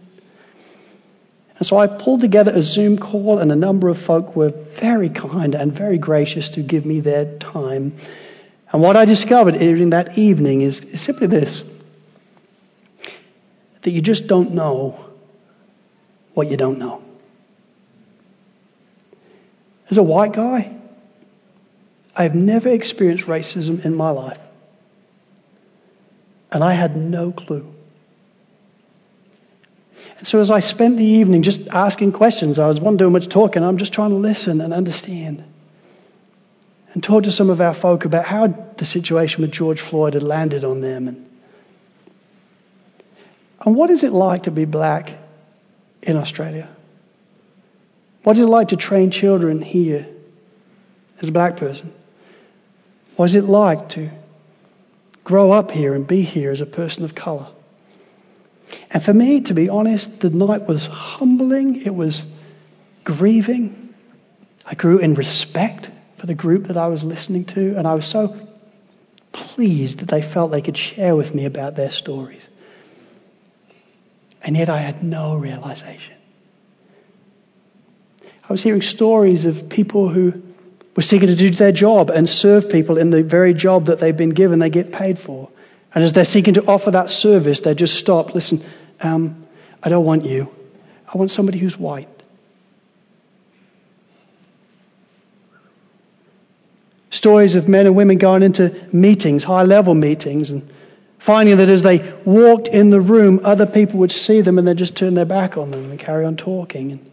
And 1.57 1.65
so 1.65 1.78
I 1.78 1.88
pulled 1.88 2.22
together 2.22 2.51
a 2.51 2.61
Zoom 2.63 2.97
call, 2.97 3.39
and 3.39 3.51
a 3.51 3.55
number 3.55 3.89
of 3.89 3.99
folk 3.99 4.36
were 4.36 4.49
very 4.49 5.09
kind 5.09 5.55
and 5.55 5.72
very 5.72 5.97
gracious 5.97 6.49
to 6.49 6.61
give 6.61 6.86
me 6.86 6.99
their 6.99 7.38
time. 7.38 7.95
And 8.72 8.82
what 8.82 8.95
I 8.95 9.05
discovered 9.05 9.57
during 9.57 9.91
that 9.91 10.18
evening 10.18 10.61
is, 10.61 10.80
is 10.80 11.01
simply 11.01 11.28
this 11.28 11.63
that 13.84 13.91
you 13.91 14.01
just 14.01 14.28
don't 14.28 14.53
know 14.53 15.05
what 16.34 16.51
you 16.51 16.57
don't 16.57 16.78
know. 16.78 17.01
As 19.89 19.97
a 19.97 20.03
white 20.03 20.34
guy, 20.34 20.76
I 22.18 22.24
have 22.24 22.34
never 22.34 22.70
experienced 22.70 23.28
racism 23.28 23.86
in 23.86 23.95
my 23.95 24.09
life. 24.09 24.39
And 26.51 26.63
I 26.63 26.74
had 26.74 26.97
no 26.97 27.32
clue. 27.32 27.72
And 30.18 30.28
so 30.28 30.39
as 30.39 30.49
I 30.49 30.61
spent 30.61 30.97
the 30.97 31.05
evening 31.05 31.43
just 31.43 31.68
asking 31.68 32.13
questions, 32.13 32.57
I 32.57 32.68
was 32.68 32.80
one 32.80 32.97
doing 32.97 33.13
much 33.13 33.30
talking, 33.30 33.63
I'm 33.63 33.78
just 33.78 33.93
trying 33.93 34.09
to 34.09 34.15
listen 34.15 34.61
and 34.61 34.74
understand. 34.74 35.43
And 36.93 37.03
talk 37.03 37.26
to 37.26 37.32
some 37.32 37.51
of 37.51 37.61
our 37.61 37.76
folk 37.76 38.05
about 38.05 38.26
how 38.26 38.47
the 38.47 38.86
situation 38.86 39.43
with 39.43 39.51
George 39.51 39.82
Floyd 39.82 40.15
had 40.15 40.24
landed 40.24 40.63
on 40.63 40.82
them. 40.82 41.07
And, 41.09 41.30
and 43.63 43.76
what 43.76 43.91
is 43.91 44.03
it 44.03 44.11
like 44.11 44.43
to 44.43 44.51
be 44.51 44.65
black 44.65 45.13
in 46.01 46.18
Australia? 46.18 46.68
What 48.24 48.38
is 48.38 48.41
it 48.41 48.47
like 48.47 48.70
to 48.70 48.76
train 48.76 49.11
children 49.11 49.61
here 49.61 50.07
as 51.22 51.30
a 51.30 51.32
black 51.32 51.57
person? 51.57 51.93
What 53.18 53.26
is 53.26 53.36
it 53.36 53.45
like 53.45 53.89
to 53.89 54.11
grow 55.24 55.51
up 55.51 55.72
here 55.72 55.95
and 55.95 56.05
be 56.05 56.22
here 56.22 56.51
as 56.51 56.61
a 56.61 56.68
person 56.68 57.03
of 57.03 57.15
colour? 57.15 57.47
And 58.91 59.03
for 59.03 59.13
me, 59.13 59.41
to 59.41 59.55
be 59.55 59.70
honest, 59.70 60.20
the 60.20 60.30
night 60.30 60.68
was 60.68 60.86
humbling, 60.86 61.82
it 61.82 61.93
was 61.93 62.22
grieving. 63.03 63.93
I 64.65 64.76
grew 64.76 64.99
in 64.99 65.15
respect 65.15 65.89
for 66.18 66.28
the 66.28 66.36
group 66.36 66.68
that 66.68 66.78
I 66.78 66.88
was 66.88 67.03
listening 67.03 67.45
to, 67.45 67.76
and 67.76 67.88
I 67.88 67.95
was 67.95 68.05
so 68.05 68.39
pleased 69.32 69.99
that 69.99 70.09
they 70.09 70.22
felt 70.22 70.51
they 70.51 70.61
could 70.61 70.78
share 70.78 71.15
with 71.15 71.34
me 71.34 71.45
about 71.45 71.76
their 71.76 71.91
stories. 71.91 72.47
And 74.43 74.55
yet 74.55 74.70
I 74.70 74.78
had 74.78 75.03
no 75.03 75.36
realization. 75.36 76.13
I 78.47 78.53
was 78.53 78.61
hearing 78.61 78.84
stories 78.84 79.45
of 79.45 79.70
people 79.70 80.07
who 80.07 80.43
were 80.98 81.04
seeking 81.04 81.28
to 81.28 81.36
do 81.36 81.52
their 81.52 81.72
job 81.72 82.10
and 82.10 82.28
serve 82.28 82.72
people 82.72 82.98
in 82.98 83.12
the 83.12 83.22
very 83.22 83.54
job 83.54 83.86
that 83.86 84.00
they've 84.00 84.18
been 84.18 84.32
given, 84.32 84.58
they 84.58 84.72
get 84.72 84.91
paid 84.91 85.20
for. 85.20 85.48
And 85.93 86.04
as 86.04 86.12
they're 86.12 86.26
seeking 86.26 86.56
to 86.56 86.66
offer 86.66 86.89
that 86.91 87.12
service, 87.12 87.60
they 87.60 87.76
just 87.76 87.93
stop. 87.93 88.34
Listen, 88.34 88.66
um, 89.00 89.45
I 89.82 89.89
don't 89.89 90.04
want 90.04 90.26
you. 90.26 90.52
I 91.08 91.18
want 91.18 91.32
somebody 91.32 91.60
who's 91.60 91.78
white. 91.78 92.10
Stories 97.12 97.56
of 97.56 97.68
men 97.68 97.86
and 97.86 97.95
women 97.95 98.18
going 98.18 98.41
into 98.41 98.88
meetings, 98.91 99.43
high 99.43 99.64
level 99.64 99.93
meetings, 99.93 100.50
and 100.50 100.68
finding 101.20 101.58
that 101.58 101.70
as 101.70 101.84
they 101.84 102.12
walked 102.26 102.68
in 102.68 102.89
the 102.89 103.00
room, 103.00 103.41
other 103.43 103.68
people 103.68 104.00
would 104.00 104.12
see 104.12 104.41
them 104.41 104.58
and 104.58 104.68
they'd 104.68 104.78
just 104.78 104.95
turn 104.95 105.14
their 105.14 105.26
back 105.26 105.58
on 105.58 105.70
them 105.70 105.91
and 105.91 106.00
carry 106.00 106.26
on 106.26 106.38
talking. 106.38 106.91
And 106.91 107.12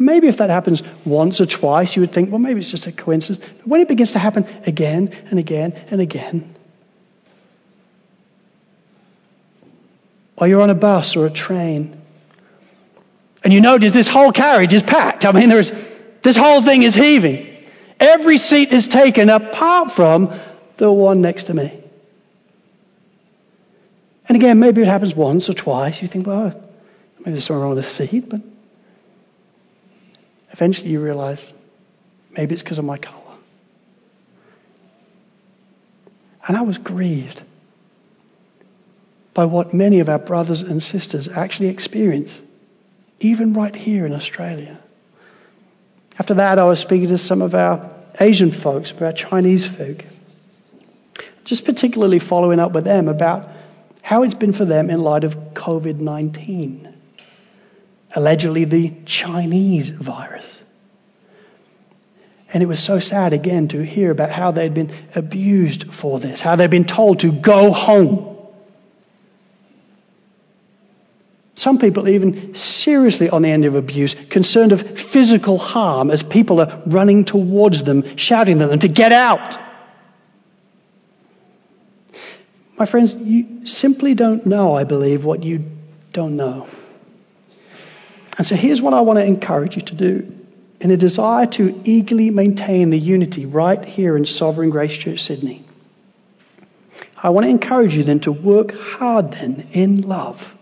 maybe 0.00 0.28
if 0.28 0.38
that 0.38 0.50
happens 0.50 0.82
once 1.04 1.40
or 1.40 1.46
twice, 1.46 1.94
you 1.94 2.00
would 2.00 2.12
think, 2.12 2.30
well, 2.30 2.38
maybe 2.38 2.60
it's 2.60 2.70
just 2.70 2.86
a 2.86 2.92
coincidence. 2.92 3.44
But 3.58 3.66
when 3.66 3.80
it 3.80 3.88
begins 3.88 4.12
to 4.12 4.18
happen 4.18 4.46
again 4.66 5.14
and 5.30 5.38
again 5.38 5.72
and 5.90 6.00
again, 6.00 6.54
or 10.36 10.48
you're 10.48 10.62
on 10.62 10.70
a 10.70 10.74
bus 10.74 11.16
or 11.16 11.26
a 11.26 11.30
train, 11.30 12.00
and 13.44 13.52
you 13.52 13.60
notice 13.60 13.92
this 13.92 14.08
whole 14.08 14.32
carriage 14.32 14.72
is 14.72 14.82
packed. 14.82 15.24
I 15.24 15.32
mean, 15.32 15.48
there's, 15.48 15.70
this 16.22 16.36
whole 16.36 16.62
thing 16.62 16.82
is 16.82 16.94
heaving. 16.94 17.46
Every 17.98 18.38
seat 18.38 18.72
is 18.72 18.88
taken 18.88 19.28
apart 19.28 19.92
from 19.92 20.32
the 20.78 20.90
one 20.90 21.20
next 21.20 21.44
to 21.44 21.54
me. 21.54 21.78
And 24.26 24.36
again, 24.36 24.60
maybe 24.60 24.80
it 24.80 24.88
happens 24.88 25.14
once 25.14 25.50
or 25.50 25.54
twice. 25.54 26.00
You 26.00 26.08
think, 26.08 26.26
well, 26.26 26.54
maybe 27.18 27.32
there's 27.32 27.44
something 27.44 27.60
wrong 27.60 27.74
with 27.74 27.84
the 27.84 27.90
seat, 27.90 28.28
but 28.28 28.40
eventually 30.52 30.90
you 30.90 31.00
realize 31.00 31.44
maybe 32.30 32.54
it's 32.54 32.62
because 32.62 32.78
of 32.78 32.84
my 32.84 32.98
color. 32.98 33.16
And 36.46 36.56
I 36.56 36.62
was 36.62 36.78
grieved 36.78 37.42
by 39.34 39.44
what 39.44 39.72
many 39.72 40.00
of 40.00 40.08
our 40.08 40.18
brothers 40.18 40.62
and 40.62 40.82
sisters 40.82 41.28
actually 41.28 41.68
experience, 41.68 42.36
even 43.20 43.52
right 43.52 43.74
here 43.74 44.06
in 44.06 44.12
Australia. 44.12 44.78
After 46.18 46.34
that, 46.34 46.58
I 46.58 46.64
was 46.64 46.80
speaking 46.80 47.08
to 47.08 47.18
some 47.18 47.40
of 47.40 47.54
our 47.54 47.90
Asian 48.18 48.50
folks, 48.50 48.92
our 49.00 49.12
Chinese 49.12 49.66
folk, 49.66 50.04
just 51.44 51.64
particularly 51.64 52.18
following 52.18 52.60
up 52.60 52.72
with 52.72 52.84
them 52.84 53.08
about 53.08 53.48
how 54.02 54.22
it's 54.24 54.34
been 54.34 54.52
for 54.52 54.64
them 54.64 54.90
in 54.90 55.00
light 55.02 55.24
of 55.24 55.36
COVID 55.54 55.98
19, 55.98 56.89
allegedly 58.14 58.64
the 58.64 58.92
Chinese 59.04 59.90
virus. 59.90 60.44
And 62.52 62.62
it 62.62 62.66
was 62.66 62.80
so 62.80 62.98
sad 62.98 63.32
again 63.32 63.68
to 63.68 63.80
hear 63.80 64.10
about 64.10 64.30
how 64.30 64.50
they'd 64.50 64.74
been 64.74 64.92
abused 65.14 65.92
for 65.92 66.18
this, 66.18 66.40
how 66.40 66.56
they'd 66.56 66.70
been 66.70 66.84
told 66.84 67.20
to 67.20 67.30
go 67.30 67.72
home. 67.72 68.26
Some 71.54 71.78
people 71.78 72.08
even 72.08 72.54
seriously 72.54 73.28
on 73.28 73.42
the 73.42 73.50
end 73.50 73.66
of 73.66 73.74
abuse, 73.74 74.14
concerned 74.30 74.72
of 74.72 74.98
physical 74.98 75.58
harm 75.58 76.10
as 76.10 76.22
people 76.22 76.60
are 76.60 76.82
running 76.86 77.24
towards 77.24 77.84
them, 77.84 78.16
shouting 78.16 78.60
at 78.62 78.70
them 78.70 78.78
to 78.80 78.88
get 78.88 79.12
out. 79.12 79.58
My 82.78 82.86
friends, 82.86 83.14
you 83.14 83.66
simply 83.66 84.14
don't 84.14 84.46
know, 84.46 84.74
I 84.74 84.84
believe, 84.84 85.24
what 85.24 85.44
you 85.44 85.70
don't 86.12 86.36
know. 86.36 86.66
And 88.40 88.46
so 88.46 88.56
here's 88.56 88.80
what 88.80 88.94
I 88.94 89.02
want 89.02 89.18
to 89.18 89.24
encourage 89.26 89.76
you 89.76 89.82
to 89.82 89.94
do. 89.94 90.32
In 90.80 90.90
a 90.90 90.96
desire 90.96 91.44
to 91.44 91.78
eagerly 91.84 92.30
maintain 92.30 92.88
the 92.88 92.98
unity 92.98 93.44
right 93.44 93.84
here 93.84 94.16
in 94.16 94.24
Sovereign 94.24 94.70
Grace 94.70 94.96
Church 94.96 95.22
Sydney, 95.22 95.62
I 97.22 97.28
want 97.28 97.44
to 97.44 97.50
encourage 97.50 97.94
you 97.94 98.02
then 98.02 98.20
to 98.20 98.32
work 98.32 98.72
hard 98.72 99.32
then 99.32 99.68
in 99.72 100.08
love 100.08 100.54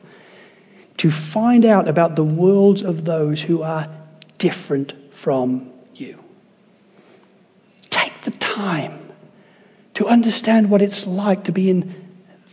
to 0.97 1.09
find 1.13 1.65
out 1.65 1.87
about 1.87 2.17
the 2.17 2.25
worlds 2.25 2.83
of 2.83 3.05
those 3.05 3.41
who 3.41 3.63
are 3.63 3.89
different 4.39 5.15
from 5.15 5.71
you. 5.95 6.19
Take 7.91 8.23
the 8.23 8.33
time 8.33 9.13
to 9.95 10.09
understand 10.09 10.69
what 10.69 10.83
it's 10.83 11.07
like 11.07 11.45
to 11.45 11.53
be 11.53 11.71
in 11.71 11.95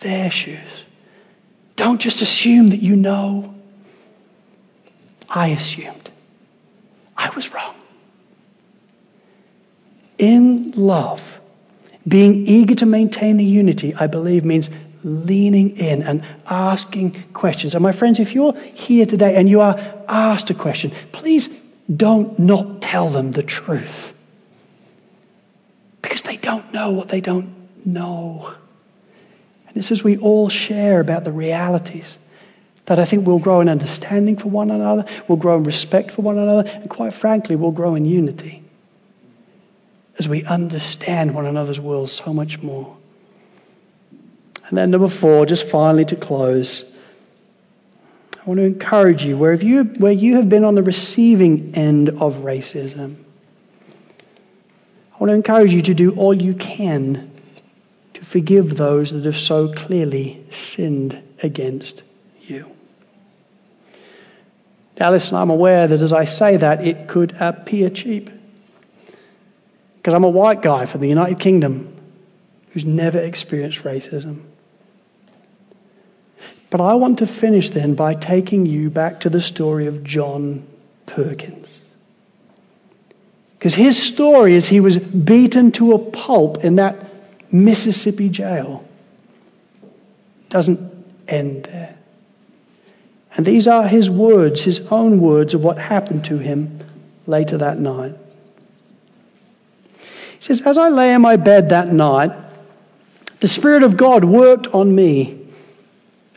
their 0.02 0.30
shoes. 0.30 0.84
Don't 1.76 2.00
just 2.00 2.22
assume 2.22 2.70
that 2.70 2.84
you 2.84 2.96
know. 2.96 3.55
I 5.36 5.50
assumed. 5.50 6.10
I 7.18 7.30
was 7.32 7.54
wrong. 7.54 7.76
In 10.18 10.72
love, 10.72 11.22
being 12.08 12.48
eager 12.48 12.76
to 12.76 12.86
maintain 12.86 13.36
the 13.36 13.44
unity, 13.44 13.94
I 13.94 14.08
believe, 14.08 14.46
means 14.46 14.70
leaning 15.04 15.78
in 15.78 16.04
and 16.04 16.24
asking 16.48 17.22
questions. 17.34 17.76
And 17.76 17.84
my 17.84 17.92
friends, 17.92 18.20
if 18.22 18.34
you're 18.34 18.54
here 18.54 19.06
today 19.06 19.36
and 19.36 19.50
you 19.50 19.60
are 19.60 19.78
asked 20.08 20.50
a 20.52 20.54
question, 20.54 20.94
please 21.12 21.50
don't 21.94 22.40
not 22.40 22.82
tell 22.82 23.10
them 23.10 23.32
the 23.32 23.44
truth. 23.44 24.14
Because 26.02 26.22
they 26.22 26.38
don't 26.38 26.74
know 26.74 26.92
what 26.92 27.10
they 27.10 27.20
don't 27.20 27.86
know. 27.86 28.54
And 29.68 29.76
this 29.76 29.92
is 29.92 30.02
we 30.02 30.18
all 30.18 30.48
share 30.48 31.02
about 31.02 31.26
the 31.26 31.32
realities 31.32 32.18
that 32.86 33.00
I 33.00 33.06
think 33.06 33.26
we'll 33.26 33.40
grow 33.40 33.62
in 33.62 33.70
understanding 33.70 34.38
for 34.38 34.50
one 34.50 34.72
another, 34.72 35.06
we'll 35.28 35.38
grow 35.38 35.58
in 35.58 35.64
respect 35.64 36.12
for 36.12 36.22
one 36.22 36.38
another, 36.38 36.70
and 36.70 36.90
quite 36.90 37.14
frankly, 37.14 37.56
we'll 37.56 37.72
grow 37.72 37.96
in 37.96 38.06
unity 38.06 38.64
as 40.18 40.30
we 40.30 40.44
understand 40.44 41.34
one 41.34 41.46
another's 41.46 41.80
world 41.80 42.10
so 42.10 42.34
much 42.34 42.62
more. 42.62 42.96
And 44.68 44.78
then 44.78 44.92
number 44.92 45.10
four, 45.10 45.46
just 45.46 45.68
finally 45.68 46.06
to 46.06 46.16
close, 46.16 46.84
I 48.34 48.44
want 48.46 48.60
to 48.60 48.66
encourage 48.66 49.24
you 49.24 49.38
wherever 49.38 49.64
you 49.64 49.84
where 49.84 50.12
you 50.12 50.36
have 50.36 50.50
been 50.50 50.64
on 50.64 50.76
the 50.76 50.84
receiving 50.84 51.76
end 51.76 52.10
of 52.10 52.36
racism. 52.38 53.16
I 55.14 55.18
want 55.18 55.30
to 55.30 55.36
encourage 55.36 55.74
you 55.74 55.82
to 55.84 55.94
do 55.94 56.12
all 56.12 56.34
you 56.34 56.54
can 56.54 57.32
to 58.16 58.26
forgive 58.26 58.76
those 58.76 59.12
that 59.12 59.26
have 59.26 59.38
so 59.38 59.74
clearly 59.74 60.46
sinned 60.52 61.22
against 61.42 62.04
you. 62.50 62.76
Now, 65.00 65.12
listen, 65.12 65.36
I'm 65.36 65.50
aware 65.50 65.88
that 65.88 66.02
as 66.02 66.14
I 66.14 66.26
say 66.26 66.58
that, 66.58 66.86
it 66.86 67.08
could 67.08 67.36
appear 67.40 67.90
cheap. 67.90 68.30
Because 69.98 70.14
I'm 70.14 70.24
a 70.24 70.30
white 70.30 70.62
guy 70.62 70.86
from 70.86 71.02
the 71.02 71.10
United 71.10 71.40
Kingdom 71.40 71.92
who's 72.72 72.86
never 72.86 73.20
experienced 73.20 73.80
racism. 73.80 74.44
But 76.70 76.82
I 76.82 76.96
want 76.96 77.20
to 77.20 77.28
finish 77.28 77.70
then 77.70 77.96
by 77.96 78.14
taking 78.14 78.66
you 78.66 78.90
back 78.90 79.22
to 79.22 79.30
the 79.30 79.42
story 79.42 79.88
of 79.88 80.04
John 80.04 80.68
Perkins. 81.06 81.68
Because 83.58 83.74
his 83.74 84.02
story 84.02 84.56
is 84.56 84.68
he 84.68 84.80
was 84.80 84.98
beaten 84.98 85.72
to 85.74 85.94
a 85.94 86.00
pulp 86.00 86.64
in 86.64 86.76
that 86.76 87.04
Mississippi 87.52 88.30
jail. 88.30 88.88
Doesn't 90.50 90.80
end 91.28 91.64
there. 91.64 91.96
And 93.36 93.46
these 93.46 93.68
are 93.68 93.86
his 93.86 94.10
words, 94.10 94.62
his 94.62 94.80
own 94.92 95.20
words 95.20 95.54
of 95.54 95.64
what 95.64 95.78
happened 95.78 96.26
to 96.26 96.38
him 96.38 96.80
later 97.28 97.58
that 97.58 97.78
night. 97.78 98.16
He 99.98 100.42
says, 100.42 100.62
As 100.62 100.78
I 100.78 100.90
lay 100.90 101.14
in 101.14 101.22
my 101.22 101.36
bed 101.36 101.70
that 101.70 101.90
night, 101.90 102.32
the 103.42 103.48
Spirit 103.48 103.84
of 103.84 103.98
God 103.98 104.24
worked 104.24 104.68
on 104.68 104.94
me, 104.94 105.48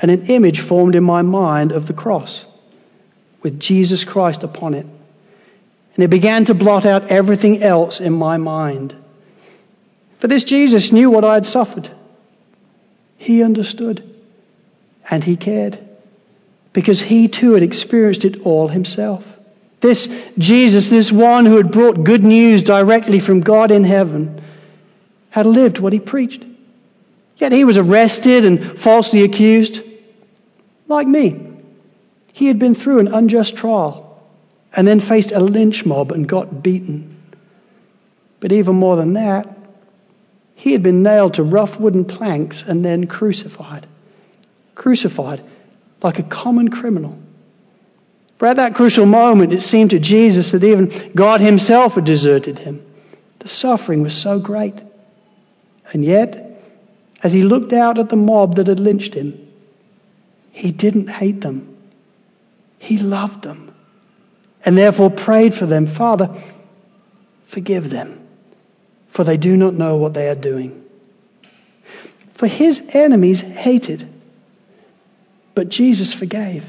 and 0.00 0.10
an 0.10 0.26
image 0.26 0.60
formed 0.60 0.96
in 0.96 1.04
my 1.04 1.22
mind 1.22 1.72
of 1.72 1.86
the 1.86 1.92
cross 1.92 2.44
with 3.42 3.60
Jesus 3.60 4.04
Christ 4.04 4.42
upon 4.42 4.74
it. 4.74 4.86
And 5.94 6.04
it 6.04 6.10
began 6.10 6.44
to 6.46 6.54
blot 6.54 6.84
out 6.84 7.10
everything 7.10 7.62
else 7.62 8.00
in 8.00 8.12
my 8.12 8.36
mind. 8.36 8.94
For 10.18 10.26
this 10.26 10.44
Jesus 10.44 10.92
knew 10.92 11.10
what 11.10 11.24
I 11.24 11.34
had 11.34 11.46
suffered. 11.46 11.88
He 13.16 13.42
understood 13.42 14.04
and 15.10 15.22
he 15.22 15.36
cared 15.36 15.87
because 16.72 17.00
he 17.00 17.28
too 17.28 17.52
had 17.52 17.62
experienced 17.62 18.24
it 18.24 18.42
all 18.42 18.68
himself. 18.68 19.24
This 19.80 20.08
Jesus, 20.36 20.88
this 20.88 21.12
one 21.12 21.46
who 21.46 21.56
had 21.56 21.70
brought 21.70 22.04
good 22.04 22.24
news 22.24 22.62
directly 22.62 23.20
from 23.20 23.40
God 23.40 23.70
in 23.70 23.84
heaven, 23.84 24.42
had 25.30 25.46
lived 25.46 25.78
what 25.78 25.92
he 25.92 26.00
preached. 26.00 26.44
Yet 27.36 27.52
he 27.52 27.64
was 27.64 27.76
arrested 27.76 28.44
and 28.44 28.78
falsely 28.78 29.22
accused, 29.22 29.80
like 30.88 31.06
me. 31.06 31.44
He 32.32 32.46
had 32.46 32.58
been 32.58 32.74
through 32.74 32.98
an 32.98 33.08
unjust 33.08 33.56
trial 33.56 34.20
and 34.72 34.86
then 34.86 35.00
faced 35.00 35.32
a 35.32 35.40
lynch 35.40 35.86
mob 35.86 36.12
and 36.12 36.28
got 36.28 36.62
beaten. 36.62 37.16
But 38.40 38.52
even 38.52 38.76
more 38.76 38.96
than 38.96 39.14
that, 39.14 39.56
he 40.54 40.72
had 40.72 40.82
been 40.82 41.04
nailed 41.04 41.34
to 41.34 41.44
rough 41.44 41.78
wooden 41.78 42.04
planks 42.04 42.62
and 42.66 42.84
then 42.84 43.06
crucified. 43.06 43.86
Crucified 44.74 45.42
like 46.02 46.18
a 46.18 46.22
common 46.22 46.68
criminal. 46.68 47.18
For 48.38 48.46
at 48.46 48.56
that 48.56 48.74
crucial 48.74 49.06
moment, 49.06 49.52
it 49.52 49.62
seemed 49.62 49.90
to 49.90 49.98
Jesus 49.98 50.52
that 50.52 50.62
even 50.62 51.12
God 51.14 51.40
Himself 51.40 51.94
had 51.94 52.04
deserted 52.04 52.58
him. 52.58 52.84
The 53.40 53.48
suffering 53.48 54.02
was 54.02 54.16
so 54.16 54.38
great. 54.38 54.80
And 55.92 56.04
yet, 56.04 56.62
as 57.22 57.32
He 57.32 57.42
looked 57.42 57.72
out 57.72 57.98
at 57.98 58.10
the 58.10 58.16
mob 58.16 58.56
that 58.56 58.68
had 58.68 58.78
lynched 58.78 59.14
Him, 59.14 59.48
He 60.52 60.70
didn't 60.70 61.08
hate 61.08 61.40
them. 61.40 61.76
He 62.78 62.98
loved 62.98 63.42
them. 63.42 63.74
And 64.64 64.78
therefore 64.78 65.10
prayed 65.10 65.54
for 65.54 65.66
them 65.66 65.86
Father, 65.86 66.30
forgive 67.46 67.90
them 67.90 68.28
for 69.18 69.24
they 69.24 69.36
do 69.36 69.56
not 69.56 69.74
know 69.74 69.96
what 69.96 70.14
they 70.14 70.28
are 70.28 70.36
doing. 70.36 70.84
For 72.34 72.46
his 72.46 72.80
enemies 72.92 73.40
hated, 73.40 74.08
but 75.58 75.70
Jesus 75.70 76.12
forgave. 76.12 76.64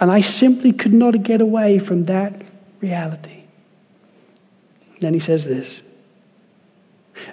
And 0.00 0.10
I 0.10 0.20
simply 0.20 0.72
could 0.72 0.92
not 0.92 1.22
get 1.22 1.40
away 1.40 1.78
from 1.78 2.06
that 2.06 2.42
reality. 2.80 3.44
then 4.98 5.14
he 5.14 5.20
says 5.20 5.44
this 5.44 5.72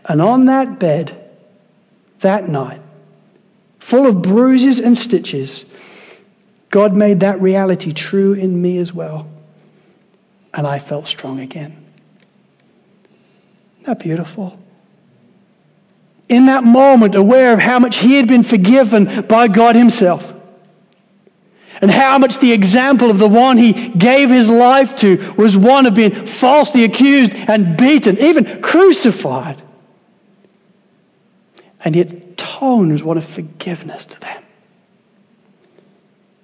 And 0.05 0.21
on 0.21 0.45
that 0.45 0.77
bed, 0.77 1.27
that 2.19 2.47
night, 2.47 2.81
full 3.79 4.05
of 4.05 4.21
bruises 4.21 4.79
and 4.79 4.95
stitches, 4.95 5.65
God 6.69 6.95
made 6.95 7.21
that 7.21 7.41
reality 7.41 7.91
true 7.91 8.33
in 8.33 8.61
me 8.61 8.77
as 8.77 8.93
well. 8.93 9.27
And 10.53 10.67
I 10.67 10.77
felt 10.77 11.07
strong 11.07 11.39
again. 11.39 11.83
Isn't 13.79 13.85
that 13.87 13.97
beautiful? 13.97 14.59
In 16.29 16.45
that 16.45 16.63
moment, 16.63 17.15
aware 17.15 17.53
of 17.53 17.59
how 17.59 17.79
much 17.79 17.97
he 17.97 18.17
had 18.17 18.27
been 18.27 18.43
forgiven 18.43 19.23
by 19.23 19.47
God 19.47 19.75
himself. 19.75 20.32
And 21.83 21.91
how 21.91 22.17
much 22.17 22.39
the 22.39 22.53
example 22.53 23.11
of 23.11 23.17
the 23.17 23.27
one 23.27 23.57
he 23.57 23.89
gave 23.89 24.29
his 24.29 24.49
life 24.49 24.95
to 24.99 25.33
was 25.33 25.57
one 25.57 25.85
of 25.85 25.93
being 25.93 26.27
falsely 26.27 26.85
accused 26.85 27.33
and 27.33 27.75
beaten, 27.75 28.17
even 28.19 28.61
crucified. 28.61 29.61
And 31.83 31.93
yet, 31.93 32.37
tone 32.37 32.93
was 32.93 33.03
one 33.03 33.17
of 33.17 33.25
forgiveness 33.25 34.05
to 34.05 34.19
them. 34.21 34.43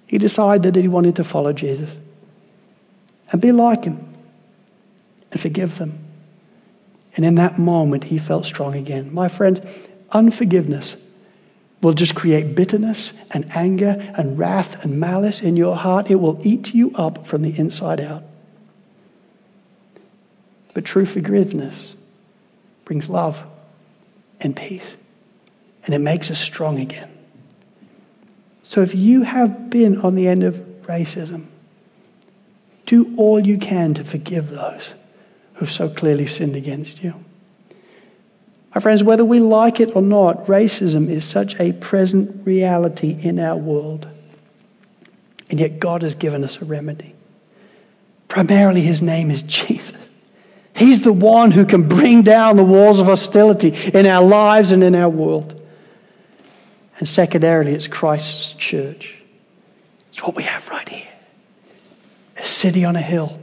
He 0.08 0.18
decided 0.18 0.74
that 0.74 0.78
he 0.78 0.88
wanted 0.88 1.16
to 1.16 1.24
follow 1.24 1.54
Jesus 1.54 1.96
and 3.32 3.40
be 3.40 3.52
like 3.52 3.84
him 3.84 4.12
and 5.32 5.40
forgive 5.40 5.78
them. 5.78 6.00
And 7.16 7.24
in 7.24 7.36
that 7.36 7.58
moment, 7.58 8.04
he 8.04 8.18
felt 8.18 8.44
strong 8.44 8.74
again. 8.74 9.14
My 9.14 9.28
friend, 9.28 9.66
unforgiveness 10.12 10.96
will 11.82 11.94
just 11.94 12.14
create 12.14 12.54
bitterness 12.54 13.12
and 13.30 13.56
anger 13.56 14.12
and 14.16 14.38
wrath 14.38 14.84
and 14.84 15.00
malice 15.00 15.40
in 15.40 15.56
your 15.56 15.76
heart. 15.76 16.10
It 16.10 16.16
will 16.16 16.38
eat 16.46 16.74
you 16.74 16.92
up 16.94 17.26
from 17.26 17.42
the 17.42 17.58
inside 17.58 18.00
out. 18.00 18.22
But 20.74 20.84
true 20.84 21.06
forgiveness 21.06 21.94
brings 22.84 23.08
love 23.08 23.42
and 24.40 24.54
peace, 24.54 24.86
and 25.84 25.94
it 25.94 26.00
makes 26.00 26.30
us 26.30 26.38
strong 26.38 26.78
again. 26.78 27.10
So 28.62 28.82
if 28.82 28.94
you 28.94 29.22
have 29.22 29.70
been 29.70 30.02
on 30.02 30.14
the 30.14 30.28
end 30.28 30.44
of 30.44 30.54
racism, 30.82 31.46
do 32.86 33.14
all 33.16 33.44
you 33.44 33.58
can 33.58 33.94
to 33.94 34.04
forgive 34.04 34.50
those 34.50 34.88
who've 35.54 35.70
so 35.70 35.88
clearly 35.88 36.26
sinned 36.26 36.56
against 36.56 37.02
you. 37.02 37.14
My 38.74 38.80
friends, 38.80 39.02
whether 39.02 39.24
we 39.24 39.40
like 39.40 39.80
it 39.80 39.96
or 39.96 40.02
not, 40.02 40.46
racism 40.46 41.08
is 41.08 41.24
such 41.24 41.58
a 41.58 41.72
present 41.72 42.46
reality 42.46 43.16
in 43.20 43.38
our 43.38 43.56
world. 43.56 44.06
And 45.48 45.58
yet 45.58 45.80
God 45.80 46.02
has 46.02 46.14
given 46.14 46.44
us 46.44 46.60
a 46.62 46.64
remedy. 46.64 47.14
Primarily, 48.28 48.80
his 48.80 49.02
name 49.02 49.32
is 49.32 49.42
Jesus. 49.42 49.96
He's 50.74 51.00
the 51.00 51.12
one 51.12 51.50
who 51.50 51.66
can 51.66 51.88
bring 51.88 52.22
down 52.22 52.56
the 52.56 52.64
walls 52.64 53.00
of 53.00 53.06
hostility 53.06 53.74
in 53.92 54.06
our 54.06 54.24
lives 54.24 54.70
and 54.70 54.84
in 54.84 54.94
our 54.94 55.08
world. 55.08 55.60
And 56.98 57.08
secondarily, 57.08 57.74
it's 57.74 57.88
Christ's 57.88 58.52
church. 58.52 59.16
It's 60.10 60.22
what 60.22 60.36
we 60.36 60.44
have 60.44 60.68
right 60.68 60.88
here 60.88 61.06
a 62.36 62.44
city 62.44 62.86
on 62.86 62.96
a 62.96 63.02
hill 63.02 63.38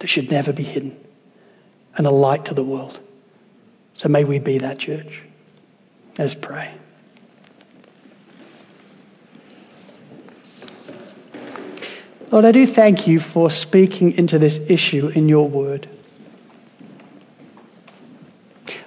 that 0.00 0.08
should 0.08 0.30
never 0.30 0.52
be 0.52 0.64
hidden 0.64 0.98
and 1.96 2.06
a 2.06 2.10
light 2.10 2.46
to 2.46 2.54
the 2.54 2.64
world. 2.64 2.98
So 4.00 4.08
may 4.08 4.24
we 4.24 4.38
be 4.38 4.56
that 4.56 4.78
church. 4.78 5.20
Let's 6.16 6.34
pray. 6.34 6.72
Lord, 12.30 12.46
I 12.46 12.52
do 12.52 12.66
thank 12.66 13.06
you 13.06 13.20
for 13.20 13.50
speaking 13.50 14.12
into 14.12 14.38
this 14.38 14.56
issue 14.56 15.08
in 15.08 15.28
your 15.28 15.46
word. 15.46 15.86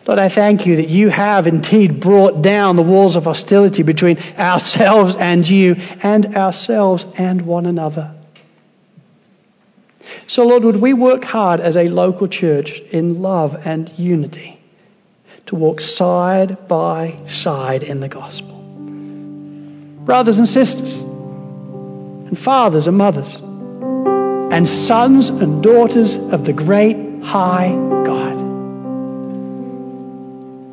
Lord, 0.08 0.18
I 0.18 0.30
thank 0.30 0.66
you 0.66 0.78
that 0.78 0.90
you 0.90 1.10
have 1.10 1.46
indeed 1.46 2.00
brought 2.00 2.42
down 2.42 2.76
the 2.76 2.82
walls 2.82 3.16
of 3.16 3.26
hostility 3.26 3.84
between 3.84 4.18
ourselves 4.36 5.16
and 5.16 5.48
you, 5.48 5.76
and 6.02 6.36
ourselves 6.36 7.06
and 7.20 7.44
one 7.44 7.68
another. 7.68 8.16
So, 10.26 10.48
Lord, 10.48 10.64
would 10.64 10.78
we 10.78 10.94
work 10.94 11.24
hard 11.24 11.60
as 11.60 11.78
a 11.78 11.88
local 11.90 12.28
church 12.28 12.80
in 12.80 13.22
love 13.22 13.68
and 13.68 13.94
unity 13.96 14.60
to 15.54 15.60
walk 15.60 15.82
side 15.82 16.68
by 16.68 17.16
side 17.28 17.84
in 17.84 18.00
the 18.00 18.10
gospel? 18.10 18.56
Brothers 20.04 20.40
and 20.40 20.50
sisters, 20.50 20.96
and 20.96 22.38
fathers 22.38 22.88
and 22.88 22.98
mothers, 22.98 23.36
and 23.36 24.68
sons 24.68 25.30
and 25.30 25.62
daughters 25.62 26.16
of 26.16 26.44
the 26.44 26.54
great 26.54 27.22
high 27.22 27.70
God. 27.70 28.34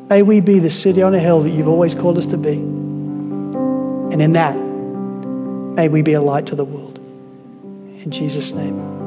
May 0.09 0.23
we 0.23 0.41
be 0.41 0.57
the 0.57 0.71
city 0.71 1.03
on 1.03 1.13
a 1.13 1.19
hill 1.19 1.43
that 1.43 1.51
you've 1.51 1.69
always 1.69 1.93
called 1.93 2.17
us 2.17 2.25
to 2.27 2.37
be. 2.37 2.53
And 2.53 4.19
in 4.21 4.33
that, 4.33 4.55
may 4.55 5.89
we 5.89 6.01
be 6.01 6.13
a 6.13 6.21
light 6.21 6.47
to 6.47 6.55
the 6.55 6.65
world. 6.65 6.97
In 6.97 8.09
Jesus' 8.09 8.51
name. 8.51 9.00